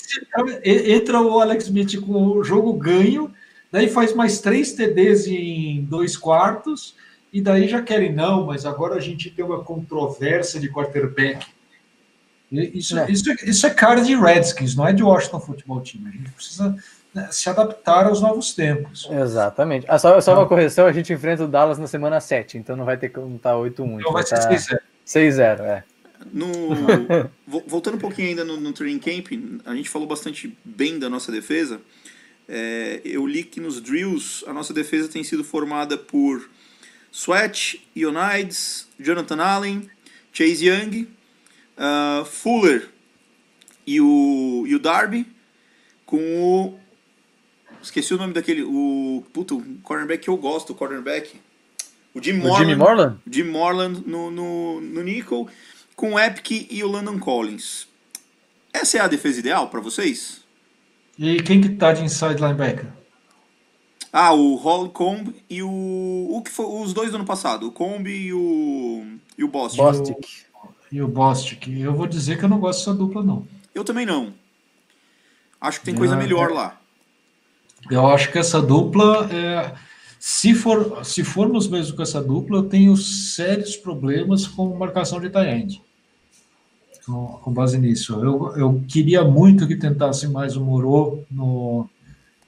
entra 0.65 1.21
o 1.21 1.41
Alex 1.41 1.65
Smith 1.65 2.01
com 2.01 2.13
o 2.29 2.45
jogo 2.45 2.73
ganho, 2.75 3.33
daí 3.71 3.89
faz 3.89 4.15
mais 4.15 4.41
três 4.41 4.73
TDs 4.73 5.27
em 5.27 5.83
dois 5.85 6.17
quartos, 6.17 6.95
e 7.33 7.41
daí 7.41 7.67
já 7.67 7.81
querem, 7.83 8.13
não, 8.13 8.47
mas 8.47 8.65
agora 8.67 8.95
a 8.97 9.01
gente 9.01 9.31
tem 9.31 9.45
uma 9.45 9.65
controvérsia 9.65 10.61
de 10.61 10.69
quarterback. 10.71 11.47
Isso 12.53 12.99
É. 12.99 13.11
isso, 13.11 13.31
é- 13.31 13.37
isso 13.45 13.67
é 13.67 13.71
cara 13.71 14.03
de 14.03 14.15
Redskins, 14.15 14.77
não 14.77 14.87
é 14.87 14.93
de 14.93 15.03
Washington 15.03 15.41
Football 15.41 15.81
Team. 15.81 16.05
A 16.07 16.11
gente 16.11 16.31
precisa 16.31 16.77
né, 17.15 17.29
se 17.31 17.49
adaptar 17.49 18.07
aos 18.07 18.21
novos 18.21 18.55
tempos. 18.55 19.09
Exatamente. 19.11 19.87
Ah, 19.89 19.99
só, 19.99 20.21
só 20.21 20.35
uma 20.35 20.47
correção, 20.47 20.87
a 20.87 20.93
gente 20.93 21.13
enfrenta 21.13 21.45
o 21.45 21.49
Dallas 21.49 21.79
na 21.79 21.87
semana 21.87 22.21
7, 22.21 22.57
então 22.59 22.77
não 22.77 22.85
vai 22.85 22.97
ter 22.97 23.09
como 23.09 23.37
estar 23.37 23.55
8-1. 23.57 24.01
Então 24.01 24.13
vai 24.13 24.23
ser 24.23 24.37
tá 24.37 24.43
6 24.43 24.67
6-0, 25.07 25.61
é. 25.61 25.85
No, 26.33 26.51
vo- 27.47 27.65
voltando 27.67 27.97
um 27.97 28.01
pouquinho 28.01 28.29
ainda 28.29 28.45
no, 28.45 28.59
no 28.59 28.73
training 28.73 28.99
camp, 28.99 29.29
a 29.65 29.75
gente 29.75 29.89
falou 29.89 30.07
bastante 30.07 30.57
bem 30.65 30.99
da 30.99 31.11
nossa 31.11 31.33
defesa. 31.33 31.81
É, 32.49 33.01
eu 33.05 33.27
li 33.27 33.45
que 33.45 33.61
nos 33.61 33.81
drills 33.81 34.45
a 34.47 34.53
nossa 34.53 34.73
defesa 34.75 35.09
tem 35.09 35.25
sido 35.25 35.43
formada 35.45 35.97
por 35.97 36.49
Sweat, 37.11 37.87
Ionides, 37.95 38.89
Jonathan 38.99 39.43
Allen, 39.43 39.91
Chase 40.33 40.67
Young, 40.67 41.09
ah, 41.77 42.25
Fuller 42.25 42.89
e 43.87 44.01
o, 44.01 44.65
e 44.67 44.75
o 44.75 44.79
Darby, 44.79 45.27
com 46.07 46.19
o. 46.19 46.79
Esqueci 47.83 48.15
o 48.15 48.17
nome 48.19 48.33
daquele. 48.33 48.63
O. 48.63 49.25
Puta, 49.33 49.55
o 49.55 49.63
cornerback 49.83 50.25
que 50.25 50.31
eu 50.31 50.37
gosto, 50.37 50.71
o 50.71 50.75
cornerback. 50.75 51.41
O 52.15 52.23
Jim 52.23 52.33
O 52.33 52.39
Morland. 52.39 52.59
Jimmy 52.65 52.77
Morland? 52.77 53.17
Jim 53.31 53.43
Morland 53.45 54.03
no, 54.07 54.31
no, 54.31 54.81
no 54.81 55.03
nickel, 55.03 55.49
com 55.97 56.15
o 56.15 56.19
Epic 56.21 56.69
e 56.71 56.83
o 56.85 56.89
Landon 56.89 57.19
Collins. 57.19 57.87
Essa 58.73 58.99
é 58.99 59.01
a 59.01 59.09
defesa 59.09 59.41
ideal 59.41 59.69
para 59.69 59.81
vocês? 59.81 60.43
E 61.19 61.43
quem 61.43 61.61
que 61.61 61.69
tá 61.71 61.93
de 61.93 62.03
inside 62.03 62.41
linebacker? 62.41 62.87
Ah, 64.13 64.33
o 64.35 64.57
Holcomb 64.57 65.35
e 65.49 65.63
o. 65.63 66.29
O 66.31 66.43
que 66.43 66.51
foi 66.51 66.67
os 66.67 66.93
dois 66.93 67.11
do 67.11 67.17
ano 67.17 67.25
passado, 67.25 67.67
o 67.69 67.73
Comb 67.73 68.07
e 68.07 68.33
o. 68.33 69.07
E 69.39 69.45
o 69.45 69.49
Bostic. 69.49 69.81
Bostic. 69.83 70.29
E 70.91 71.01
o 71.01 71.09
Bostic. 71.09 71.69
Eu 71.69 71.95
vou 71.95 72.07
dizer 72.07 72.39
que 72.39 72.45
eu 72.45 72.49
não 72.49 72.59
gosto 72.59 72.81
dessa 72.81 72.95
dupla, 72.95 73.23
não. 73.23 73.47
Eu 73.75 73.85
também 73.85 74.05
não. 74.05 74.35
Acho 75.59 75.79
que 75.81 75.87
tem 75.87 75.95
coisa 75.95 76.15
Ah, 76.15 76.19
melhor 76.19 76.51
é. 76.51 76.55
lá. 76.55 76.81
Eu 77.91 78.07
acho 78.09 78.31
que 78.31 78.39
essa 78.39 78.61
dupla, 78.61 79.29
é, 79.33 79.73
se, 80.25 80.55
for, 80.55 81.05
se 81.05 81.25
formos 81.25 81.67
mesmo 81.67 81.97
com 81.97 82.03
essa 82.03 82.23
dupla, 82.23 82.59
eu 82.59 82.69
tenho 82.69 82.97
sérios 82.97 83.77
problemas 83.77 84.47
com 84.47 84.73
marcação 84.77 85.21
de 85.21 85.29
tie-end. 85.29 85.83
Com, 87.05 87.27
com 87.43 87.53
base 87.53 87.77
nisso. 87.77 88.15
Eu, 88.23 88.57
eu 88.57 88.85
queria 88.87 89.25
muito 89.25 89.67
que 89.67 89.75
tentassem 89.75 90.31
mais 90.31 90.57
o 90.57 90.61
Moro 90.61 91.25
no, 91.29 91.91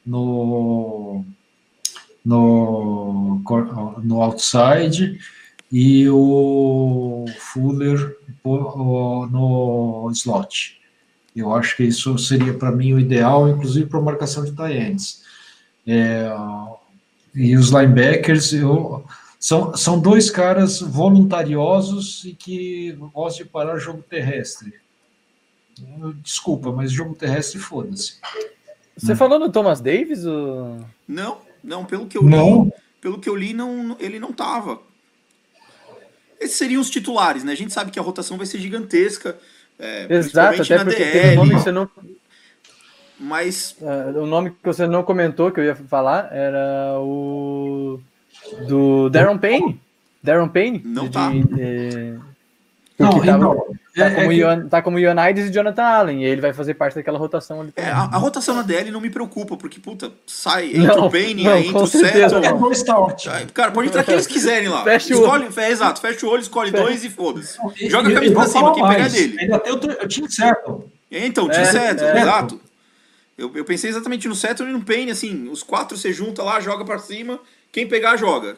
no, 0.07 1.25
no, 2.25 3.43
no 4.05 4.23
outside 4.23 5.19
e 5.73 6.09
o 6.09 7.25
Fuller 7.41 8.17
no 8.45 10.09
slot. 10.13 10.81
Eu 11.35 11.53
acho 11.53 11.77
que 11.77 11.83
isso 11.83 12.17
seria 12.19 12.55
para 12.55 12.71
mim 12.71 12.93
o 12.93 13.01
ideal, 13.01 13.49
inclusive 13.49 13.87
para 13.87 14.01
marcação 14.01 14.45
de 14.45 14.53
tie-ends. 14.53 15.25
É, 15.85 16.31
e 17.35 17.57
os 17.57 17.71
linebackers 17.71 18.53
eu, 18.53 19.05
são, 19.41 19.77
são 19.77 19.99
dois 20.01 20.31
caras 20.31 20.81
voluntariosos 20.81 22.25
e 22.25 22.33
que 22.33 22.93
gostam 23.13 23.45
de 23.45 23.51
parar 23.51 23.79
jogo 23.79 24.03
terrestre. 24.03 24.75
Desculpa, 26.23 26.71
mas 26.71 26.93
jogo 26.93 27.15
terrestre, 27.15 27.59
foda-se. 27.59 28.15
Você 28.97 29.17
falou 29.17 29.39
no 29.39 29.51
Thomas 29.51 29.81
Davis? 29.81 30.25
Ou... 30.25 30.81
Não, 31.07 31.39
não, 31.63 31.85
pelo 31.85 32.07
que 32.07 32.17
eu 32.17 32.23
Não. 32.23 32.65
li, 32.65 32.73
pelo 33.01 33.19
que 33.19 33.29
eu 33.29 33.35
li, 33.35 33.53
não, 33.53 33.97
ele 33.99 34.21
não 34.21 34.33
tava. 34.33 34.81
Esses 36.41 36.57
seriam 36.57 36.81
os 36.81 36.91
titulares, 36.91 37.43
né? 37.43 37.53
A 37.53 37.57
gente 37.57 37.73
sabe 37.73 37.91
que 37.91 37.99
a 37.99 38.03
rotação 38.03 38.37
vai 38.37 38.47
ser 38.47 38.59
gigantesca. 38.59 39.37
é, 39.79 40.07
Exato, 40.15 40.57
principalmente 40.57 40.73
até 40.73 40.77
na 40.77 40.85
porque 40.85 41.05
teve 41.05 41.29
um 41.33 41.35
nome 41.37 41.49
que 41.51 41.55
DL, 41.55 41.63
você 41.65 41.73
não. 41.73 41.91
Mas 43.25 43.77
ah, 43.83 44.13
o 44.19 44.27
nome 44.27 44.51
que 44.51 44.57
você 44.65 44.87
não 44.87 45.03
comentou 45.03 45.51
que 45.51 45.59
eu 45.61 45.65
ia 45.65 45.75
falar 45.75 46.29
era 46.33 46.99
o. 47.01 48.01
Do 48.69 49.09
Darren 49.11 49.39
Payne. 49.39 49.81
Darren 50.23 50.49
Payne? 50.49 50.83
Não 50.85 51.05
de- 51.05 51.11
tá. 51.11 51.31
de- 51.31 52.19
Não, 52.99 53.11
porque 53.11 53.27
tava- 53.27 53.39
então, 53.45 53.67
tá, 53.97 54.05
é- 54.07 54.11
como 54.15 54.33
é 54.33 54.35
Ion- 54.35 54.69
tá 54.69 54.83
como 54.83 54.99
Ionides 54.99 55.49
e 55.49 55.53
Jonathan 55.53 55.83
Allen, 55.83 56.23
e 56.23 56.27
ele 56.27 56.41
vai 56.41 56.53
fazer 56.53 56.75
parte 56.75 56.95
daquela 56.95 57.19
rotação 57.19 57.61
ali. 57.61 57.73
é, 57.77 57.87
a, 57.91 58.03
a 58.03 58.17
rotação 58.19 58.55
na 58.55 58.63
DL 58.63 58.91
não 58.93 59.01
me 59.01 59.11
preocupa, 59.11 59.57
porque, 59.57 59.81
puta, 59.81 60.13
sai, 60.27 60.71
entra 60.75 60.97
Não, 60.97 61.07
o 61.07 61.11
Payne, 61.11 61.43
não, 61.43 61.53
aí 61.53 61.67
entra 61.69 61.83
o 61.83 61.87
Settle. 61.87 62.45
é 62.45 62.53
dois 62.53 62.83
tá. 62.85 62.95
Aí, 63.33 63.47
Cara, 63.47 63.73
pode 63.73 63.89
entrar 63.89 64.05
quem 64.05 64.15
eles 64.15 64.27
quiserem 64.29 64.69
lá. 64.69 64.85
Fecha 64.85 65.13
o 65.15 65.21
escolhe, 65.21 65.49
é, 65.57 65.71
exato, 65.71 66.01
fecha 66.01 66.25
o 66.27 66.29
olho, 66.31 66.41
escolhe 66.43 66.71
dois 66.71 67.05
e 67.05 67.11
foda-se. 67.11 67.59
Joga 67.89 68.09
a 68.11 68.15
camisa 68.15 68.35
pra 68.35 68.47
cima, 68.47 68.75
quem 68.75 68.87
pegar 68.87 69.07
é 69.07 69.09
dele. 69.09 69.41
Ainda 69.41 69.59
tem 69.59 69.73
o, 69.73 69.77
o 69.77 70.07
time 70.09 70.31
certo. 70.31 70.85
Então, 71.11 71.47
É, 71.51 71.53
Team 71.53 71.65
Settle, 71.67 72.07
é. 72.09 72.21
exato. 72.23 72.61
Eu, 73.37 73.55
eu 73.57 73.65
pensei 73.65 73.91
exatamente 73.91 74.29
no 74.29 74.35
Settle 74.35 74.69
e 74.69 74.73
no 74.73 74.85
Payne, 74.85 75.11
assim, 75.11 75.49
os 75.49 75.63
quatro 75.63 75.97
você 75.97 76.13
junta 76.13 76.43
lá, 76.43 76.61
joga 76.61 76.85
pra 76.85 76.99
cima, 76.99 77.41
quem 77.73 77.87
pegar, 77.89 78.17
joga. 78.17 78.57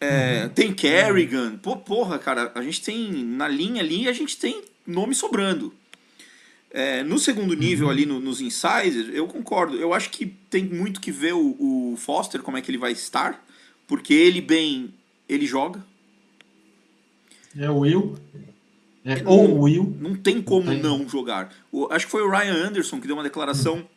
É, 0.00 0.48
Tem 0.48 0.72
Kerrigan, 0.72 1.56
pô, 1.58 1.76
porra, 1.76 2.18
cara, 2.18 2.50
a 2.54 2.62
gente 2.62 2.82
tem, 2.82 3.12
na 3.12 3.46
linha 3.46 3.82
ali, 3.82 4.08
a 4.08 4.12
gente 4.12 4.36
tem 4.38 4.62
nome 4.86 5.14
sobrando. 5.14 5.72
É, 6.70 7.02
no 7.02 7.18
segundo 7.18 7.54
nível 7.54 7.90
ali, 7.90 8.06
no- 8.06 8.20
nos 8.20 8.40
insiders, 8.40 9.08
eu 9.12 9.26
concordo. 9.26 9.76
Eu 9.76 9.92
acho 9.92 10.10
que 10.10 10.26
tem 10.26 10.64
muito 10.64 11.00
que 11.00 11.10
ver 11.10 11.34
o, 11.34 11.56
o 11.92 11.96
Foster, 11.96 12.42
como 12.42 12.56
é 12.56 12.62
que 12.62 12.70
ele 12.70 12.78
vai 12.78 12.92
estar, 12.92 13.44
porque 13.88 14.14
ele 14.14 14.40
bem, 14.40 14.94
ele 15.28 15.46
joga. 15.46 15.84
É 17.56 17.68
o 17.70 17.78
Will. 17.80 18.16
É 19.04 19.22
Não- 19.22 19.32
o 19.32 19.60
Will. 19.62 19.96
Não 19.98 20.14
tem 20.14 20.42
como 20.42 20.66
Não 20.66 20.72
tem. 20.74 20.82
não 20.82 21.08
jogar. 21.08 21.52
O- 21.72 21.88
acho 21.90 22.04
que 22.06 22.10
foi 22.12 22.22
o 22.22 22.30
Ryan 22.30 22.66
Anderson 22.68 23.00
que 23.00 23.06
deu 23.06 23.16
uma 23.16 23.22
declaração 23.22 23.88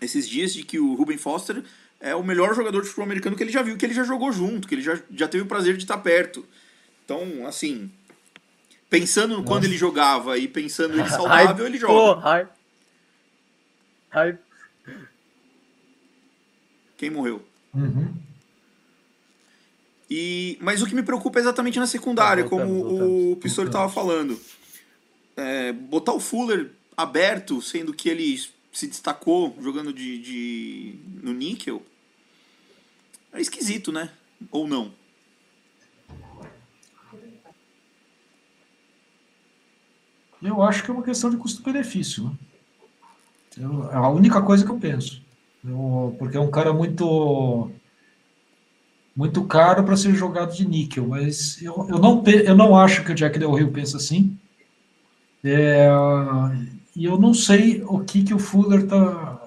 esses 0.00 0.28
dias 0.28 0.52
de 0.54 0.62
que 0.62 0.78
o 0.78 0.94
Ruben 0.94 1.18
Foster 1.18 1.62
é 2.00 2.14
o 2.14 2.22
melhor 2.22 2.54
jogador 2.54 2.80
de 2.80 2.86
futebol 2.86 3.04
americano 3.04 3.36
que 3.36 3.42
ele 3.42 3.50
já 3.52 3.62
viu, 3.62 3.76
que 3.76 3.84
ele 3.84 3.92
já 3.94 4.04
jogou 4.04 4.32
junto, 4.32 4.66
que 4.68 4.74
ele 4.74 4.82
já, 4.82 4.98
já 5.10 5.28
teve 5.28 5.42
o 5.44 5.46
prazer 5.46 5.76
de 5.76 5.82
estar 5.84 5.98
perto. 5.98 6.46
Então, 7.04 7.46
assim, 7.46 7.90
pensando 8.88 9.36
no 9.36 9.44
quando 9.44 9.64
ele 9.64 9.76
jogava 9.76 10.38
e 10.38 10.46
pensando 10.48 10.94
ele 10.98 11.08
saudável, 11.10 11.66
ele 11.66 11.76
joga. 11.78 12.26
ai. 12.26 12.48
Ai. 14.10 14.38
Quem 16.96 17.10
morreu? 17.10 17.42
Uhum. 17.74 18.14
E, 20.10 20.56
mas 20.60 20.80
o 20.82 20.86
que 20.86 20.94
me 20.94 21.02
preocupa 21.02 21.38
é 21.38 21.42
exatamente 21.42 21.78
na 21.78 21.86
secundária, 21.86 22.42
Tá, 22.44 22.48
voltamos, 22.50 22.78
como 22.78 22.88
voltamos, 22.90 23.32
o 23.32 23.36
Pistori 23.36 23.68
estava 23.68 23.88
falando. 23.92 24.40
É, 25.36 25.72
botar 25.72 26.12
o 26.14 26.20
Fuller 26.20 26.72
aberto, 26.96 27.60
sendo 27.62 27.92
que 27.92 28.08
ele 28.08 28.38
se 28.72 28.86
destacou 28.86 29.56
jogando 29.60 29.92
de, 29.92 30.18
de 30.18 30.94
no 31.22 31.32
níquel, 31.32 31.82
é 33.32 33.40
esquisito, 33.40 33.92
né? 33.92 34.10
Ou 34.50 34.66
não? 34.66 34.92
Eu 40.42 40.62
acho 40.62 40.84
que 40.84 40.90
é 40.90 40.94
uma 40.94 41.02
questão 41.02 41.30
de 41.30 41.36
custo-benefício. 41.36 42.24
Né? 42.24 42.30
Eu- 43.58 43.90
É 43.90 43.96
a 43.96 44.08
única 44.08 44.40
coisa 44.42 44.64
que 44.64 44.70
eu 44.70 44.78
penso. 44.78 45.20
Eu- 45.64 46.14
porque 46.18 46.36
é 46.36 46.40
um 46.40 46.50
cara 46.50 46.72
muito 46.72 47.70
muito 49.18 49.42
caro 49.42 49.82
para 49.82 49.96
ser 49.96 50.14
jogado 50.14 50.54
de 50.54 50.64
níquel, 50.64 51.08
mas 51.08 51.60
eu, 51.60 51.88
eu, 51.90 51.98
não, 51.98 52.22
eu 52.24 52.54
não 52.54 52.76
acho 52.76 53.02
que 53.04 53.10
o 53.10 53.14
Jack 53.16 53.36
Del 53.36 53.52
Rio 53.52 53.72
pensa 53.72 53.96
assim. 53.96 54.38
É, 55.42 55.88
e 56.94 57.04
eu 57.04 57.18
não 57.18 57.34
sei 57.34 57.82
o 57.84 57.98
que, 57.98 58.22
que 58.22 58.32
o 58.32 58.38
Fuller 58.38 58.86
tá. 58.86 59.42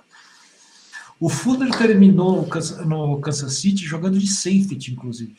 O 1.17 1.29
Fuller 1.29 1.71
terminou 1.71 2.41
no 2.41 3.19
Kansas- 3.21 3.53
City 3.53 3.85
jogando 3.85 4.19
de 4.19 4.27
safety, 4.27 4.91
inclusive. 4.91 5.35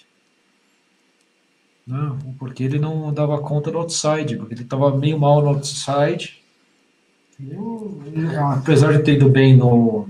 Né? 1.87 2.17
Porque 2.39 2.63
ele 2.65 2.79
não 2.79 3.13
dava 3.13 3.39
conta 3.39 3.71
do 3.71 3.77
outside, 3.77 4.37
porque 4.39 4.55
ele 4.55 4.63
estava 4.63 4.97
meio 4.97 5.19
mal 5.19 5.43
no 5.43 5.49
outside. 5.49 6.41
Eu- 7.39 8.01
apesar 8.53 8.97
de 8.97 9.03
ter 9.03 9.17
ido 9.17 9.29
bem 9.29 9.55
no, 9.55 10.09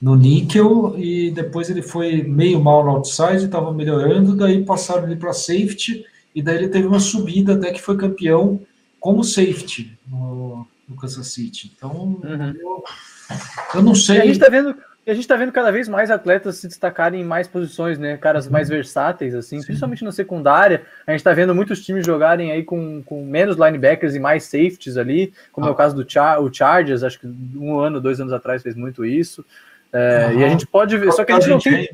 no 0.00 0.14
níquel, 0.14 0.94
e 0.96 1.30
depois 1.32 1.68
ele 1.70 1.82
foi 1.82 2.22
meio 2.22 2.60
mal 2.60 2.84
no 2.84 2.90
outside, 2.90 3.44
estava 3.44 3.72
melhorando, 3.72 4.36
daí 4.36 4.64
passaram 4.64 5.04
ele 5.04 5.16
para 5.16 5.32
safety, 5.32 6.04
e 6.34 6.40
daí 6.42 6.56
ele 6.56 6.68
teve 6.68 6.86
uma 6.86 7.00
subida 7.00 7.54
até 7.54 7.72
que 7.72 7.82
foi 7.82 7.96
campeão 7.96 8.60
como 9.00 9.24
safety 9.24 9.96
no, 10.08 10.66
no 10.88 10.96
Kansas 10.96 11.26
City. 11.28 11.72
Então, 11.76 12.18
Uhum. 12.22 12.54
eu, 12.60 12.84
eu 13.74 13.82
não 13.82 13.92
E 13.92 13.94
a 13.94 13.96
sei. 13.96 14.20
gente 14.26 14.38
tá 14.38 14.48
vendo. 14.48 14.74
A 15.06 15.14
gente 15.14 15.26
tá 15.26 15.36
vendo 15.36 15.50
cada 15.52 15.72
vez 15.72 15.88
mais 15.88 16.10
atletas 16.10 16.56
se 16.58 16.68
destacarem 16.68 17.22
em 17.22 17.24
mais 17.24 17.48
posições, 17.48 17.98
né? 17.98 18.18
Caras 18.18 18.46
mais 18.46 18.68
versáteis, 18.68 19.34
assim, 19.34 19.62
principalmente 19.62 20.04
na 20.04 20.12
secundária. 20.12 20.82
A 21.06 21.12
gente 21.12 21.24
tá 21.24 21.32
vendo 21.32 21.54
muitos 21.54 21.82
times 21.82 22.04
jogarem 22.04 22.52
aí 22.52 22.62
com, 22.62 23.02
com 23.02 23.24
menos 23.24 23.56
linebackers 23.56 24.14
e 24.14 24.18
mais 24.20 24.44
safeties 24.44 24.98
ali, 24.98 25.32
como 25.50 25.66
é 25.66 25.70
o 25.70 25.74
caso 25.74 25.96
do 25.96 26.04
Char 26.06 26.42
o 26.42 26.52
Chargers, 26.52 27.02
acho 27.02 27.18
que 27.18 27.26
um 27.26 27.78
ano, 27.80 28.02
dois 28.02 28.20
anos 28.20 28.34
atrás 28.34 28.62
fez 28.62 28.74
muito 28.74 29.02
isso. 29.02 29.42
É, 29.92 30.32
E 30.34 30.44
a 30.44 30.48
gente 30.48 30.66
pode 30.66 30.96
ver, 30.96 31.12
só 31.12 31.24
que 31.24 31.32
a 31.32 31.40
gente 31.40 31.48
não 31.48 31.58
tem 31.58 31.88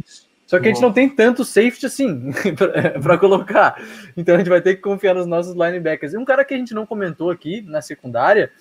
só 0.46 0.60
que 0.60 0.68
a 0.68 0.72
gente 0.72 0.82
não 0.82 0.92
tem 0.92 1.08
tanto 1.08 1.44
safety 1.44 1.86
assim 1.86 2.30
para 3.02 3.18
colocar. 3.18 3.82
Então 4.16 4.34
a 4.34 4.38
gente 4.38 4.50
vai 4.50 4.60
ter 4.60 4.76
que 4.76 4.82
confiar 4.82 5.14
nos 5.14 5.26
nossos 5.26 5.54
linebackers. 5.54 6.12
E 6.12 6.18
um 6.18 6.24
cara 6.24 6.44
que 6.44 6.52
a 6.52 6.56
gente 6.56 6.74
não 6.74 6.84
comentou 6.84 7.30
aqui 7.30 7.62
na 7.62 7.80
secundária 7.80 8.52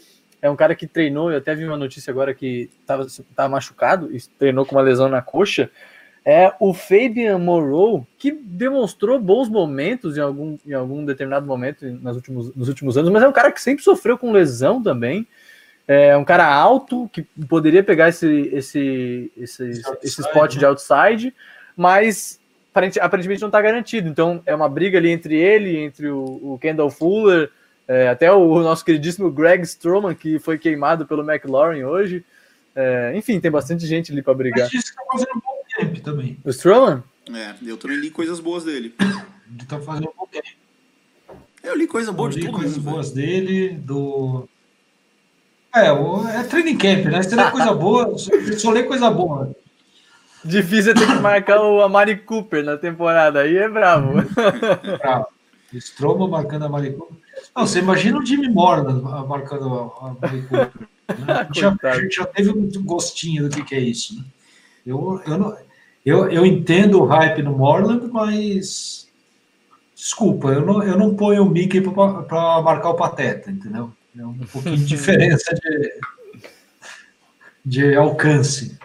é 0.42 0.50
um 0.50 0.56
cara 0.56 0.76
que 0.76 0.88
treinou, 0.88 1.32
eu 1.32 1.38
até 1.38 1.56
vi 1.56 1.66
uma 1.66 1.78
notícia 1.78 2.12
agora 2.12 2.34
que 2.34 2.70
estava 2.82 3.50
machucado 3.50 4.14
e 4.14 4.22
treinou 4.38 4.66
com 4.66 4.76
uma 4.76 4.82
lesão 4.82 5.08
na 5.08 5.22
coxa. 5.22 5.70
É 6.26 6.54
o 6.60 6.74
Fabian 6.74 7.38
Moreau, 7.38 8.08
que 8.18 8.32
demonstrou 8.32 9.20
bons 9.20 9.48
momentos 9.48 10.18
em 10.18 10.22
algum, 10.22 10.58
em 10.66 10.74
algum 10.74 11.06
determinado 11.06 11.46
momento 11.46 11.86
nos 11.86 12.16
últimos, 12.16 12.56
nos 12.56 12.68
últimos 12.70 12.98
anos, 12.98 13.10
mas 13.10 13.24
é 13.24 13.28
um 13.28 13.34
cara 13.34 13.52
que 13.52 13.62
sempre 13.62 13.84
sofreu 13.84 14.18
com 14.18 14.32
lesão 14.32 14.82
também. 14.82 15.28
É 15.88 16.16
um 16.16 16.24
cara 16.24 16.48
alto 16.48 17.10
que 17.12 17.24
poderia 17.48 17.84
pegar 17.84 18.10
esse, 18.10 18.26
esse, 18.54 19.32
esse, 19.36 19.64
esse, 19.70 19.98
esse 20.02 20.22
spot 20.22 20.54
né? 20.54 20.60
de 20.60 20.66
outside, 20.66 21.36
mas 21.76 22.40
aparente- 22.72 23.00
aparentemente 23.00 23.42
não 23.42 23.50
está 23.50 23.62
garantido. 23.62 24.08
Então 24.08 24.42
é 24.46 24.56
uma 24.56 24.70
briga 24.70 24.98
ali 24.98 25.10
entre 25.10 25.36
ele, 25.36 25.78
entre 25.78 26.08
o, 26.08 26.54
o 26.54 26.58
Kendall 26.60 26.90
Fuller, 26.90 27.52
é, 27.86 28.08
até 28.08 28.32
o, 28.32 28.60
nosso 28.62 28.86
queridíssimo 28.86 29.30
Greg 29.30 29.64
Stroman, 29.64 30.16
que 30.16 30.40
foi 30.40 30.58
queimado 30.58 31.06
pelo 31.06 31.22
McLaurin 31.30 31.84
hoje. 31.84 32.24
É, 32.76 33.12
enfim, 33.16 33.40
tem 33.42 33.52
bastante 33.52 33.86
gente 33.86 34.12
ali 34.12 34.22
para 34.22 34.34
brigar. 34.34 34.62
Mas 34.62 34.72
disse 34.72 34.96
que 34.96 35.02
está 35.02 35.04
fazendo 35.12 35.32
um 35.36 35.40
bom 35.42 35.64
tempo 35.78 36.00
também. 36.02 36.38
O 36.46 36.50
Stroman? 36.50 37.04
É, 37.30 37.54
eu 37.66 37.78
também 37.78 37.98
li 37.98 38.10
coisas 38.10 38.40
boas 38.40 38.64
dele. 38.64 38.96
Ele 39.00 39.62
está 39.62 39.80
fazendo 39.80 40.10
um 40.10 40.14
bom 40.18 40.28
tempo. 40.32 40.48
Eu 41.62 41.76
li 41.78 41.88
coisa 41.88 42.12
boa 42.12 42.28
Eu 42.30 42.32
de 42.34 42.40
li 42.40 42.46
todo 42.46 42.56
coisas 42.56 42.78
mundo. 42.78 42.84
velho. 42.84 42.96
boas 42.96 43.12
dele, 43.12 43.70
do. 43.70 44.48
É, 45.76 45.88
é 45.88 46.44
training 46.44 46.78
camp, 46.78 47.06
né? 47.06 47.24
Se 47.24 47.36
lê 47.36 47.50
coisa 47.50 47.74
boa, 47.76 48.18
só, 48.58 48.72
lê 48.72 48.84
coisa 48.84 49.10
boa. 49.10 49.56
Difícil 50.46 50.92
é 50.92 50.96
ter 50.96 51.08
que 51.08 51.20
marcar 51.20 51.62
o 51.62 51.82
Amari 51.82 52.18
Cooper 52.18 52.64
na 52.64 52.78
temporada, 52.78 53.42
aí 53.42 53.58
é 53.58 53.70
bravo. 53.70 54.22
Pra 55.00 55.26
Stroma 55.74 56.28
marcando 56.28 56.66
a 56.66 56.70
Maricu. 56.70 57.16
Não, 57.56 57.66
você 57.66 57.80
imagina 57.80 58.20
o 58.20 58.26
Jimmy 58.26 58.50
Morgan 58.50 59.02
marcando 59.28 59.94
a 60.00 60.16
Maricu. 60.22 60.56
Né? 60.56 60.72
A, 61.28 61.44
gente 61.46 61.60
já, 61.60 61.76
já 62.10 62.26
teve 62.26 62.52
um 62.52 62.70
gostinho 62.84 63.44
do 63.44 63.56
que, 63.56 63.64
que 63.64 63.76
é 63.76 63.80
isso. 63.80 64.16
Né? 64.16 64.24
Eu, 64.86 65.22
eu, 65.26 65.38
não, 65.38 65.58
eu, 66.06 66.30
eu 66.30 66.46
entendo 66.46 67.02
o 67.02 67.06
hype 67.06 67.42
no 67.42 67.58
Morland, 67.58 68.08
mas. 68.12 69.08
Desculpa, 69.96 70.50
eu 70.50 70.66
não, 70.66 70.84
eu 70.84 70.98
não 70.98 71.16
ponho 71.16 71.44
o 71.44 71.50
Mickey 71.50 71.80
para 71.80 72.62
marcar 72.62 72.90
o 72.90 72.96
Pateta, 72.96 73.50
entendeu? 73.50 73.92
É 74.18 74.26
um 74.26 74.38
pouquinho 74.40 74.78
de 74.78 74.86
diferença 74.86 75.54
de, 75.56 76.00
de 77.66 77.96
alcance. 77.96 78.78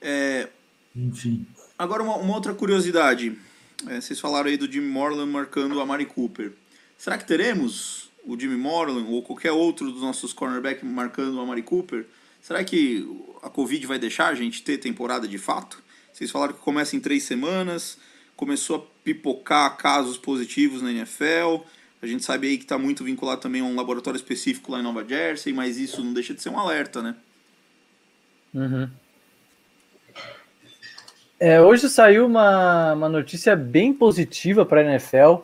É, 0.00 0.48
Enfim. 0.94 1.46
Agora, 1.78 2.02
uma, 2.02 2.16
uma 2.16 2.34
outra 2.34 2.52
curiosidade. 2.52 3.38
É, 3.86 4.00
vocês 4.00 4.18
falaram 4.18 4.48
aí 4.48 4.56
do 4.56 4.70
Jimmy 4.70 4.88
Morland 4.88 5.30
marcando 5.30 5.80
a 5.80 5.86
Mari 5.86 6.06
Cooper. 6.06 6.52
Será 6.96 7.16
que 7.16 7.26
teremos 7.26 8.10
o 8.24 8.38
Jimmy 8.38 8.56
Morland 8.56 9.08
ou 9.08 9.22
qualquer 9.22 9.52
outro 9.52 9.92
dos 9.92 10.02
nossos 10.02 10.32
cornerbacks 10.32 10.82
marcando 10.82 11.40
a 11.40 11.46
Mari 11.46 11.62
Cooper? 11.62 12.04
Será 12.42 12.64
que 12.64 13.08
a 13.42 13.48
Covid 13.48 13.86
vai 13.86 13.98
deixar 13.98 14.28
a 14.28 14.34
gente 14.34 14.62
ter 14.62 14.78
temporada 14.78 15.28
de 15.28 15.38
fato? 15.38 15.80
Vocês 16.12 16.30
falaram 16.30 16.54
que 16.54 16.60
começa 16.60 16.96
em 16.96 17.00
três 17.00 17.22
semanas, 17.22 17.98
começou 18.34 18.76
a 18.76 18.82
pipocar 19.04 19.76
casos 19.76 20.18
positivos 20.18 20.82
na 20.82 20.90
NFL. 20.90 21.62
A 22.00 22.06
gente 22.06 22.24
sabe 22.24 22.48
aí 22.48 22.56
que 22.56 22.64
está 22.64 22.78
muito 22.78 23.02
vinculado 23.02 23.40
também 23.40 23.60
a 23.60 23.64
um 23.64 23.74
laboratório 23.74 24.16
específico 24.16 24.70
lá 24.70 24.78
em 24.78 24.84
Nova 24.84 25.04
Jersey, 25.04 25.52
mas 25.52 25.78
isso 25.78 26.02
não 26.02 26.12
deixa 26.12 26.32
de 26.32 26.40
ser 26.40 26.48
um 26.48 26.58
alerta, 26.58 27.02
né? 27.02 27.16
Uhum. 28.54 28.88
É, 31.40 31.60
hoje 31.60 31.88
saiu 31.88 32.26
uma, 32.26 32.94
uma 32.94 33.08
notícia 33.08 33.54
bem 33.54 33.92
positiva 33.92 34.64
para 34.64 34.80
a 34.80 34.84
NFL 34.84 35.42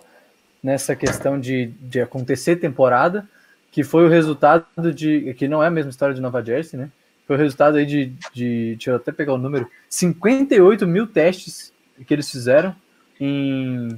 nessa 0.63 0.97
questão 0.97 1.39
de, 1.39 1.67
de 1.81 2.01
acontecer 2.01 2.57
temporada, 2.57 3.29
que 3.71 3.85
foi 3.85 4.05
o 4.05 4.09
resultado 4.09 4.93
de. 4.93 5.35
que 5.35 5.47
não 5.47 5.63
é 5.63 5.67
a 5.67 5.71
mesma 5.71 5.91
história 5.91 6.15
de 6.15 6.21
Nova 6.21 6.45
Jersey, 6.45 6.79
né? 6.79 6.91
Foi 7.27 7.37
o 7.37 7.39
resultado 7.39 7.77
aí 7.77 7.87
de, 7.87 8.13
de. 8.33 8.75
Deixa 8.77 8.91
eu 8.91 8.97
até 8.97 9.13
pegar 9.13 9.35
o 9.35 9.39
número: 9.39 9.69
58 9.89 10.87
mil 10.87 11.07
testes 11.07 11.73
que 12.07 12.13
eles 12.13 12.31
fizeram 12.31 12.75
em, 13.21 13.89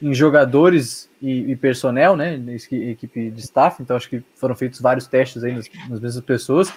em 0.00 0.12
jogadores 0.12 1.08
e, 1.22 1.50
e 1.52 1.56
personnel, 1.56 2.16
né? 2.16 2.38
Equi- 2.48 2.90
Equipe 2.90 3.30
de 3.30 3.40
staff, 3.40 3.82
então 3.82 3.96
acho 3.96 4.08
que 4.10 4.22
foram 4.34 4.54
feitos 4.54 4.80
vários 4.80 5.06
testes 5.06 5.42
aí 5.42 5.54
nas, 5.54 5.68
nas 5.88 6.00
mesmas 6.00 6.24
pessoas. 6.24 6.72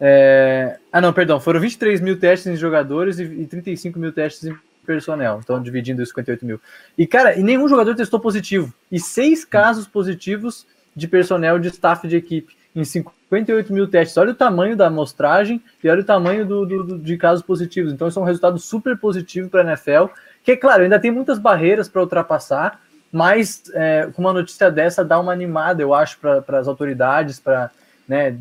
É, 0.00 0.78
Ah, 0.92 1.00
não, 1.00 1.12
perdão. 1.12 1.40
Foram 1.40 1.60
23 1.60 2.00
mil 2.00 2.18
testes 2.18 2.46
em 2.46 2.56
jogadores 2.56 3.18
e, 3.18 3.24
e 3.24 3.46
35 3.46 3.98
mil 3.98 4.12
testes 4.12 4.44
em 4.44 4.56
personnel. 4.86 5.40
Então, 5.42 5.62
dividindo 5.62 6.02
os 6.02 6.08
58 6.10 6.44
mil. 6.44 6.60
E, 6.96 7.06
cara, 7.06 7.38
e 7.38 7.42
nenhum 7.42 7.68
jogador 7.68 7.94
testou 7.94 8.20
positivo. 8.20 8.72
E 8.90 9.00
seis 9.00 9.44
casos 9.44 9.86
positivos 9.86 10.66
de 10.94 11.08
personnel 11.08 11.58
de 11.58 11.68
staff 11.68 12.06
de 12.06 12.16
equipe. 12.16 12.54
Em 12.76 12.84
58 12.84 13.72
mil 13.72 13.86
testes. 13.88 14.16
Olha 14.16 14.32
o 14.32 14.34
tamanho 14.34 14.76
da 14.76 14.88
amostragem 14.88 15.62
e 15.82 15.88
olha 15.88 16.00
o 16.02 16.04
tamanho 16.04 16.44
do, 16.44 16.66
do- 16.66 16.84
do- 16.84 16.98
de 16.98 17.16
casos 17.16 17.44
positivos. 17.44 17.92
Então, 17.92 18.08
isso 18.08 18.18
é 18.18 18.22
um 18.22 18.26
resultado 18.26 18.58
super 18.58 18.98
positivo 18.98 19.48
para 19.48 19.62
a 19.62 19.64
NFL. 19.64 20.06
Que, 20.44 20.56
claro, 20.56 20.82
ainda 20.82 21.00
tem 21.00 21.10
muitas 21.10 21.38
barreiras 21.38 21.88
para 21.88 22.02
ultrapassar, 22.02 22.80
mas 23.10 23.62
é, 23.72 24.08
uma 24.18 24.32
notícia 24.32 24.70
dessa 24.70 25.02
dá 25.04 25.18
uma 25.18 25.32
animada, 25.32 25.80
eu 25.82 25.94
acho, 25.94 26.18
para 26.18 26.58
as 26.58 26.68
autoridades, 26.68 27.40
para 27.40 27.70
né, 28.06 28.36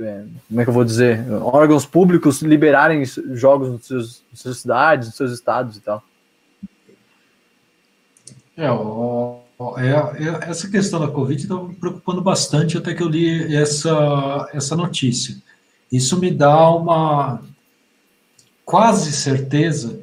é, 0.00 0.24
como 0.48 0.60
é 0.60 0.64
que 0.64 0.70
eu 0.70 0.74
vou 0.74 0.84
dizer, 0.84 1.24
órgãos 1.42 1.86
públicos 1.86 2.42
liberarem 2.42 3.04
jogos 3.34 3.70
nas 3.70 3.84
suas, 3.86 4.22
nas 4.30 4.40
suas 4.40 4.58
cidades, 4.58 5.06
nos 5.08 5.16
seus 5.16 5.30
estados 5.32 5.76
e 5.76 5.80
tal. 5.80 6.02
É, 8.56 8.70
o- 8.70 9.40
é, 9.78 9.90
é- 10.26 10.50
essa 10.50 10.68
questão 10.68 10.98
da 10.98 11.08
Covid 11.08 11.40
está 11.40 11.54
me 11.54 11.74
preocupando 11.74 12.20
bastante 12.20 12.76
até 12.76 12.92
que 12.92 13.02
eu 13.02 13.08
li 13.08 13.54
essa, 13.54 14.48
essa 14.52 14.74
notícia. 14.74 15.36
Isso 15.90 16.18
me 16.18 16.30
dá 16.30 16.68
uma 16.70 17.40
quase 18.64 19.12
certeza 19.12 20.00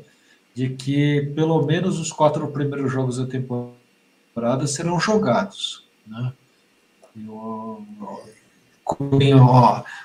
de 0.53 0.69
que 0.69 1.31
pelo 1.35 1.65
menos 1.65 1.99
os 1.99 2.11
quatro 2.11 2.47
primeiros 2.49 2.91
jogos 2.91 3.17
da 3.17 3.25
temporada 3.25 4.67
serão 4.67 4.99
jogados. 4.99 5.85
Né? 6.07 6.33
Eu- 7.15 7.85
como, 8.83 9.19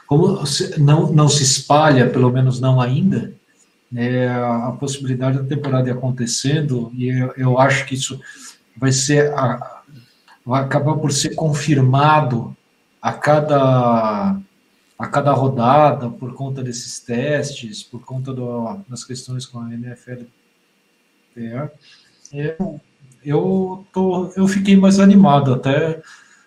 como 0.06 0.44
não, 0.78 1.10
não 1.10 1.28
se 1.28 1.42
espalha, 1.42 2.10
pelo 2.10 2.30
menos 2.30 2.60
não 2.60 2.80
ainda, 2.80 3.32
é, 3.96 4.28
a 4.28 4.76
possibilidade 4.78 5.38
da 5.38 5.44
temporada 5.44 5.90
acontecendo, 5.90 6.92
e 6.94 7.08
eu, 7.08 7.32
eu 7.36 7.58
acho 7.58 7.86
que 7.86 7.94
isso 7.94 8.20
vai 8.76 8.92
ser 8.92 9.32
a, 9.32 9.82
vai 10.44 10.62
acabar 10.62 10.96
por 10.96 11.12
ser 11.12 11.34
confirmado 11.34 12.54
a 13.00 13.12
cada 13.12 14.36
a 14.98 15.06
cada 15.06 15.32
rodada 15.32 16.08
por 16.08 16.34
conta 16.34 16.62
desses 16.62 17.00
testes, 17.00 17.82
por 17.82 18.04
conta 18.04 18.32
do, 18.32 18.78
das 18.88 19.04
questões 19.04 19.46
com 19.46 19.60
a 19.60 19.72
NFL. 19.72 20.24
Eu, 22.32 22.80
eu, 23.24 23.86
tô, 23.92 24.32
eu 24.36 24.46
fiquei 24.46 24.76
mais 24.76 24.98
animado 25.00 25.52
até 25.52 26.02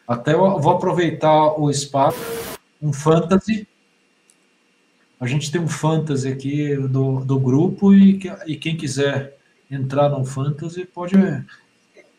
até 0.08 0.34
vou 0.34 0.70
aproveitar 0.70 1.60
o 1.60 1.70
espaço 1.70 2.18
um 2.82 2.94
fantasy 2.94 3.68
a 5.20 5.26
gente 5.26 5.52
tem 5.52 5.60
um 5.60 5.68
fantasy 5.68 6.28
aqui 6.28 6.76
do, 6.76 7.26
do 7.26 7.40
grupo 7.40 7.94
e, 7.94 8.20
e 8.46 8.56
quem 8.56 8.78
quiser 8.78 9.36
entrar 9.70 10.10
no 10.10 10.24
fantasy 10.24 10.86
pode 10.86 11.16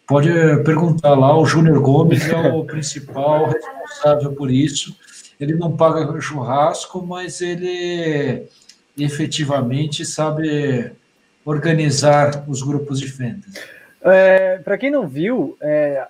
pode 0.06 0.30
perguntar 0.64 1.14
lá. 1.14 1.36
O 1.36 1.44
Júnior 1.44 1.80
Gomes 1.80 2.26
é 2.28 2.36
o 2.52 2.64
principal 2.64 3.50
responsável 3.50 4.32
por 4.32 4.50
isso. 4.50 4.96
Ele 5.40 5.54
não 5.54 5.76
paga 5.76 6.20
churrasco, 6.20 7.04
mas 7.06 7.40
ele 7.40 8.46
efetivamente 8.96 10.04
sabe 10.04 10.92
organizar 11.44 12.44
os 12.48 12.62
grupos 12.62 13.00
de 13.00 13.10
fantasy. 13.10 13.58
É, 14.02 14.58
Para 14.58 14.76
quem 14.76 14.90
não 14.90 15.06
viu, 15.06 15.56
é, 15.60 16.06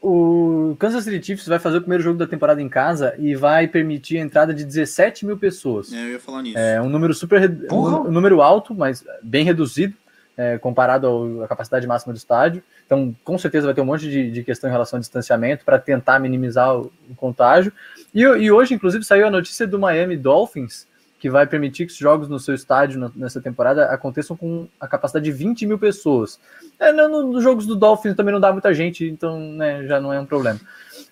o 0.00 0.74
Kansas 0.78 1.04
City 1.04 1.24
Chiefs 1.24 1.46
vai 1.46 1.58
fazer 1.58 1.78
o 1.78 1.80
primeiro 1.80 2.02
jogo 2.02 2.18
da 2.18 2.26
temporada 2.26 2.60
em 2.60 2.68
casa 2.68 3.14
e 3.18 3.34
vai 3.34 3.68
permitir 3.68 4.18
a 4.18 4.22
entrada 4.22 4.52
de 4.52 4.64
17 4.64 5.24
mil 5.24 5.38
pessoas. 5.38 5.92
É, 5.92 6.02
eu 6.02 6.08
ia 6.12 6.20
falar 6.20 6.42
nisso. 6.42 6.58
É 6.58 6.80
um 6.80 6.88
número 6.88 7.14
super, 7.14 7.48
um 7.70 8.10
número 8.10 8.42
alto, 8.42 8.74
mas 8.74 9.04
bem 9.22 9.44
reduzido 9.44 9.94
é, 10.36 10.58
comparado 10.58 11.42
à 11.42 11.48
capacidade 11.48 11.86
máxima 11.86 12.12
do 12.12 12.16
estádio. 12.16 12.62
Então, 12.86 13.14
com 13.24 13.38
certeza 13.38 13.66
vai 13.66 13.74
ter 13.74 13.80
um 13.80 13.86
monte 13.86 14.08
de, 14.08 14.30
de 14.30 14.42
questão 14.42 14.68
em 14.68 14.72
relação 14.72 14.96
ao 14.96 15.00
distanciamento 15.00 15.64
para 15.64 15.78
tentar 15.78 16.18
minimizar 16.18 16.76
o, 16.76 16.92
o 17.10 17.14
contágio. 17.14 17.72
E, 18.14 18.22
e, 18.22 18.50
hoje, 18.50 18.74
inclusive, 18.74 19.04
saiu 19.04 19.26
a 19.26 19.30
notícia 19.30 19.66
do 19.66 19.78
Miami 19.78 20.16
Dolphins 20.16 20.86
que 21.22 21.30
vai 21.30 21.46
permitir 21.46 21.86
que 21.86 21.92
os 21.92 21.98
jogos 21.98 22.28
no 22.28 22.40
seu 22.40 22.52
estádio 22.52 23.12
nessa 23.14 23.40
temporada 23.40 23.84
aconteçam 23.86 24.36
com 24.36 24.66
a 24.80 24.88
capacidade 24.88 25.24
de 25.24 25.30
20 25.30 25.66
mil 25.66 25.78
pessoas. 25.78 26.40
É, 26.80 26.90
no, 26.90 27.22
nos 27.30 27.44
jogos 27.44 27.64
do 27.64 27.76
Dolphins 27.76 28.16
também 28.16 28.32
não 28.32 28.40
dá 28.40 28.50
muita 28.52 28.74
gente, 28.74 29.08
então 29.08 29.38
né, 29.38 29.86
já 29.86 30.00
não 30.00 30.12
é 30.12 30.18
um 30.18 30.26
problema. 30.26 30.58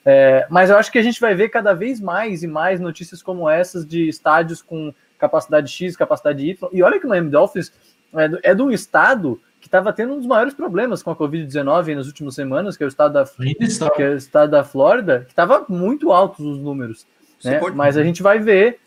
É, 0.05 0.49
mas 0.51 0.69
eu 0.69 0.77
acho 0.77 0.91
que 0.91 0.99
a 0.99 1.03
gente 1.03 1.21
vai 1.21 1.33
ver 1.37 1.49
cada 1.49 1.75
vez 1.75 2.01
mais 2.01 2.43
e 2.43 2.49
mais 2.49 2.81
notícias 2.81 3.23
como 3.23 3.49
essas 3.49 3.87
de 3.87 4.09
estádios 4.09 4.61
com 4.61 4.93
capacidade 5.17 5.71
X, 5.71 5.95
capacidade 5.95 6.45
Y. 6.45 6.69
E 6.73 6.83
olha 6.83 6.99
que 6.99 7.07
o 7.07 7.09
Miami 7.09 7.31
Dolphins 7.31 7.73
é, 8.15 8.51
é 8.51 8.55
de 8.55 8.63
um 8.63 8.71
estado 8.71 9.41
que 9.61 9.67
estava 9.67 9.93
tendo 9.93 10.15
um 10.15 10.19
dos 10.19 10.27
maiores 10.27 10.55
problemas 10.55 11.03
com 11.03 11.11
a 11.11 11.17
Covid-19 11.17 11.95
nas 11.95 12.07
últimas 12.07 12.35
semanas, 12.35 12.77
que 12.77 12.83
é 12.83 12.87
o 12.87 12.89
estado 12.89 13.13
da, 13.13 13.25
que 13.25 14.03
é 14.03 14.11
o 14.11 14.17
estado 14.17 14.51
da 14.51 14.65
Flórida, 14.65 15.21
que 15.27 15.33
estava 15.33 15.67
muito 15.69 16.13
altos 16.13 16.45
os 16.45 16.59
números. 16.59 17.07
Né? 17.45 17.59
Pode... 17.59 17.77
Mas 17.77 17.97
a 17.97 18.03
gente 18.03 18.23
vai 18.23 18.39
ver 18.39 18.81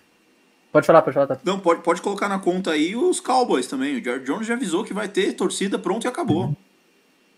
Pode 0.74 0.88
falar, 0.88 1.04
pode 1.04 1.14
falar, 1.14 1.28
tá? 1.28 1.38
Não, 1.46 1.60
pode, 1.60 1.84
pode 1.84 2.02
colocar 2.02 2.28
na 2.28 2.40
conta 2.40 2.72
aí 2.72 2.96
os 2.96 3.20
Cowboys 3.20 3.68
também. 3.68 3.96
O 3.96 4.04
Jared 4.04 4.26
Jones 4.26 4.48
já 4.48 4.56
avisou 4.56 4.84
que 4.84 4.92
vai 4.92 5.08
ter 5.08 5.34
torcida 5.34 5.78
pronto 5.78 6.06
e 6.06 6.08
acabou. 6.08 6.58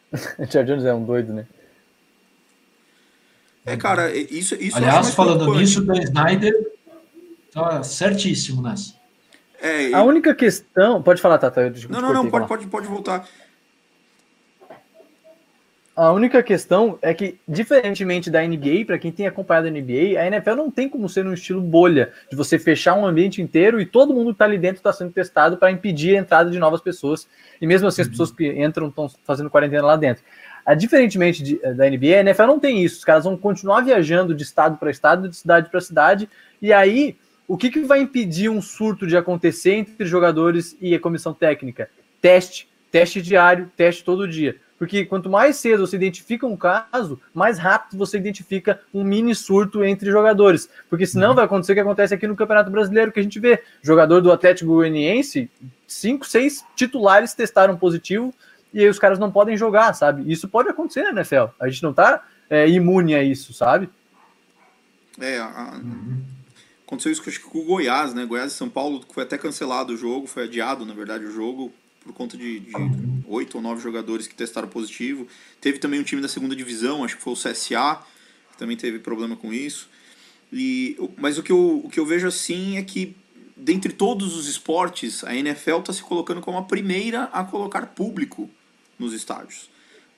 o 0.40 0.46
Jared 0.50 0.72
Jones 0.72 0.86
é 0.86 0.94
um 0.94 1.04
doido, 1.04 1.34
né? 1.34 1.46
É, 3.66 3.76
cara, 3.76 4.16
isso, 4.16 4.56
isso 4.56 4.78
Aliás, 4.78 5.14
falando 5.14 5.54
nisso, 5.54 5.82
o 5.82 5.86
Dan 5.86 6.00
Snyder 6.00 6.54
tá 7.52 7.84
certíssimo 7.84 8.62
nessa. 8.62 8.94
É, 9.66 9.92
a 9.94 10.04
única 10.04 10.36
questão. 10.36 11.02
Pode 11.02 11.20
falar, 11.20 11.40
Tata. 11.40 11.74
Não, 11.90 12.00
não, 12.00 12.14
não, 12.14 12.30
pode, 12.30 12.48
pode, 12.48 12.68
pode 12.68 12.88
voltar. 12.88 13.28
A 15.96 16.12
única 16.12 16.44
questão 16.44 17.00
é 17.02 17.16
que, 17.16 17.40
diferentemente 17.48 18.30
da 18.30 18.46
NBA, 18.46 18.86
para 18.86 19.00
quem 19.00 19.12
tem 19.12 19.26
acompanhado 19.26 19.68
a 19.68 19.72
NBA, 19.72 20.20
a 20.20 20.28
NFL 20.28 20.54
não 20.56 20.70
tem 20.70 20.88
como 20.88 21.10
ser 21.10 21.26
um 21.26 21.34
estilo 21.34 21.62
bolha, 21.62 22.12
de 22.30 22.36
você 22.36 22.60
fechar 22.60 22.94
um 22.94 23.08
ambiente 23.08 23.42
inteiro 23.42 23.82
e 23.82 23.88
todo 23.88 24.14
mundo 24.14 24.28
que 24.28 24.34
está 24.34 24.46
ali 24.46 24.60
dentro 24.60 24.78
está 24.78 24.94
sendo 24.94 25.12
testado 25.12 25.58
para 25.58 25.72
impedir 25.72 26.16
a 26.16 26.20
entrada 26.20 26.52
de 26.52 26.60
novas 26.60 26.82
pessoas. 26.82 27.28
E 27.60 27.66
mesmo 27.66 27.88
assim, 27.88 28.04
as 28.04 28.08
pessoas 28.08 28.30
que 28.30 28.48
entram 28.62 28.90
estão 28.90 29.10
fazendo 29.24 29.50
quarentena 29.50 29.84
lá 29.84 29.96
dentro. 29.96 30.24
A, 30.64 30.76
diferentemente 30.76 31.42
de, 31.42 31.58
da 31.58 31.90
NBA, 31.90 32.18
a 32.18 32.20
NFL 32.20 32.44
não 32.44 32.60
tem 32.60 32.84
isso. 32.84 32.98
Os 32.98 33.04
caras 33.04 33.24
vão 33.24 33.36
continuar 33.36 33.82
viajando 33.82 34.36
de 34.36 34.44
estado 34.44 34.78
para 34.78 34.92
estado, 34.92 35.28
de 35.28 35.36
cidade 35.36 35.72
para 35.72 35.82
cidade, 35.82 36.30
e 36.62 36.72
aí 36.72 37.18
o 37.48 37.58
que, 37.58 37.70
que 37.70 37.82
vai 37.82 38.00
impedir 38.00 38.50
um 38.50 38.62
surto 38.62 39.06
de 39.06 39.16
acontecer 39.16 39.74
entre 39.74 40.06
jogadores 40.06 40.76
e 40.82 40.96
a 40.96 41.00
comissão 41.00 41.34
técnica? 41.34 41.90
Teste, 42.22 42.68
teste 42.92 43.22
diário, 43.22 43.72
teste 43.76 44.04
todo 44.04 44.28
dia. 44.28 44.58
Porque 44.78 45.06
quanto 45.06 45.30
mais 45.30 45.56
cedo 45.56 45.88
você 45.88 45.96
identifica 45.96 46.46
um 46.46 46.58
caso, 46.58 47.20
mais 47.34 47.58
rápido 47.58 47.98
você 47.98 48.18
identifica 48.18 48.82
um 48.94 49.04
mini 49.04 49.34
surto 49.34 49.86
entre 49.86 50.12
jogadores. 50.12 50.70
Porque 50.90 51.06
senão 51.06 51.30
uhum. 51.30 51.36
vai 51.36 51.46
acontecer 51.46 51.72
o 51.72 51.76
que 51.76 51.82
acontece 51.82 52.14
aqui 52.14 52.28
no 52.28 52.36
Campeonato 52.36 52.70
Brasileiro, 52.70 53.12
que 53.12 53.20
a 53.20 53.24
gente 53.24 53.40
vê. 53.40 53.64
Jogador 53.82 54.22
do 54.22 54.32
Atlético 54.32 54.74
Goianiense, 54.74 55.50
cinco, 55.88 56.26
seis 56.26 56.66
titulares 56.76 57.34
testaram 57.34 57.78
positivo 57.78 58.34
e 58.74 58.82
aí 58.82 58.90
os 58.90 59.00
caras 59.00 59.18
não 59.18 59.32
podem 59.32 59.56
jogar, 59.56 59.94
sabe? 59.94 60.30
Isso 60.30 60.50
pode 60.50 60.68
acontecer 60.68 61.04
na 61.04 61.22
NFL. 61.22 61.46
A 61.60 61.70
gente 61.70 61.82
não 61.82 61.94
tá 61.94 62.26
é, 62.50 62.68
imune 62.68 63.16
a 63.16 63.24
isso, 63.24 63.54
sabe? 63.54 63.90
É, 65.20 65.38
a... 65.38 65.80
aconteceu 66.86 67.12
isso 67.12 67.42
com 67.42 67.60
o 67.60 67.64
Goiás, 67.64 68.14
né? 68.14 68.26
Goiás 68.26 68.54
e 68.54 68.56
São 68.56 68.70
Paulo 68.70 69.04
foi 69.12 69.24
até 69.24 69.38
cancelado 69.38 69.94
o 69.94 69.98
jogo, 69.98 70.28
foi 70.28 70.44
adiado, 70.44 70.86
na 70.86 70.94
verdade, 70.94 71.26
o 71.26 71.32
jogo 71.32 71.74
por 72.06 72.14
conta 72.14 72.38
de 72.38 72.62
oito 73.28 73.56
ou 73.56 73.64
nove 73.64 73.82
jogadores 73.82 74.28
que 74.28 74.36
testaram 74.36 74.68
positivo. 74.68 75.28
Teve 75.60 75.80
também 75.80 76.00
um 76.00 76.04
time 76.04 76.22
da 76.22 76.28
segunda 76.28 76.56
divisão, 76.56 77.04
acho 77.04 77.18
que 77.18 77.24
foi 77.24 77.34
o 77.34 77.36
CSA, 77.36 78.00
que 78.52 78.58
também 78.60 78.78
teve 78.78 79.00
problema 79.00 79.36
com 79.36 79.52
isso. 79.52 79.90
E, 80.54 80.96
mas 81.18 81.40
o 81.40 81.44
que, 81.44 81.52
eu, 81.52 81.82
o 81.84 81.90
que 81.90 82.00
eu 82.00 82.06
vejo 82.06 82.28
assim 82.28 82.78
é 82.78 82.84
que, 82.84 83.16
dentre 83.58 83.92
todos 83.92 84.38
os 84.38 84.48
esportes, 84.48 85.24
a 85.24 85.36
NFL 85.36 85.80
está 85.80 85.92
se 85.92 86.04
colocando 86.04 86.42
como 86.42 86.60
a 86.60 86.64
primeira 86.64 87.24
a 87.34 87.44
colocar 87.44 87.88
público 87.88 88.48
nos 89.00 89.12
estádios. 89.12 89.72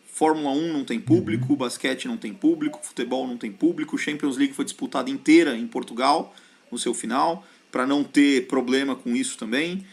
Fórmula 0.06 0.50
1 0.50 0.74
não 0.74 0.84
tem 0.84 1.00
público, 1.00 1.54
uhum. 1.54 1.56
basquete 1.56 2.08
não 2.08 2.18
tem 2.18 2.34
público, 2.34 2.80
futebol 2.84 3.26
não 3.26 3.38
tem 3.38 3.52
público, 3.52 3.98
Champions 3.98 4.36
League 4.36 4.54
foi 4.54 4.66
disputada 4.66 5.10
inteira 5.10 5.56
em 5.56 5.68
Portugal 5.68 6.36
no 6.72 6.78
seu 6.78 6.94
final, 6.94 7.46
para 7.72 7.86
não 7.86 8.04
ter 8.04 8.48
problema 8.48 8.96
com 8.96 9.16
isso 9.16 9.38
também. 9.38 9.86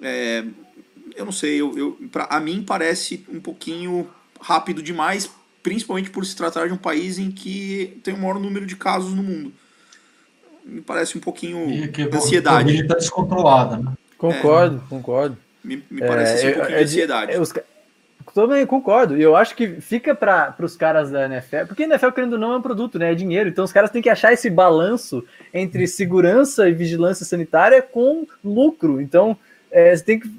É, 0.00 0.44
eu 1.14 1.24
não 1.24 1.32
sei, 1.32 1.60
eu, 1.60 1.76
eu, 1.76 1.98
pra, 2.10 2.24
a 2.24 2.40
mim 2.40 2.62
parece 2.62 3.24
um 3.28 3.40
pouquinho 3.40 4.08
rápido 4.40 4.82
demais, 4.82 5.30
principalmente 5.62 6.10
por 6.10 6.24
se 6.24 6.36
tratar 6.36 6.66
de 6.66 6.72
um 6.72 6.76
país 6.76 7.18
em 7.18 7.30
que 7.30 7.98
tem 8.02 8.14
o 8.14 8.18
maior 8.18 8.38
número 8.38 8.66
de 8.66 8.76
casos 8.76 9.14
no 9.14 9.22
mundo. 9.22 9.52
Me 10.64 10.80
parece 10.80 11.16
um 11.16 11.20
pouquinho 11.20 11.70
e 11.70 11.88
que 11.88 12.02
ansiedade. 12.02 12.70
Ele 12.70 12.82
está 12.82 12.96
descontrolada, 12.96 13.76
né? 13.76 13.92
Concordo, 14.18 14.82
é. 14.84 14.88
concordo. 14.88 15.38
Me, 15.62 15.82
me 15.90 16.00
parece 16.00 16.34
assim, 16.34 16.48
um 16.48 16.54
pouquinho 16.54 16.74
é, 16.74 16.78
de 16.78 16.84
ansiedade. 16.84 17.32
É, 17.32 17.40
os, 17.40 17.52
também 18.42 18.66
concordo. 18.66 19.16
E 19.16 19.22
eu 19.22 19.34
acho 19.34 19.54
que 19.54 19.80
fica 19.80 20.14
para 20.14 20.54
os 20.60 20.76
caras 20.76 21.10
da 21.10 21.24
NFL, 21.26 21.66
porque 21.66 21.84
a 21.84 21.86
NFL, 21.86 22.10
querendo 22.10 22.34
ou 22.34 22.38
não, 22.38 22.52
é 22.52 22.56
um 22.56 22.62
produto, 22.62 22.98
né? 22.98 23.12
É 23.12 23.14
dinheiro. 23.14 23.48
Então 23.48 23.64
os 23.64 23.72
caras 23.72 23.90
têm 23.90 24.02
que 24.02 24.10
achar 24.10 24.32
esse 24.32 24.50
balanço 24.50 25.24
entre 25.52 25.86
segurança 25.86 26.68
e 26.68 26.72
vigilância 26.72 27.24
sanitária 27.24 27.80
com 27.80 28.26
lucro. 28.44 29.00
Então 29.00 29.36
é, 29.70 29.96
você 29.96 30.04
tem 30.04 30.20
que 30.20 30.30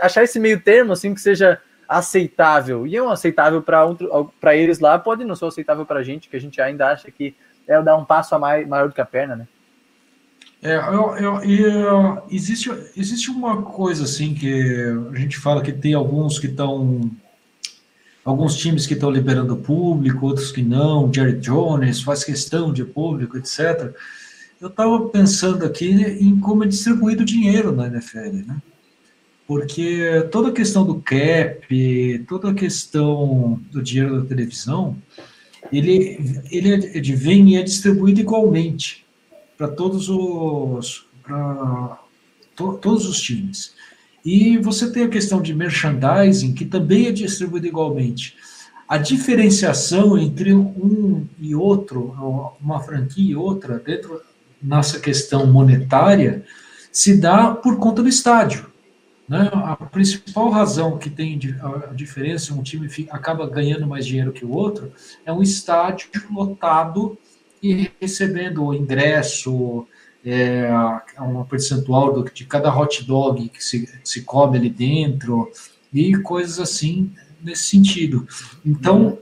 achar 0.00 0.24
esse 0.24 0.38
meio 0.38 0.60
termo 0.60 0.92
assim 0.92 1.14
que 1.14 1.20
seja 1.20 1.60
aceitável. 1.88 2.86
E 2.86 2.96
é 2.96 3.02
um 3.02 3.10
aceitável 3.10 3.62
para 3.62 4.54
eles 4.54 4.78
lá, 4.78 4.98
pode 4.98 5.24
não 5.24 5.34
ser 5.34 5.46
aceitável 5.46 5.86
para 5.86 6.00
a 6.00 6.02
gente, 6.02 6.28
que 6.28 6.36
a 6.36 6.40
gente 6.40 6.60
ainda 6.60 6.88
acha 6.88 7.10
que 7.10 7.34
é 7.66 7.80
dar 7.82 7.96
um 7.96 8.04
passo 8.04 8.34
a 8.34 8.38
mais, 8.38 8.66
maior 8.66 8.88
do 8.88 8.94
que 8.94 9.00
a 9.00 9.06
perna, 9.06 9.36
né? 9.36 9.48
É, 10.60 10.76
eu, 10.76 11.16
eu, 11.16 11.42
eu, 11.44 12.22
existe, 12.30 12.68
existe 12.96 13.30
uma 13.30 13.62
coisa 13.62 14.04
assim 14.04 14.34
que 14.34 14.84
a 15.12 15.16
gente 15.16 15.38
fala 15.38 15.62
que 15.62 15.72
tem 15.72 15.94
alguns 15.94 16.38
que 16.38 16.48
estão. 16.48 17.10
Alguns 18.28 18.56
times 18.56 18.86
que 18.86 18.92
estão 18.92 19.10
liberando 19.10 19.56
público, 19.56 20.26
outros 20.26 20.52
que 20.52 20.60
não. 20.62 21.10
Jerry 21.12 21.38
Jones 21.38 22.02
faz 22.02 22.24
questão 22.24 22.72
de 22.72 22.84
público, 22.84 23.38
etc. 23.38 23.94
Eu 24.60 24.68
estava 24.68 25.08
pensando 25.08 25.64
aqui 25.64 25.90
em 25.90 26.38
como 26.38 26.64
é 26.64 26.66
distribuído 26.66 27.22
o 27.22 27.26
dinheiro 27.26 27.72
na 27.72 27.86
NFL, 27.86 28.46
né? 28.46 28.60
porque 29.46 30.28
toda 30.30 30.50
a 30.50 30.52
questão 30.52 30.84
do 30.84 30.96
cap, 30.96 32.26
toda 32.28 32.50
a 32.50 32.54
questão 32.54 33.58
do 33.72 33.82
dinheiro 33.82 34.20
da 34.20 34.28
televisão, 34.28 34.94
ele, 35.72 36.42
ele 36.50 36.74
é, 36.74 37.00
vem 37.00 37.48
e 37.48 37.56
é 37.56 37.62
distribuído 37.62 38.20
igualmente 38.20 39.06
para 39.56 39.68
todos 39.68 40.10
os 40.10 41.06
para 41.22 41.98
to, 42.54 42.78
todos 42.82 43.08
os 43.08 43.18
times. 43.22 43.72
E 44.30 44.58
você 44.58 44.92
tem 44.92 45.04
a 45.04 45.08
questão 45.08 45.40
de 45.40 45.54
merchandising, 45.54 46.52
que 46.52 46.66
também 46.66 47.06
é 47.06 47.12
distribuído 47.12 47.66
igualmente. 47.66 48.36
A 48.86 48.98
diferenciação 48.98 50.18
entre 50.18 50.52
um 50.52 51.26
e 51.40 51.54
outro, 51.54 52.54
uma 52.60 52.78
franquia 52.80 53.32
e 53.32 53.34
outra, 53.34 53.78
dentro 53.78 54.20
nessa 54.62 55.00
questão 55.00 55.46
monetária, 55.46 56.44
se 56.92 57.16
dá 57.16 57.54
por 57.54 57.78
conta 57.78 58.02
do 58.02 58.08
estádio 58.08 58.66
Né? 59.26 59.48
A 59.50 59.76
principal 59.76 60.50
razão 60.50 60.98
que 60.98 61.08
tem 61.08 61.40
a 61.62 61.94
diferença, 61.94 62.52
um 62.52 62.62
time 62.62 62.86
acaba 63.10 63.48
ganhando 63.48 63.86
mais 63.86 64.04
dinheiro 64.04 64.32
que 64.32 64.44
o 64.44 64.52
outro, 64.52 64.92
é 65.24 65.32
um 65.32 65.42
estádio 65.42 66.10
lotado 66.30 67.16
e 67.62 67.90
recebendo 67.98 68.74
ingresso, 68.74 69.86
é, 70.24 70.68
uma 71.18 71.44
percentual 71.44 72.12
do, 72.12 72.30
de 72.30 72.44
cada 72.44 72.76
hot 72.76 73.04
dog 73.04 73.48
que 73.48 73.62
se, 73.62 73.88
se 74.02 74.22
come 74.22 74.58
ali 74.58 74.70
dentro, 74.70 75.50
e 75.92 76.16
coisas 76.18 76.58
assim 76.58 77.10
nesse 77.42 77.64
sentido. 77.64 78.26
Então, 78.64 79.18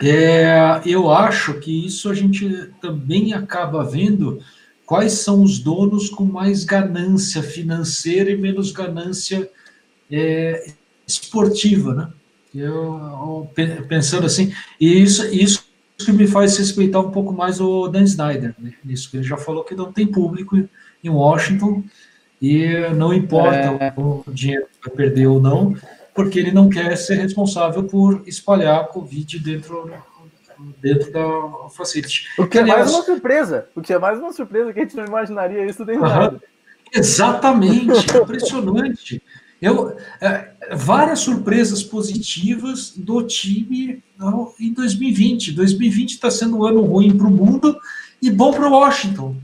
é, 0.00 0.80
eu 0.84 1.10
acho 1.10 1.54
que 1.54 1.86
isso 1.86 2.08
a 2.08 2.14
gente 2.14 2.70
também 2.80 3.32
acaba 3.32 3.84
vendo 3.84 4.40
quais 4.84 5.12
são 5.14 5.42
os 5.42 5.58
donos 5.58 6.08
com 6.08 6.24
mais 6.24 6.64
ganância 6.64 7.42
financeira 7.42 8.30
e 8.30 8.36
menos 8.36 8.70
ganância 8.70 9.50
é, 10.10 10.72
esportiva, 11.06 11.94
né? 11.94 12.08
Eu, 12.54 13.50
pensando 13.86 14.24
assim, 14.24 14.54
e 14.80 15.02
isso, 15.02 15.26
isso 15.26 15.65
que 15.98 16.12
me 16.12 16.26
faz 16.26 16.56
respeitar 16.58 17.00
um 17.00 17.10
pouco 17.10 17.32
mais 17.32 17.60
o 17.60 17.88
Dan 17.88 18.02
Snyder, 18.02 18.54
né? 18.58 18.74
Isso 18.84 19.10
que 19.10 19.16
ele 19.16 19.24
já 19.24 19.36
falou 19.36 19.64
que 19.64 19.74
não 19.74 19.92
tem 19.92 20.06
público 20.06 20.56
em 21.02 21.08
Washington 21.08 21.82
e 22.40 22.68
não 22.94 23.14
importa 23.14 23.56
é. 23.80 23.92
o 23.96 24.22
dinheiro 24.28 24.66
que 24.66 24.88
vai 24.88 24.96
perder 24.96 25.26
ou 25.26 25.40
não, 25.40 25.74
porque 26.14 26.38
ele 26.38 26.52
não 26.52 26.68
quer 26.68 26.96
ser 26.96 27.16
responsável 27.16 27.84
por 27.84 28.22
espalhar 28.26 28.80
a 28.80 28.84
Covid 28.84 29.38
dentro 29.38 29.90
dentro 30.80 31.12
da 31.12 31.68
facility. 31.70 32.26
O 32.38 32.46
que 32.46 32.58
é 32.58 32.64
mais 32.64 32.90
uma 32.90 33.02
surpresa. 33.02 33.68
O 33.74 33.82
que 33.82 33.92
é 33.92 33.98
mais 33.98 34.18
uma 34.18 34.32
surpresa 34.32 34.72
que 34.72 34.80
a 34.80 34.82
gente 34.82 34.96
não 34.96 35.04
imaginaria 35.04 35.66
isso 35.66 35.84
dentro 35.84 36.04
uhum. 36.04 36.40
Exatamente, 36.92 38.06
impressionante. 38.16 39.22
Eu, 39.60 39.96
é, 40.20 40.50
várias 40.72 41.20
surpresas 41.20 41.82
positivas 41.82 42.92
do 42.96 43.22
time 43.22 44.02
em 44.58 44.72
2020. 44.72 45.52
2020 45.52 46.12
está 46.12 46.30
sendo 46.30 46.58
um 46.58 46.64
ano 46.64 46.80
ruim 46.82 47.16
para 47.16 47.26
o 47.26 47.30
mundo 47.30 47.78
e 48.20 48.30
bom 48.30 48.52
para 48.52 48.68
o 48.68 48.72
Washington. 48.72 49.36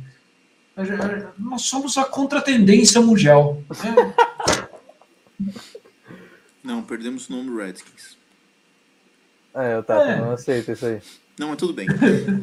É, 0.76 0.82
é, 0.82 1.28
nós 1.38 1.62
somos 1.62 1.98
a 1.98 2.04
contratendência 2.04 3.00
mundial. 3.00 3.62
Né? 3.84 4.14
Não, 6.64 6.82
perdemos 6.82 7.28
o 7.28 7.32
nome 7.32 7.50
do 7.50 7.56
Redskins. 7.56 8.16
É, 9.54 9.74
eu 9.74 9.82
tá, 9.82 10.08
é. 10.08 10.16
não 10.16 10.30
aceito 10.30 10.72
isso 10.72 10.86
aí. 10.86 11.00
Não, 11.38 11.48
mas 11.48 11.56
tudo 11.58 11.74
bem. 11.74 11.86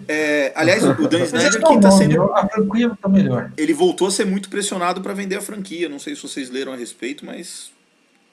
É, 0.07 0.51
aliás, 0.55 0.83
o 0.83 1.07
Dan 1.07 1.23
Snyder 1.23 1.61
que 1.63 1.73
está 1.73 1.91
sendo. 1.91 2.23
A 2.33 2.47
franquia 2.47 2.91
tá 3.01 3.07
melhor. 3.07 3.51
Ele 3.57 3.73
voltou 3.73 4.07
a 4.07 4.11
ser 4.11 4.25
muito 4.25 4.49
pressionado 4.49 5.01
para 5.01 5.13
vender 5.13 5.37
a 5.37 5.41
franquia. 5.41 5.87
Não 5.87 5.99
sei 5.99 6.15
se 6.15 6.21
vocês 6.21 6.49
leram 6.49 6.73
a 6.73 6.75
respeito, 6.75 7.25
mas. 7.25 7.71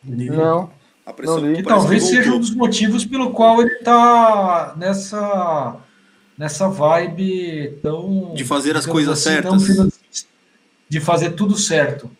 Não. 0.05 0.70
A 1.07 1.13
pressão 1.13 1.41
não 1.41 1.63
talvez 1.63 2.03
seja 2.03 2.35
um 2.35 2.41
dos 2.41 2.53
motivos 2.53 3.05
pelo 3.05 3.31
qual 3.31 3.63
ele 3.63 3.75
está 3.75 4.75
nessa 4.77 5.77
nessa 6.37 6.69
vibe 6.69 7.79
tão 7.81 8.35
de 8.35 8.45
fazer 8.45 8.77
as 8.77 8.85
coisas 8.85 9.13
assim, 9.13 9.41
certas, 9.41 9.99
de 10.89 11.01
fazer 11.01 11.31
tudo 11.31 11.57
certo. 11.57 12.11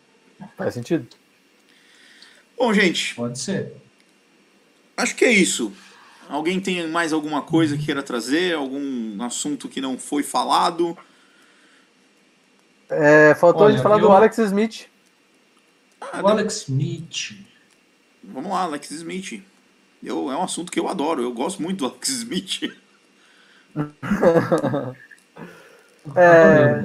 Faz 0.57 0.73
sentido. 0.73 1.05
Bom, 2.57 2.73
gente. 2.73 3.13
Pode 3.13 3.37
ser. 3.37 3.73
Acho 4.95 5.15
que 5.15 5.25
é 5.25 5.31
isso. 5.31 5.71
Alguém 6.29 6.59
tem 6.59 6.87
mais 6.87 7.13
alguma 7.13 7.41
coisa 7.41 7.77
que 7.77 7.85
queira 7.85 8.01
trazer? 8.01 8.55
Algum 8.55 9.21
assunto 9.21 9.67
que 9.67 9.79
não 9.81 9.97
foi 9.97 10.23
falado? 10.23 10.97
É, 12.89 13.35
faltou 13.35 13.63
Olha, 13.63 13.73
a 13.73 13.75
gente 13.75 13.83
falar 13.83 13.97
eu... 13.97 14.01
do 14.01 14.11
Alex 14.11 14.37
Smith. 14.37 14.85
Ah, 15.99 16.21
o 16.21 16.27
Alex 16.27 16.63
Smith. 16.63 17.37
Vamos 18.27 18.51
lá, 18.51 18.61
Alex 18.61 18.91
Smith. 18.91 19.43
Eu, 20.03 20.31
é 20.31 20.37
um 20.37 20.43
assunto 20.43 20.71
que 20.71 20.79
eu 20.79 20.87
adoro. 20.87 21.21
Eu 21.21 21.33
gosto 21.33 21.61
muito 21.61 21.79
do 21.79 21.85
Alex 21.85 22.09
Smith. 22.09 22.73
é... 26.15 26.81
Né? 26.81 26.83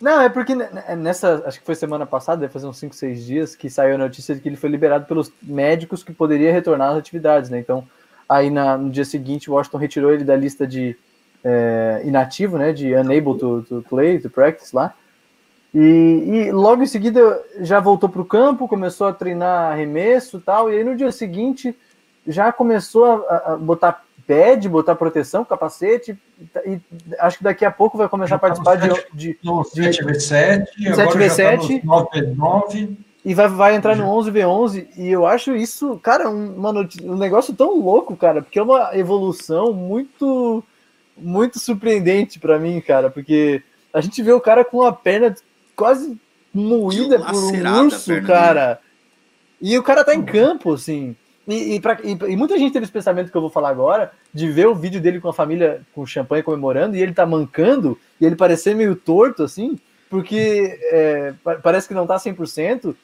Não, 0.00 0.20
é 0.22 0.30
porque 0.30 0.54
nessa, 0.54 1.42
acho 1.46 1.60
que 1.60 1.66
foi 1.66 1.74
semana 1.74 2.06
passada, 2.06 2.40
deve 2.40 2.52
fazer 2.52 2.66
uns 2.66 2.78
5, 2.78 2.94
6 2.94 3.26
dias, 3.26 3.54
que 3.54 3.68
saiu 3.68 3.96
a 3.96 3.98
notícia 3.98 4.34
de 4.34 4.40
que 4.40 4.48
ele 4.48 4.56
foi 4.56 4.70
liberado 4.70 5.04
pelos 5.04 5.30
médicos 5.42 6.02
que 6.02 6.10
poderia 6.10 6.50
retornar 6.50 6.92
às 6.92 6.98
atividades, 6.98 7.50
né? 7.50 7.58
Então, 7.58 7.86
Aí 8.30 8.48
na, 8.48 8.78
no 8.78 8.90
dia 8.90 9.04
seguinte, 9.04 9.50
Washington 9.50 9.78
retirou 9.78 10.12
ele 10.12 10.22
da 10.22 10.36
lista 10.36 10.64
de 10.64 10.96
é, 11.42 12.00
inativo, 12.04 12.56
né? 12.56 12.72
De 12.72 12.94
unable 12.94 13.36
to, 13.36 13.62
to 13.68 13.84
play, 13.88 14.20
to 14.20 14.30
practice 14.30 14.72
lá. 14.72 14.94
E, 15.74 15.78
e 16.48 16.52
logo 16.52 16.82
em 16.82 16.86
seguida 16.86 17.40
já 17.60 17.78
voltou 17.78 18.08
para 18.08 18.20
o 18.20 18.24
campo, 18.24 18.66
começou 18.66 19.06
a 19.06 19.12
treinar 19.12 19.72
arremesso 19.72 20.38
e 20.38 20.40
tal. 20.40 20.70
E 20.70 20.76
aí 20.76 20.84
no 20.84 20.96
dia 20.96 21.12
seguinte 21.12 21.76
já 22.26 22.52
começou 22.52 23.04
a, 23.28 23.52
a 23.52 23.56
botar 23.56 24.04
pad, 24.26 24.68
botar 24.68 24.94
proteção, 24.94 25.44
capacete, 25.44 26.16
e 26.64 26.80
acho 27.18 27.38
que 27.38 27.44
daqui 27.44 27.64
a 27.64 27.70
pouco 27.70 27.98
vai 27.98 28.08
começar 28.08 28.36
a 28.36 28.38
participar 28.38 28.76
de, 28.76 28.88
de, 29.12 29.32
de, 29.32 29.38
7v7, 29.40 30.66
7v7 30.78 31.82
9v9 31.82 32.96
e 33.24 33.34
vai, 33.34 33.48
vai 33.48 33.74
entrar 33.74 33.96
no 33.96 34.04
11v11 34.04 34.86
e 34.96 35.10
eu 35.10 35.26
acho 35.26 35.56
isso, 35.56 35.98
cara, 35.98 36.30
um, 36.30 36.54
um 37.02 37.16
negócio 37.16 37.54
tão 37.54 37.80
louco, 37.80 38.16
cara, 38.16 38.40
porque 38.40 38.58
é 38.58 38.62
uma 38.62 38.96
evolução 38.96 39.72
muito 39.72 40.62
muito 41.16 41.58
surpreendente 41.58 42.38
para 42.38 42.58
mim, 42.58 42.80
cara, 42.80 43.10
porque 43.10 43.62
a 43.92 44.00
gente 44.00 44.22
vê 44.22 44.32
o 44.32 44.40
cara 44.40 44.64
com 44.64 44.82
a 44.82 44.92
perna 44.92 45.34
quase 45.80 46.14
moída 46.52 47.18
por 47.18 47.34
um 47.34 47.84
urso, 47.86 48.22
cara. 48.22 48.78
E 49.58 49.78
o 49.78 49.82
cara 49.82 50.04
tá 50.04 50.14
em 50.14 50.22
campo, 50.22 50.74
assim. 50.74 51.16
E, 51.48 51.76
e, 51.76 51.80
pra, 51.80 51.98
e, 52.04 52.12
e, 52.12 52.36
muita 52.36 52.58
gente 52.58 52.74
teve 52.74 52.84
esse 52.84 52.92
pensamento 52.92 53.30
que 53.30 53.36
eu 53.36 53.40
vou 53.40 53.48
falar 53.48 53.70
agora, 53.70 54.12
de 54.32 54.50
ver 54.50 54.68
o 54.68 54.74
vídeo 54.74 55.00
dele 55.00 55.20
com 55.20 55.28
a 55.30 55.32
família 55.32 55.80
com 55.94 56.04
champanhe 56.04 56.42
comemorando, 56.42 56.96
e 56.96 57.02
ele 57.02 57.14
tá 57.14 57.24
mancando, 57.24 57.98
e 58.20 58.26
ele 58.26 58.36
parecer 58.36 58.74
meio 58.74 58.94
torto, 58.94 59.42
assim, 59.42 59.78
porque 60.10 60.78
é, 60.92 61.32
parece 61.62 61.88
que 61.88 61.94
não 61.94 62.06
tá 62.06 62.16
100%, 62.16 62.94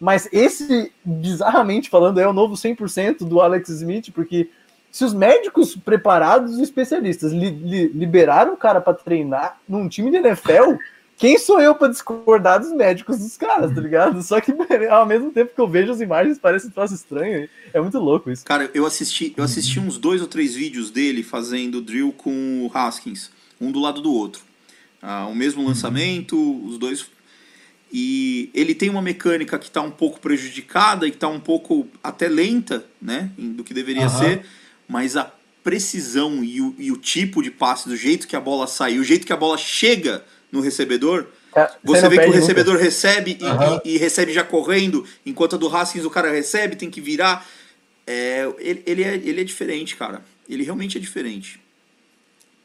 mas 0.00 0.28
esse, 0.32 0.92
bizarramente 1.04 1.88
falando, 1.88 2.18
é 2.18 2.26
o 2.26 2.32
novo 2.32 2.54
100% 2.54 3.18
do 3.28 3.40
Alex 3.40 3.68
Smith, 3.68 4.10
porque 4.12 4.50
se 4.90 5.04
os 5.04 5.14
médicos 5.14 5.76
preparados 5.76 6.58
e 6.58 6.62
especialistas 6.62 7.32
li, 7.32 7.50
li, 7.50 7.88
liberaram 7.88 8.54
o 8.54 8.56
cara 8.56 8.80
para 8.80 8.94
treinar 8.94 9.58
num 9.68 9.88
time 9.88 10.10
de 10.10 10.16
NFL, 10.16 10.76
quem 11.16 11.38
sou 11.38 11.60
eu 11.60 11.74
para 11.74 11.88
discordar 11.88 12.60
dos 12.60 12.72
médicos 12.72 13.18
dos 13.18 13.36
caras, 13.36 13.72
tá 13.74 13.80
ligado? 13.80 14.22
Só 14.22 14.40
que 14.40 14.52
ao 14.90 15.06
mesmo 15.06 15.30
tempo 15.30 15.54
que 15.54 15.60
eu 15.60 15.68
vejo 15.68 15.92
as 15.92 16.00
imagens, 16.00 16.38
parece 16.38 16.66
um 16.66 16.70
troço 16.70 16.94
estranho. 16.94 17.48
É 17.72 17.80
muito 17.80 17.98
louco 17.98 18.30
isso. 18.30 18.44
Cara, 18.44 18.70
eu 18.74 18.84
assisti, 18.84 19.32
eu 19.36 19.44
assisti 19.44 19.78
uns 19.78 19.98
dois 19.98 20.20
ou 20.20 20.26
três 20.26 20.54
vídeos 20.54 20.90
dele 20.90 21.22
fazendo 21.22 21.80
drill 21.80 22.12
com 22.12 22.66
o 22.66 22.70
Haskins, 22.76 23.30
um 23.60 23.70
do 23.70 23.80
lado 23.80 24.00
do 24.00 24.12
outro. 24.12 24.42
Ah, 25.00 25.26
o 25.26 25.34
mesmo 25.34 25.64
lançamento, 25.66 26.36
os 26.66 26.78
dois 26.78 27.06
e 27.96 28.50
ele 28.52 28.74
tem 28.74 28.90
uma 28.90 29.00
mecânica 29.00 29.56
que 29.56 29.66
está 29.66 29.80
um 29.80 29.90
pouco 29.90 30.18
prejudicada 30.18 31.06
e 31.06 31.10
está 31.10 31.28
um 31.28 31.38
pouco 31.38 31.86
até 32.02 32.28
lenta, 32.28 32.84
né? 33.00 33.30
Do 33.38 33.62
que 33.62 33.72
deveria 33.72 34.08
uhum. 34.08 34.18
ser, 34.18 34.46
mas 34.88 35.16
a 35.16 35.32
precisão 35.62 36.42
e 36.42 36.60
o, 36.60 36.74
e 36.76 36.90
o 36.90 36.96
tipo 36.96 37.40
de 37.40 37.52
passe, 37.52 37.88
do 37.88 37.96
jeito 37.96 38.26
que 38.26 38.34
a 38.34 38.40
bola 38.40 38.66
sai, 38.66 38.98
o 38.98 39.04
jeito 39.04 39.24
que 39.24 39.32
a 39.32 39.36
bola 39.36 39.56
chega 39.56 40.24
no 40.54 40.60
recebedor, 40.60 41.26
é, 41.54 41.68
você 41.82 42.08
vê 42.08 42.18
que 42.18 42.28
o 42.28 42.32
recebedor 42.32 42.74
nunca. 42.74 42.84
recebe 42.84 43.36
e, 43.40 43.44
uhum. 43.44 43.80
e, 43.84 43.94
e, 43.94 43.98
recebe 43.98 44.32
já 44.32 44.44
correndo, 44.44 45.04
enquanto 45.26 45.56
a 45.56 45.58
do 45.58 45.68
Haskins 45.68 46.04
o 46.04 46.10
cara 46.10 46.30
recebe, 46.30 46.76
tem 46.76 46.88
que 46.88 47.00
virar. 47.00 47.44
É, 48.06 48.48
ele, 48.58 48.82
ele, 48.86 49.02
é, 49.02 49.14
ele 49.14 49.40
é 49.40 49.44
diferente, 49.44 49.96
cara. 49.96 50.22
Ele 50.48 50.62
realmente 50.62 50.96
é 50.96 51.00
diferente. 51.00 51.60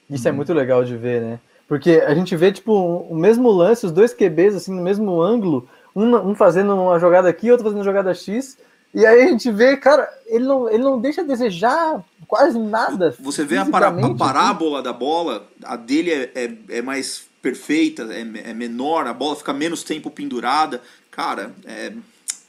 Isso 0.10 0.28
é 0.28 0.32
muito 0.32 0.54
legal 0.54 0.84
de 0.84 0.96
ver, 0.96 1.22
né? 1.22 1.40
Porque 1.68 2.04
a 2.06 2.14
gente 2.14 2.36
vê, 2.36 2.52
tipo, 2.52 2.74
o 2.74 3.16
mesmo 3.16 3.50
lance, 3.50 3.86
os 3.86 3.92
dois 3.92 4.14
QBs, 4.14 4.56
assim, 4.56 4.74
no 4.74 4.82
mesmo 4.82 5.22
ângulo, 5.22 5.68
um, 5.96 6.16
um 6.16 6.36
fazendo 6.36 6.74
uma 6.74 7.00
jogada 7.00 7.30
aqui, 7.30 7.50
outro 7.50 7.64
fazendo 7.64 7.80
uma 7.80 7.86
jogada 7.86 8.14
X, 8.14 8.58
e 8.94 9.06
aí 9.06 9.22
a 9.22 9.28
gente 9.28 9.52
vê, 9.52 9.78
cara, 9.78 10.10
ele 10.26 10.46
não, 10.46 10.68
ele 10.68 10.84
não 10.84 11.00
deixa 11.00 11.22
a 11.22 11.24
desejar 11.24 12.04
quase 12.28 12.58
nada. 12.58 13.16
Você 13.20 13.44
vê 13.46 13.58
a, 13.58 13.66
para, 13.66 13.90
a 13.90 14.16
parábola 14.16 14.82
da 14.82 14.92
bola, 14.92 15.48
a 15.64 15.76
dele 15.76 16.12
é, 16.12 16.32
é, 16.34 16.78
é 16.78 16.82
mais 16.82 17.29
perfeita, 17.42 18.04
é, 18.14 18.22
é, 18.22 18.54
menor, 18.54 19.08
a 19.08 19.14
bola 19.14 19.36
fica 19.36 19.54
menos 19.54 19.84
tempo 19.84 20.10
pendurada. 20.10 20.82
Cara, 21.12 21.54
é, 21.66 21.94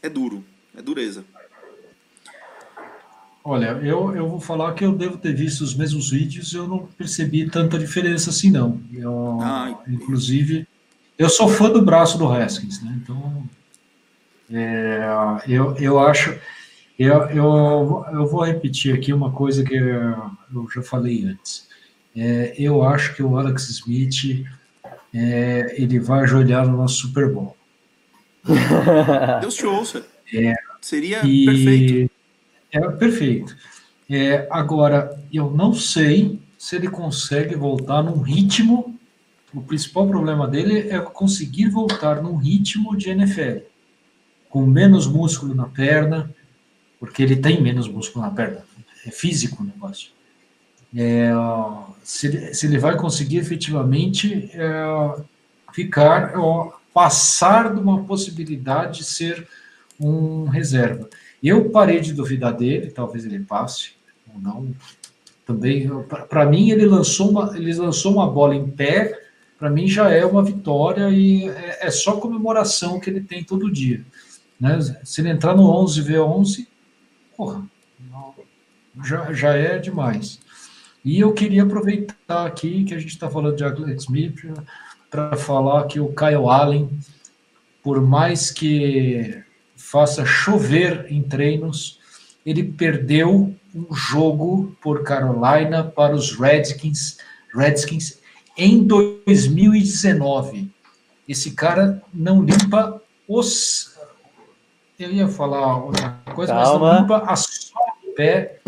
é 0.03 0.09
duro, 0.09 0.45
é 0.77 0.83
dureza. 0.83 1.25
Olha, 3.43 3.79
eu, 3.83 4.15
eu 4.15 4.29
vou 4.29 4.41
falar 4.41 4.75
que 4.75 4.85
eu 4.85 4.93
devo 4.93 5.17
ter 5.17 5.35
visto 5.35 5.63
os 5.63 5.75
mesmos 5.75 6.11
vídeos 6.11 6.53
eu 6.53 6.69
não 6.69 6.87
percebi 6.87 7.49
tanta 7.49 7.79
diferença 7.79 8.31
assim, 8.31 8.51
não. 8.51 8.81
Eu, 8.93 9.39
ah, 9.41 9.83
inclusive, 9.89 10.69
eu 11.19 11.29
sou 11.29 11.49
fã 11.49 11.71
do 11.71 11.83
braço 11.83 12.19
do 12.19 12.31
Haskins, 12.31 12.83
né? 12.83 13.01
Então, 13.03 13.49
é, 14.53 15.01
eu, 15.49 15.75
eu 15.77 15.99
acho. 15.99 16.39
Eu, 16.99 17.23
eu, 17.31 18.05
eu 18.13 18.27
vou 18.27 18.45
repetir 18.45 18.95
aqui 18.95 19.11
uma 19.11 19.33
coisa 19.33 19.65
que 19.65 19.75
eu 19.75 20.69
já 20.75 20.83
falei 20.83 21.25
antes. 21.25 21.67
É, 22.15 22.55
eu 22.59 22.83
acho 22.83 23.15
que 23.15 23.23
o 23.23 23.39
Alex 23.39 23.71
Smith 23.71 24.45
é, 25.15 25.75
ele 25.77 25.99
vai 25.99 26.23
ajoelhar 26.23 26.67
no 26.67 26.77
nosso 26.77 27.07
Super 27.07 27.33
Bowl. 27.33 27.57
Deus 29.41 29.55
te 29.55 29.67
ouça. 29.67 30.07
É, 30.33 30.55
Seria 30.81 31.25
e... 31.27 31.45
perfeito. 31.45 32.11
É 32.73 32.91
perfeito. 32.93 33.57
É, 34.09 34.47
agora, 34.51 35.23
eu 35.33 35.51
não 35.51 35.73
sei 35.73 36.41
se 36.57 36.77
ele 36.77 36.89
consegue 36.89 37.55
voltar 37.55 38.03
num 38.03 38.21
ritmo. 38.21 38.99
O 39.53 39.61
principal 39.61 40.07
problema 40.07 40.47
dele 40.47 40.89
é 40.89 41.01
conseguir 41.01 41.69
voltar 41.69 42.23
num 42.23 42.37
ritmo 42.37 42.97
de 42.97 43.11
NFL, 43.11 43.65
com 44.49 44.65
menos 44.65 45.07
músculo 45.07 45.55
na 45.55 45.67
perna, 45.67 46.33
porque 47.01 47.23
ele 47.23 47.37
tem 47.37 47.61
menos 47.61 47.89
músculo 47.89 48.25
na 48.25 48.31
perna, 48.31 48.65
é 49.05 49.11
físico 49.11 49.63
o 49.63 49.67
negócio. 49.67 50.11
É, 50.97 51.31
se, 52.03 52.55
se, 52.55 52.67
ele, 52.67 52.79
vai 52.79 52.97
conseguir 52.97 53.39
efetivamente 53.39 54.51
é, 54.53 55.23
ficar, 55.73 56.35
passar 56.93 57.73
de 57.75 57.81
uma 57.81 58.03
possibilidade 58.05 58.99
de 58.99 59.05
ser 59.05 59.47
um 59.99 60.45
reserva. 60.45 61.09
Eu 61.43 61.71
parei 61.71 62.01
de 62.01 62.13
duvidar 62.13 62.53
dele, 62.53 62.91
talvez 62.91 63.25
ele 63.25 63.41
passe 63.41 63.93
ou 64.33 64.41
não. 64.41 64.75
Também, 65.47 65.89
para 66.29 66.47
mim, 66.47 66.71
ele 66.71 66.87
lançou 66.87 67.31
uma, 67.31 67.57
ele 67.57 67.73
lançou 67.75 68.13
uma 68.13 68.31
bola 68.31 68.55
em 68.55 68.69
pé. 68.69 69.19
Para 69.59 69.71
mim 69.71 69.87
já 69.87 70.11
é 70.11 70.25
uma 70.25 70.43
vitória 70.43 71.11
e 71.11 71.49
é, 71.49 71.87
é, 71.87 71.91
só 71.91 72.17
comemoração 72.17 73.01
que 73.01 73.11
ele 73.11 73.21
tem 73.21 73.45
todo 73.45 73.71
dia. 73.71 74.05
Né? 74.59 74.79
Se 75.05 75.21
ele 75.21 75.31
entrar 75.31 75.55
no 75.55 75.69
11 75.71 76.03
v11, 76.03 76.67
porra, 77.37 77.63
já, 79.05 79.33
já 79.33 79.55
é 79.55 79.79
demais. 79.79 80.41
E 81.05 81.21
eu 81.21 81.33
queria 81.33 81.63
aproveitar 81.63 82.47
aqui 82.47 82.85
que 82.85 82.95
a 82.95 82.99
gente 82.99 83.11
está 83.11 83.29
falando 83.31 83.57
de 83.57 83.65
Alex 83.65 84.05
Smith 84.05 84.45
para 85.11 85.37
falar 85.37 85.85
que 85.85 85.99
o 85.99 86.15
Kyle 86.15 86.49
Allen, 86.49 86.91
por 87.83 88.01
mais 88.01 88.51
que 88.51 89.43
faça 89.91 90.25
chover 90.25 91.07
em 91.11 91.23
treinos. 91.23 91.99
Ele 92.47 92.63
perdeu 92.63 93.55
um 93.75 93.95
jogo 93.95 94.77
por 94.81 95.03
Carolina 95.03 95.83
para 95.83 96.15
os 96.15 96.39
Redskins, 96.39 97.19
Redskins 97.55 98.21
em 98.57 98.85
2019. 98.85 100.71
Esse 101.29 101.53
cara 101.53 102.03
não 102.13 102.43
limpa 102.43 103.03
os. 103.27 103.99
Eu 104.99 105.11
ia 105.11 105.29
falar 105.29 105.83
outra 105.83 106.21
coisa, 106.35 106.53
Calma. 106.53 106.79
mas 106.79 106.93
não 106.93 107.01
limpa 107.01 107.19
a 107.27 107.37
sola 107.37 107.87
do 108.05 108.13
pé 108.13 108.61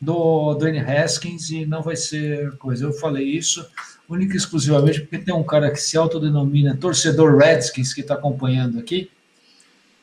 do 0.00 0.54
Dwayne 0.54 0.78
Haskins 0.78 1.50
e 1.50 1.66
não 1.66 1.82
vai 1.82 1.96
ser 1.96 2.56
coisa. 2.56 2.84
Eu 2.84 2.92
falei 2.92 3.24
isso 3.24 3.64
única 4.08 4.34
e 4.34 4.36
exclusivamente 4.36 5.00
porque 5.02 5.18
tem 5.18 5.34
um 5.34 5.44
cara 5.44 5.70
que 5.70 5.76
se 5.76 5.96
autodenomina 5.96 6.76
torcedor 6.76 7.36
Redskins 7.36 7.94
que 7.94 8.00
está 8.00 8.14
acompanhando 8.14 8.78
aqui 8.78 9.10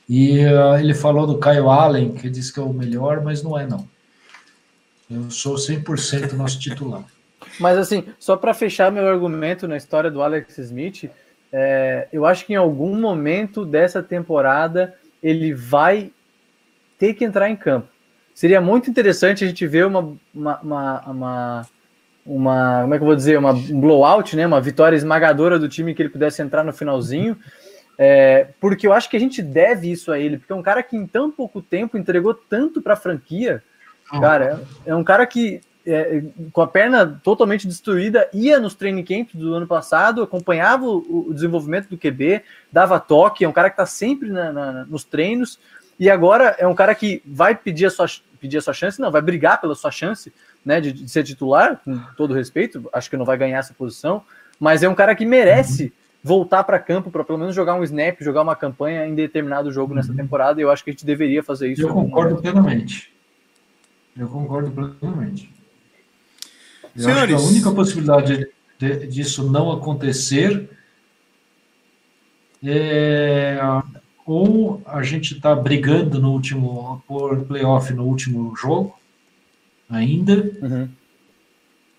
e 0.09 0.39
uh, 0.45 0.77
ele 0.79 0.93
falou 0.93 1.27
do 1.27 1.39
Kyle 1.39 1.67
Allen, 1.67 2.13
que 2.13 2.29
disse 2.29 2.53
que 2.53 2.59
é 2.59 2.63
o 2.63 2.71
melhor, 2.71 3.21
mas 3.21 3.43
não 3.43 3.59
é, 3.59 3.67
não. 3.67 3.87
Eu 5.09 5.29
sou 5.29 5.55
100% 5.55 6.33
nosso 6.33 6.59
titular. 6.59 7.03
Mas, 7.59 7.77
assim, 7.77 8.03
só 8.19 8.35
para 8.35 8.53
fechar 8.53 8.91
meu 8.91 9.07
argumento 9.07 9.67
na 9.67 9.77
história 9.77 10.11
do 10.11 10.21
Alex 10.21 10.57
Smith, 10.57 11.09
é, 11.51 12.07
eu 12.11 12.25
acho 12.25 12.45
que 12.45 12.53
em 12.53 12.57
algum 12.57 12.99
momento 12.99 13.65
dessa 13.65 14.03
temporada 14.03 14.93
ele 15.23 15.53
vai 15.53 16.11
ter 16.99 17.13
que 17.13 17.23
entrar 17.23 17.49
em 17.49 17.55
campo. 17.55 17.87
Seria 18.37 18.61
muito 18.61 18.87
interessante 18.87 19.43
a 19.43 19.47
gente 19.47 19.65
ver 19.65 19.87
uma, 19.87 20.15
uma, 20.31 20.59
uma, 20.59 21.01
uma, 21.07 21.67
uma 22.23 22.81
como 22.83 22.93
é 22.93 22.97
que 22.99 23.01
eu 23.01 23.07
vou 23.07 23.15
dizer, 23.15 23.35
uma 23.35 23.51
um 23.51 23.81
blowout, 23.81 24.35
né, 24.35 24.45
uma 24.45 24.61
vitória 24.61 24.95
esmagadora 24.95 25.57
do 25.57 25.67
time 25.67 25.95
que 25.95 26.03
ele 26.03 26.09
pudesse 26.09 26.39
entrar 26.39 26.63
no 26.63 26.71
finalzinho. 26.71 27.35
É, 27.97 28.49
porque 28.61 28.85
eu 28.85 28.93
acho 28.93 29.09
que 29.09 29.17
a 29.17 29.19
gente 29.19 29.41
deve 29.41 29.91
isso 29.91 30.11
a 30.11 30.19
ele, 30.19 30.37
porque 30.37 30.53
é 30.53 30.55
um 30.55 30.61
cara 30.61 30.83
que 30.83 30.95
em 30.95 31.07
tão 31.07 31.31
pouco 31.31 31.63
tempo 31.63 31.97
entregou 31.97 32.31
tanto 32.31 32.79
para 32.79 32.93
a 32.93 32.95
franquia. 32.95 33.63
Cara, 34.07 34.63
é, 34.85 34.91
é, 34.91 34.95
um 34.95 35.03
cara 35.03 35.25
que, 35.25 35.59
é, 35.83 36.21
com 36.53 36.61
a 36.61 36.67
perna 36.67 37.19
totalmente 37.23 37.67
destruída, 37.67 38.29
ia 38.31 38.59
nos 38.59 38.75
training 38.75 39.03
camps 39.03 39.33
do 39.33 39.55
ano 39.55 39.65
passado, 39.65 40.21
acompanhava 40.21 40.85
o, 40.85 41.29
o 41.29 41.33
desenvolvimento 41.33 41.89
do 41.89 41.97
QB, 41.97 42.43
dava 42.71 42.99
toque, 42.99 43.43
é 43.43 43.49
um 43.49 43.51
cara 43.51 43.71
que 43.71 43.73
está 43.73 43.87
sempre 43.87 44.29
na, 44.29 44.51
na, 44.51 44.85
nos 44.85 45.03
treinos, 45.03 45.57
e 45.99 46.09
agora 46.09 46.55
é 46.59 46.67
um 46.67 46.75
cara 46.75 46.93
que 46.93 47.23
vai 47.25 47.55
pedir 47.55 47.87
a 47.87 47.89
sua, 47.89 48.05
pedir 48.37 48.57
a 48.57 48.61
sua 48.61 48.73
chance, 48.73 48.99
não, 48.99 49.11
vai 49.11 49.21
brigar 49.21 49.59
pela 49.59 49.75
sua 49.75 49.91
chance 49.91 50.31
né, 50.65 50.79
de, 50.79 50.91
de 50.91 51.09
ser 51.09 51.23
titular, 51.23 51.81
com 51.83 51.99
todo 52.15 52.33
respeito, 52.33 52.89
acho 52.93 53.09
que 53.09 53.17
não 53.17 53.25
vai 53.25 53.37
ganhar 53.37 53.59
essa 53.59 53.73
posição, 53.73 54.23
mas 54.59 54.83
é 54.83 54.89
um 54.89 54.95
cara 54.95 55.15
que 55.15 55.25
merece. 55.25 55.93
Voltar 56.23 56.63
para 56.63 56.77
campo 56.77 57.09
para 57.09 57.23
pelo 57.23 57.37
menos 57.37 57.55
jogar 57.55 57.75
um 57.75 57.83
snap, 57.83 58.19
jogar 58.21 58.41
uma 58.41 58.55
campanha 58.55 59.05
em 59.05 59.15
determinado 59.15 59.71
jogo 59.71 59.93
nessa 59.93 60.09
uhum. 60.09 60.17
temporada. 60.17 60.59
E 60.59 60.63
eu 60.63 60.69
acho 60.69 60.83
que 60.83 60.89
a 60.89 60.93
gente 60.93 61.05
deveria 61.05 61.41
fazer 61.41 61.71
isso. 61.71 61.83
Eu 61.83 61.93
concordo 61.93 62.35
momento. 62.35 62.41
plenamente. 62.41 63.13
Eu 64.17 64.27
concordo 64.27 64.71
plenamente. 64.71 65.53
Eu 66.95 67.03
Senhores. 67.03 67.35
acho 67.35 67.43
que 67.43 67.49
a 67.49 67.51
única 67.51 67.71
possibilidade 67.71 68.47
de, 68.77 69.07
disso 69.07 69.49
não 69.49 69.71
acontecer 69.71 70.69
é 72.63 73.59
ou 74.27 74.81
a 74.85 75.01
gente 75.01 75.33
está 75.33 75.55
brigando 75.55 76.19
no 76.19 76.31
último 76.31 77.01
por 77.07 77.45
playoff 77.45 77.91
no 77.93 78.03
último 78.03 78.55
jogo 78.55 78.93
ainda, 79.89 80.51
uhum. 80.61 80.89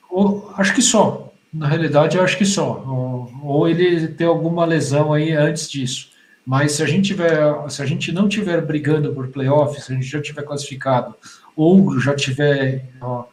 ou 0.09 0.53
acho 0.57 0.75
que 0.75 0.83
só 0.83 1.29
na 1.53 1.67
realidade, 1.67 2.19
acho 2.19 2.37
que 2.37 2.45
só. 2.45 2.85
Ou, 2.87 3.33
ou, 3.43 3.69
ele 3.69 4.09
tem 4.09 4.27
alguma 4.27 4.65
lesão 4.65 5.13
aí 5.13 5.33
antes 5.33 5.71
disso. 5.71 6.11
Mas 6.45 6.73
se 6.73 6.83
a 6.83 6.87
gente 6.87 7.07
tiver, 7.07 7.71
se 7.71 7.83
a 7.83 7.87
gente 7.87 8.13
não 8.13 8.29
tiver 8.29 8.61
brigando 8.63 9.13
por 9.13 9.29
playoffs, 9.29 9.85
se 9.85 9.93
a 9.93 9.95
gente 9.95 10.07
já 10.07 10.21
tiver 10.21 10.43
classificado, 10.43 11.15
ou 11.57 11.99
já 12.01 12.15
tiver 12.15 12.89
ó, 13.01 13.25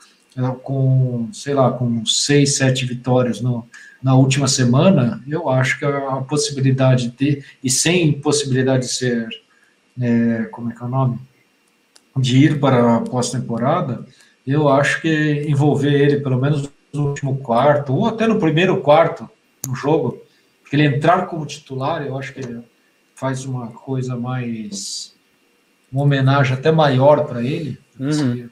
com, 0.64 1.30
sei 1.32 1.54
lá, 1.54 1.72
com 1.72 2.06
seis, 2.06 2.56
sete 2.56 2.86
vitórias 2.86 3.40
no, 3.40 3.68
na 4.06 4.14
última 4.14 4.48
semana, 4.48 5.20
eu 5.28 5.50
acho 5.50 5.80
que 5.80 5.84
a, 5.84 6.18
possibilidade 6.18 7.10
de 7.10 7.12
ter, 7.14 7.46
e 7.64 7.72
sem 7.72 8.14
possibilidade 8.14 8.84
de 8.84 8.92
ser, 8.92 9.28
é, 10.00 10.44
como 10.52 10.70
é 10.70 10.76
que 10.76 10.84
é 10.84 10.86
o 10.86 10.90
nome? 10.90 11.18
De 12.16 12.38
ir 12.38 12.60
para 12.60 12.98
a 12.98 13.02
pós-temporada, 13.02 14.06
eu 14.46 14.70
acho 14.70 15.02
que 15.02 15.48
envolver 15.50 15.92
ele, 15.92 16.20
pelo 16.20 16.40
menos 16.40 16.70
no 16.94 17.08
último 17.08 17.38
quarto, 17.40 17.96
ou 17.96 18.06
até 18.06 18.28
no 18.28 18.38
primeiro 18.38 18.80
quarto 18.80 19.28
no 19.68 19.74
jogo, 19.74 20.22
ele 20.72 20.86
entrar 20.86 21.26
como 21.26 21.44
titular, 21.44 22.06
eu 22.06 22.16
acho 22.16 22.32
que 22.32 22.42
ele 22.42 22.62
faz 23.16 23.44
uma 23.44 23.70
coisa 23.70 24.16
mais. 24.16 25.16
uma 25.92 26.04
homenagem 26.04 26.54
até 26.54 26.72
maior 26.72 27.26
para 27.26 27.42
ele, 27.42 27.80
uhum. 28.00 28.12
se 28.12 28.50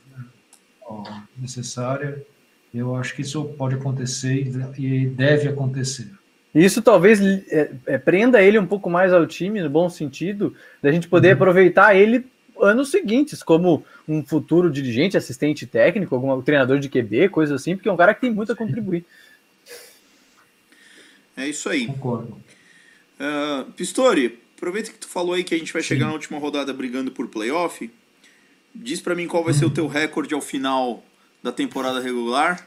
necessária. 1.37 2.25
Eu 2.73 2.95
acho 2.95 3.15
que 3.15 3.21
isso 3.21 3.43
pode 3.57 3.75
acontecer 3.75 4.47
e 4.77 5.05
deve 5.07 5.47
acontecer. 5.47 6.07
Isso 6.55 6.81
talvez 6.81 7.19
é, 7.21 7.71
é, 7.85 7.97
prenda 7.97 8.41
ele 8.41 8.59
um 8.59 8.65
pouco 8.65 8.89
mais 8.89 9.11
ao 9.11 9.25
time, 9.25 9.61
no 9.61 9.69
bom 9.69 9.89
sentido, 9.89 10.55
da 10.81 10.91
gente 10.91 11.07
poder 11.07 11.29
uhum. 11.29 11.33
aproveitar 11.33 11.95
ele 11.95 12.25
anos 12.61 12.91
seguintes, 12.91 13.41
como 13.41 13.83
um 14.07 14.23
futuro 14.23 14.71
dirigente, 14.71 15.17
assistente 15.17 15.65
técnico, 15.65 16.13
algum 16.15 16.41
treinador 16.41 16.79
de 16.79 16.89
QB, 16.89 17.29
coisa 17.29 17.55
assim, 17.55 17.75
porque 17.75 17.89
é 17.89 17.91
um 17.91 17.97
cara 17.97 18.13
que 18.13 18.21
tem 18.21 18.31
muito 18.31 18.51
a 18.51 18.55
contribuir. 18.55 19.03
É 21.35 21.47
isso 21.47 21.67
aí. 21.69 21.87
Concordo. 21.87 22.37
Uh, 23.19 23.71
Pistori, 23.71 24.39
aproveita 24.55 24.91
que 24.91 24.97
tu 24.97 25.07
falou 25.07 25.33
aí 25.33 25.43
que 25.43 25.55
a 25.55 25.57
gente 25.57 25.73
vai 25.73 25.81
Sim. 25.81 25.89
chegar 25.89 26.05
na 26.07 26.13
última 26.13 26.37
rodada 26.37 26.71
brigando 26.71 27.11
por 27.11 27.27
playoff. 27.27 27.89
Diz 28.73 29.01
para 29.01 29.15
mim 29.15 29.27
qual 29.27 29.43
vai 29.43 29.53
hum. 29.53 29.57
ser 29.57 29.65
o 29.65 29.71
teu 29.71 29.87
recorde 29.87 30.33
ao 30.33 30.41
final 30.41 31.03
da 31.43 31.51
temporada 31.51 31.99
regular 31.99 32.65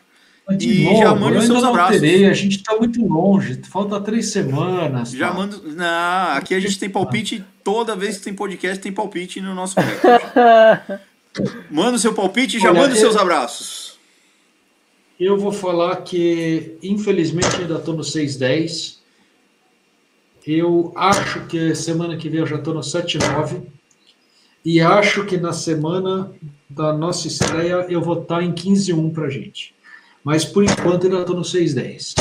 de 0.55 0.83
e 0.83 0.85
novo, 0.85 0.99
já 0.99 1.15
manda 1.15 1.39
os 1.39 1.47
seus 1.47 1.65
abraços. 1.65 2.01
Terei, 2.01 2.27
a 2.27 2.33
gente 2.33 2.59
está 2.59 2.77
muito 2.77 3.05
longe, 3.05 3.61
falta 3.65 4.01
três 4.01 4.29
semanas. 4.31 5.11
Já 5.11 5.29
tá? 5.29 5.35
mando. 5.35 5.63
Não, 5.73 6.37
aqui 6.37 6.55
a 6.55 6.61
gente 6.61 6.79
tem 6.79 6.89
palpite, 6.89 7.45
toda 7.65 7.97
vez 7.97 8.19
que 8.19 8.25
tem 8.25 8.35
podcast, 8.35 8.81
tem 8.81 8.93
palpite 8.93 9.41
no 9.41 9.55
nosso 9.55 9.75
manda 11.71 11.97
o 11.97 11.99
seu 11.99 12.15
palpite 12.15 12.57
e 12.57 12.61
já 12.61 12.71
Olha, 12.71 12.83
manda 12.83 12.95
os 12.95 13.01
seus 13.01 13.17
abraços. 13.17 13.99
Eu 15.19 15.37
vou 15.37 15.51
falar 15.51 15.97
que, 16.03 16.77
infelizmente, 16.83 17.57
ainda 17.57 17.77
estou 17.77 17.95
no 17.95 18.03
6-10. 18.03 18.99
Eu 20.47 20.93
acho 20.95 21.47
que 21.47 21.75
semana 21.75 22.17
que 22.17 22.29
vem 22.29 22.41
eu 22.41 22.47
já 22.47 22.57
estou 22.57 22.73
no 22.73 22.81
7-9. 22.81 23.63
E 24.67 24.81
acho 24.81 25.25
que 25.25 25.37
na 25.37 25.53
semana 25.53 26.33
da 26.69 26.93
nossa 26.93 27.29
estreia 27.29 27.87
eu 27.89 28.03
vou 28.03 28.21
estar 28.21 28.43
em 28.43 28.53
15-1 28.53 29.13
para 29.13 29.31
gente. 29.31 29.73
Mas 30.25 30.45
por 30.45 30.65
enquanto 30.65 31.05
ainda 31.05 31.21
estou 31.21 31.37
no 31.37 31.45
610. 31.45 32.17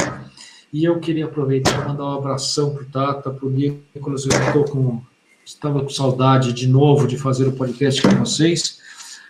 E 0.71 0.85
eu 0.85 0.99
queria 0.99 1.25
aproveitar 1.25 1.73
e 1.73 1.87
mandar 1.87 2.03
um 2.03 2.13
abração 2.13 2.71
para 2.71 2.83
o 2.83 2.85
Tata, 2.85 3.31
para 3.31 3.47
o 3.47 3.49
Nicolas. 3.49 4.27
Eu 4.27 4.39
estou 4.45 4.63
com, 4.65 5.01
estava 5.43 5.81
com 5.81 5.89
saudade 5.89 6.53
de 6.53 6.67
novo 6.67 7.07
de 7.07 7.17
fazer 7.17 7.47
o 7.47 7.53
podcast 7.53 7.99
com 8.03 8.09
vocês, 8.09 8.79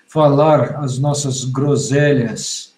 falar 0.10 0.84
as 0.84 1.00
nossas 1.00 1.46
groselhas 1.46 2.74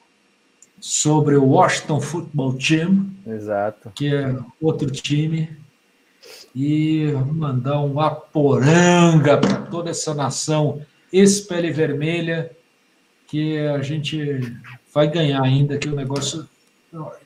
sobre 0.79 1.35
o 1.35 1.45
Washington 1.45 1.99
Football 1.99 2.53
Team. 2.59 3.09
Exato. 3.25 3.89
Que 3.95 4.13
é 4.13 4.37
outro 4.61 4.91
time. 4.91 5.49
E 6.59 7.11
mandar 7.11 7.79
um 7.81 7.99
aporanga 7.99 9.37
para 9.37 9.61
toda 9.61 9.91
essa 9.91 10.15
nação 10.15 10.81
espelhe 11.13 11.71
vermelha, 11.71 12.51
que 13.27 13.59
a 13.59 13.79
gente 13.83 14.57
vai 14.91 15.07
ganhar 15.07 15.43
ainda, 15.43 15.77
que 15.77 15.87
o 15.87 15.95
negócio 15.95 16.49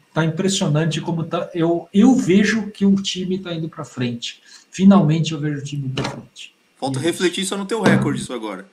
está 0.05 0.25
impressionante 0.25 0.99
como 0.99 1.23
tá. 1.23 1.49
Eu, 1.53 1.87
eu 1.93 2.13
vejo 2.13 2.69
que 2.71 2.85
o 2.85 2.93
time 2.95 3.37
está 3.37 3.53
indo 3.53 3.69
para 3.69 3.85
frente. 3.85 4.43
Finalmente 4.69 5.31
eu 5.31 5.39
vejo 5.39 5.59
o 5.59 5.63
time 5.63 5.87
para 5.87 6.09
frente. 6.09 6.53
Falta 6.75 6.97
isso. 6.97 7.07
refletir 7.07 7.45
só 7.45 7.55
no 7.55 7.65
teu 7.65 7.81
recorde 7.81 8.19
isso 8.19 8.33
agora. 8.33 8.67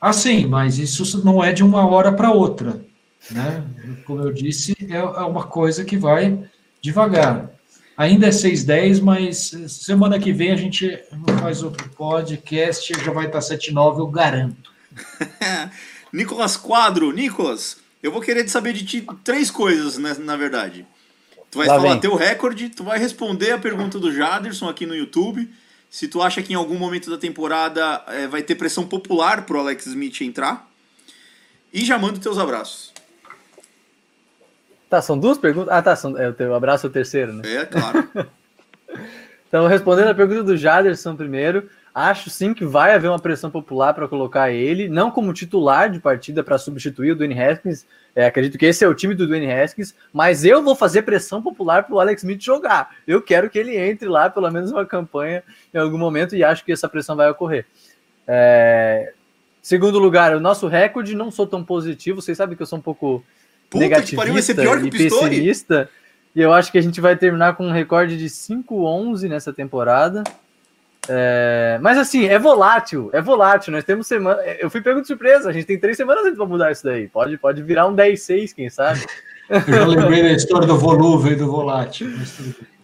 Ah, 0.00 0.12
sim, 0.12 0.44
mas 0.44 0.76
isso 0.78 1.24
não 1.24 1.42
é 1.42 1.52
de 1.52 1.62
uma 1.62 1.86
hora 1.86 2.10
para 2.10 2.32
outra. 2.32 2.84
Né? 3.30 3.64
Como 4.04 4.22
eu 4.22 4.32
disse, 4.32 4.76
é, 4.90 4.96
é 4.96 5.02
uma 5.02 5.44
coisa 5.44 5.84
que 5.84 5.96
vai 5.96 6.44
devagar. 6.80 7.55
Ainda 7.96 8.26
é 8.26 8.30
6,10, 8.30 9.00
mas 9.00 9.54
semana 9.68 10.18
que 10.18 10.32
vem 10.32 10.52
a 10.52 10.56
gente 10.56 10.98
faz 11.40 11.62
outro 11.62 11.88
podcast, 11.90 12.92
já 13.02 13.10
vai 13.10 13.26
estar 13.26 13.38
7,9, 13.38 13.98
eu 14.00 14.06
garanto. 14.06 14.70
Nicolas 16.12 16.56
Quadro, 16.56 17.10
Nicolas, 17.10 17.78
eu 18.02 18.12
vou 18.12 18.20
querer 18.20 18.46
saber 18.48 18.74
de 18.74 18.84
ti 18.84 19.06
três 19.24 19.50
coisas, 19.50 19.96
né, 19.96 20.14
na 20.20 20.36
verdade. 20.36 20.86
Tu 21.50 21.58
vai 21.58 21.66
Lá 21.66 21.76
falar 21.76 21.92
vem. 21.92 22.00
teu 22.00 22.14
recorde, 22.14 22.68
tu 22.68 22.84
vai 22.84 22.98
responder 22.98 23.52
a 23.52 23.58
pergunta 23.58 23.98
do 23.98 24.12
Jaderson 24.12 24.68
aqui 24.68 24.84
no 24.84 24.94
YouTube. 24.94 25.48
Se 25.88 26.06
tu 26.06 26.20
acha 26.20 26.42
que 26.42 26.52
em 26.52 26.56
algum 26.56 26.78
momento 26.78 27.08
da 27.10 27.16
temporada 27.16 28.04
é, 28.08 28.26
vai 28.26 28.42
ter 28.42 28.56
pressão 28.56 28.86
popular 28.86 29.46
pro 29.46 29.58
Alex 29.58 29.86
Smith 29.86 30.20
entrar. 30.20 30.68
E 31.72 31.84
já 31.84 31.98
manda 31.98 32.14
os 32.14 32.18
teus 32.20 32.38
abraços. 32.38 32.92
Tá, 34.88 35.02
são 35.02 35.18
duas 35.18 35.36
perguntas? 35.36 35.72
Ah, 35.72 35.82
tá, 35.82 35.96
são, 35.96 36.16
é, 36.16 36.28
o 36.28 36.32
teu 36.32 36.54
abraço 36.54 36.86
é 36.86 36.90
o 36.90 36.92
terceiro, 36.92 37.32
né? 37.32 37.42
É, 37.44 37.66
claro. 37.66 38.08
então, 39.48 39.66
respondendo 39.66 40.08
a 40.08 40.14
pergunta 40.14 40.44
do 40.44 40.56
Jaderson 40.56 41.16
primeiro, 41.16 41.68
acho 41.92 42.30
sim 42.30 42.54
que 42.54 42.64
vai 42.64 42.94
haver 42.94 43.08
uma 43.08 43.18
pressão 43.18 43.50
popular 43.50 43.94
para 43.94 44.06
colocar 44.06 44.50
ele, 44.50 44.88
não 44.88 45.10
como 45.10 45.32
titular 45.32 45.90
de 45.90 45.98
partida 45.98 46.44
para 46.44 46.58
substituir 46.58 47.12
o 47.12 47.16
Dwayne 47.16 47.40
Haskins, 47.40 47.84
é, 48.14 48.26
acredito 48.26 48.56
que 48.56 48.66
esse 48.66 48.84
é 48.84 48.88
o 48.88 48.94
time 48.94 49.14
do 49.14 49.26
Dwayne 49.26 49.52
Haskins, 49.52 49.94
mas 50.12 50.44
eu 50.44 50.62
vou 50.62 50.76
fazer 50.76 51.02
pressão 51.02 51.42
popular 51.42 51.82
para 51.82 51.94
o 51.94 52.00
Alex 52.00 52.22
Smith 52.22 52.42
jogar. 52.42 52.94
Eu 53.06 53.20
quero 53.20 53.50
que 53.50 53.58
ele 53.58 53.76
entre 53.76 54.08
lá, 54.08 54.30
pelo 54.30 54.50
menos 54.50 54.70
uma 54.70 54.86
campanha 54.86 55.42
em 55.74 55.78
algum 55.78 55.98
momento, 55.98 56.36
e 56.36 56.44
acho 56.44 56.64
que 56.64 56.70
essa 56.70 56.88
pressão 56.88 57.16
vai 57.16 57.28
ocorrer. 57.28 57.66
É... 58.26 59.12
Segundo 59.60 59.98
lugar, 59.98 60.36
o 60.36 60.40
nosso 60.40 60.68
recorde 60.68 61.14
não 61.14 61.30
sou 61.30 61.46
tão 61.46 61.64
positivo, 61.64 62.22
vocês 62.22 62.38
sabem 62.38 62.56
que 62.56 62.62
eu 62.62 62.66
sou 62.66 62.78
um 62.78 62.82
pouco 62.82 63.24
Puta 63.68 63.84
negativista 63.84 64.16
pariu, 64.16 64.34
vai 64.34 64.42
ser 64.42 64.54
pior 64.54 64.78
que 64.78 64.84
o 64.84 64.86
e 64.86 64.90
pessimista. 64.90 65.88
E 66.34 66.40
eu 66.40 66.52
acho 66.52 66.70
que 66.70 66.78
a 66.78 66.82
gente 66.82 67.00
vai 67.00 67.16
terminar 67.16 67.56
com 67.56 67.66
um 67.66 67.72
recorde 67.72 68.16
de 68.16 68.26
5-11 68.26 69.28
nessa 69.28 69.52
temporada. 69.52 70.22
É, 71.08 71.78
mas 71.80 71.96
assim, 71.98 72.26
é 72.26 72.38
volátil, 72.38 73.10
é 73.12 73.22
volátil. 73.22 73.72
Nós 73.72 73.84
temos 73.84 74.06
semana. 74.06 74.42
Eu 74.60 74.68
fui 74.68 74.80
pego 74.80 75.00
de 75.00 75.06
surpresa, 75.06 75.48
a 75.48 75.52
gente 75.52 75.66
tem 75.66 75.78
três 75.78 75.96
semanas 75.96 76.34
para 76.34 76.46
mudar 76.46 76.72
isso 76.72 76.84
daí. 76.84 77.08
Pode, 77.08 77.38
pode 77.38 77.62
virar 77.62 77.86
um 77.86 77.94
10-6, 77.94 78.54
quem 78.54 78.68
sabe? 78.68 79.04
Eu 79.48 79.60
já 79.60 79.86
lembrei 79.86 80.22
da 80.22 80.32
história 80.32 80.66
do 80.66 80.76
volúvel 80.76 81.32
e 81.32 81.36
do 81.36 81.50
volátil. 81.50 82.10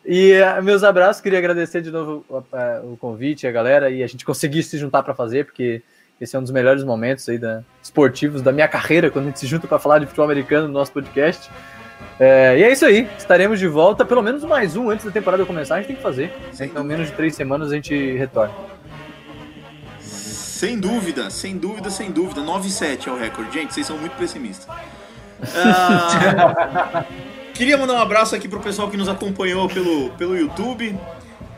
E 0.05 0.33
uh, 0.41 0.63
meus 0.63 0.83
abraços, 0.83 1.21
queria 1.21 1.39
agradecer 1.39 1.81
de 1.81 1.91
novo 1.91 2.25
o 2.85 2.97
convite, 2.97 3.47
a 3.47 3.53
galera, 3.53 3.91
e 3.91 4.03
a 4.03 4.07
gente 4.07 4.25
conseguir 4.25 4.63
se 4.63 4.79
juntar 4.79 5.03
para 5.03 5.15
fazer, 5.15 5.45
porque 5.45 5.83
esse 6.23 6.37
é 6.37 6.39
um 6.39 6.43
dos 6.43 6.53
melhores 6.53 6.85
momentos 6.85 7.29
aí 7.29 7.37
da, 7.37 7.65
esportivos 7.83 8.43
da 8.43 8.53
minha 8.53 8.69
carreira, 8.69 9.11
quando 9.11 9.25
a 9.25 9.29
gente 9.29 9.41
se 9.41 9.47
junta 9.47 9.67
para 9.67 9.81
falar 9.81 9.99
de 9.99 10.07
futebol 10.07 10.25
americano 10.25 10.69
no 10.69 10.73
nosso 10.73 10.93
podcast. 10.93 11.51
É, 12.19 12.57
e 12.59 12.63
é 12.63 12.71
isso 12.71 12.87
aí, 12.87 13.09
estaremos 13.19 13.59
de 13.59 13.67
volta, 13.67 14.05
pelo 14.05 14.23
menos 14.23 14.45
mais 14.45 14.77
um 14.77 14.89
antes 14.89 15.05
da 15.05 15.11
temporada 15.11 15.45
começar, 15.45 15.75
a 15.75 15.79
gente 15.79 15.89
tem 15.89 15.97
que 15.97 16.03
fazer. 16.03 16.33
Então, 16.61 16.85
menos 16.85 17.09
de 17.09 17.13
três 17.15 17.35
semanas 17.35 17.73
a 17.73 17.75
gente 17.75 18.17
retorna. 18.17 18.55
Sem 19.99 20.79
dúvida, 20.79 21.29
sem 21.29 21.59
dúvida, 21.59 21.91
sem 21.91 22.13
dúvida. 22.13 22.41
9-7 22.41 23.09
é 23.09 23.11
o 23.11 23.19
recorde. 23.19 23.53
Gente, 23.53 23.75
vocês 23.75 23.85
são 23.85 23.99
muito 23.99 24.13
pessimistas. 24.13 24.69
Uh, 25.43 27.05
queria 27.53 27.77
mandar 27.77 27.95
um 27.95 27.99
abraço 27.99 28.37
aqui 28.37 28.49
pro 28.49 28.61
pessoal 28.61 28.89
que 28.89 28.97
nos 28.97 29.09
acompanhou 29.09 29.69
pelo, 29.69 30.11
pelo 30.11 30.37
YouTube 30.37 30.97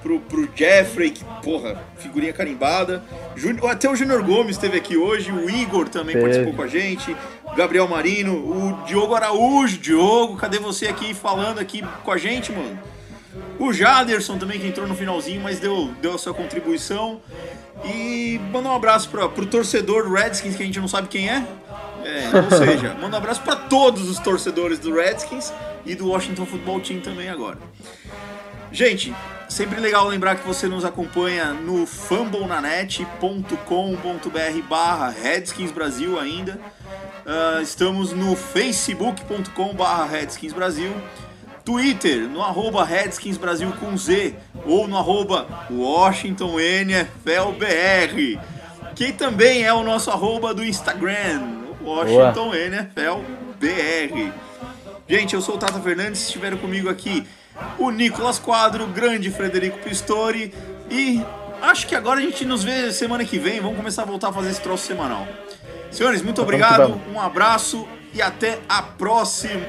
pro, 0.04 0.20
pro 0.20 0.48
Jeffrey, 0.54 1.10
que, 1.10 1.24
porra, 1.42 1.82
figurinha 1.96 2.32
carimbada. 2.32 3.02
Até 3.70 3.88
o 3.90 3.96
Júnior 3.96 4.22
Gomes 4.22 4.56
esteve 4.56 4.76
aqui 4.76 4.98
hoje, 4.98 5.32
o 5.32 5.48
Igor 5.48 5.88
também 5.88 6.20
participou 6.20 6.52
com 6.52 6.62
a 6.62 6.68
gente, 6.68 7.16
o 7.42 7.54
Gabriel 7.56 7.88
Marino, 7.88 8.34
o 8.34 8.84
Diogo 8.84 9.14
Araújo. 9.14 9.78
Diogo, 9.78 10.36
cadê 10.36 10.58
você 10.58 10.88
aqui 10.88 11.14
falando 11.14 11.58
aqui 11.58 11.82
com 12.04 12.12
a 12.12 12.18
gente, 12.18 12.52
mano? 12.52 12.78
O 13.58 13.72
Jaderson 13.72 14.36
também, 14.36 14.60
que 14.60 14.66
entrou 14.66 14.86
no 14.86 14.94
finalzinho, 14.94 15.40
mas 15.40 15.58
deu, 15.58 15.90
deu 16.02 16.14
a 16.14 16.18
sua 16.18 16.34
contribuição. 16.34 17.20
E 17.82 18.38
manda 18.52 18.68
um 18.68 18.74
abraço 18.74 19.08
pra, 19.08 19.28
pro 19.28 19.46
torcedor 19.46 20.04
do 20.04 20.12
Redskins, 20.12 20.54
que 20.54 20.62
a 20.62 20.66
gente 20.66 20.78
não 20.78 20.86
sabe 20.86 21.08
quem 21.08 21.30
é. 21.30 21.44
É, 22.04 22.30
ou 22.36 22.50
seja, 22.66 22.94
manda 23.00 23.16
um 23.16 23.18
abraço 23.18 23.40
para 23.40 23.56
todos 23.56 24.08
os 24.08 24.18
torcedores 24.18 24.78
do 24.78 24.94
Redskins 24.94 25.50
e 25.86 25.94
do 25.94 26.08
Washington 26.08 26.44
Football 26.44 26.80
Team 26.80 27.00
também 27.00 27.30
agora. 27.30 27.58
Gente, 28.70 29.14
sempre 29.48 29.80
legal 29.80 30.06
lembrar 30.08 30.36
que 30.36 30.46
você 30.46 30.66
nos 30.66 30.84
acompanha 30.84 31.52
no 31.52 31.86
fumblenanet.com.br 31.86 34.68
barra 34.68 35.10
Redskins 35.10 35.70
Brasil 35.70 36.18
ainda. 36.18 36.58
Uh, 37.24 37.62
estamos 37.62 38.12
no 38.12 38.36
facebook.com 38.36 39.74
barra 39.74 40.06
Redskins 40.06 40.52
Brasil. 40.52 40.92
Twitter, 41.64 42.28
no 42.28 42.42
arroba 42.42 42.84
Redskins 42.84 43.38
Brasil 43.38 43.72
com 43.80 43.96
Z, 43.96 44.34
ou 44.66 44.86
no 44.86 44.98
arroba 44.98 45.66
Washington 45.70 46.56
NFLBR, 46.58 48.38
que 48.94 49.12
também 49.12 49.64
é 49.64 49.72
o 49.72 49.82
nosso 49.82 50.10
arroba 50.10 50.52
do 50.52 50.62
Instagram, 50.62 51.62
Washington 51.82 52.50
Boa. 52.50 52.68
NFLBR. 52.68 54.30
Gente, 55.08 55.34
eu 55.34 55.40
sou 55.40 55.54
o 55.54 55.58
Tata 55.58 55.80
Fernandes, 55.80 56.20
estiveram 56.20 56.58
comigo 56.58 56.90
aqui 56.90 57.26
o 57.78 57.90
Nicolas 57.90 58.38
Quadro, 58.38 58.84
o 58.84 58.86
grande 58.88 59.30
Frederico 59.30 59.78
Pistori 59.78 60.52
e 60.90 61.22
acho 61.62 61.86
que 61.86 61.94
agora 61.94 62.20
a 62.20 62.22
gente 62.22 62.44
nos 62.44 62.62
vê 62.62 62.92
semana 62.92 63.24
que 63.24 63.38
vem. 63.38 63.60
Vamos 63.60 63.76
começar 63.76 64.02
a 64.02 64.06
voltar 64.06 64.28
a 64.28 64.32
fazer 64.32 64.50
esse 64.50 64.60
troço 64.60 64.86
semanal. 64.86 65.26
Senhores, 65.90 66.22
muito 66.22 66.42
obrigado, 66.42 67.00
um 67.12 67.20
abraço 67.20 67.86
e 68.12 68.20
até 68.20 68.58
a 68.68 68.82
próxima. 68.82 69.62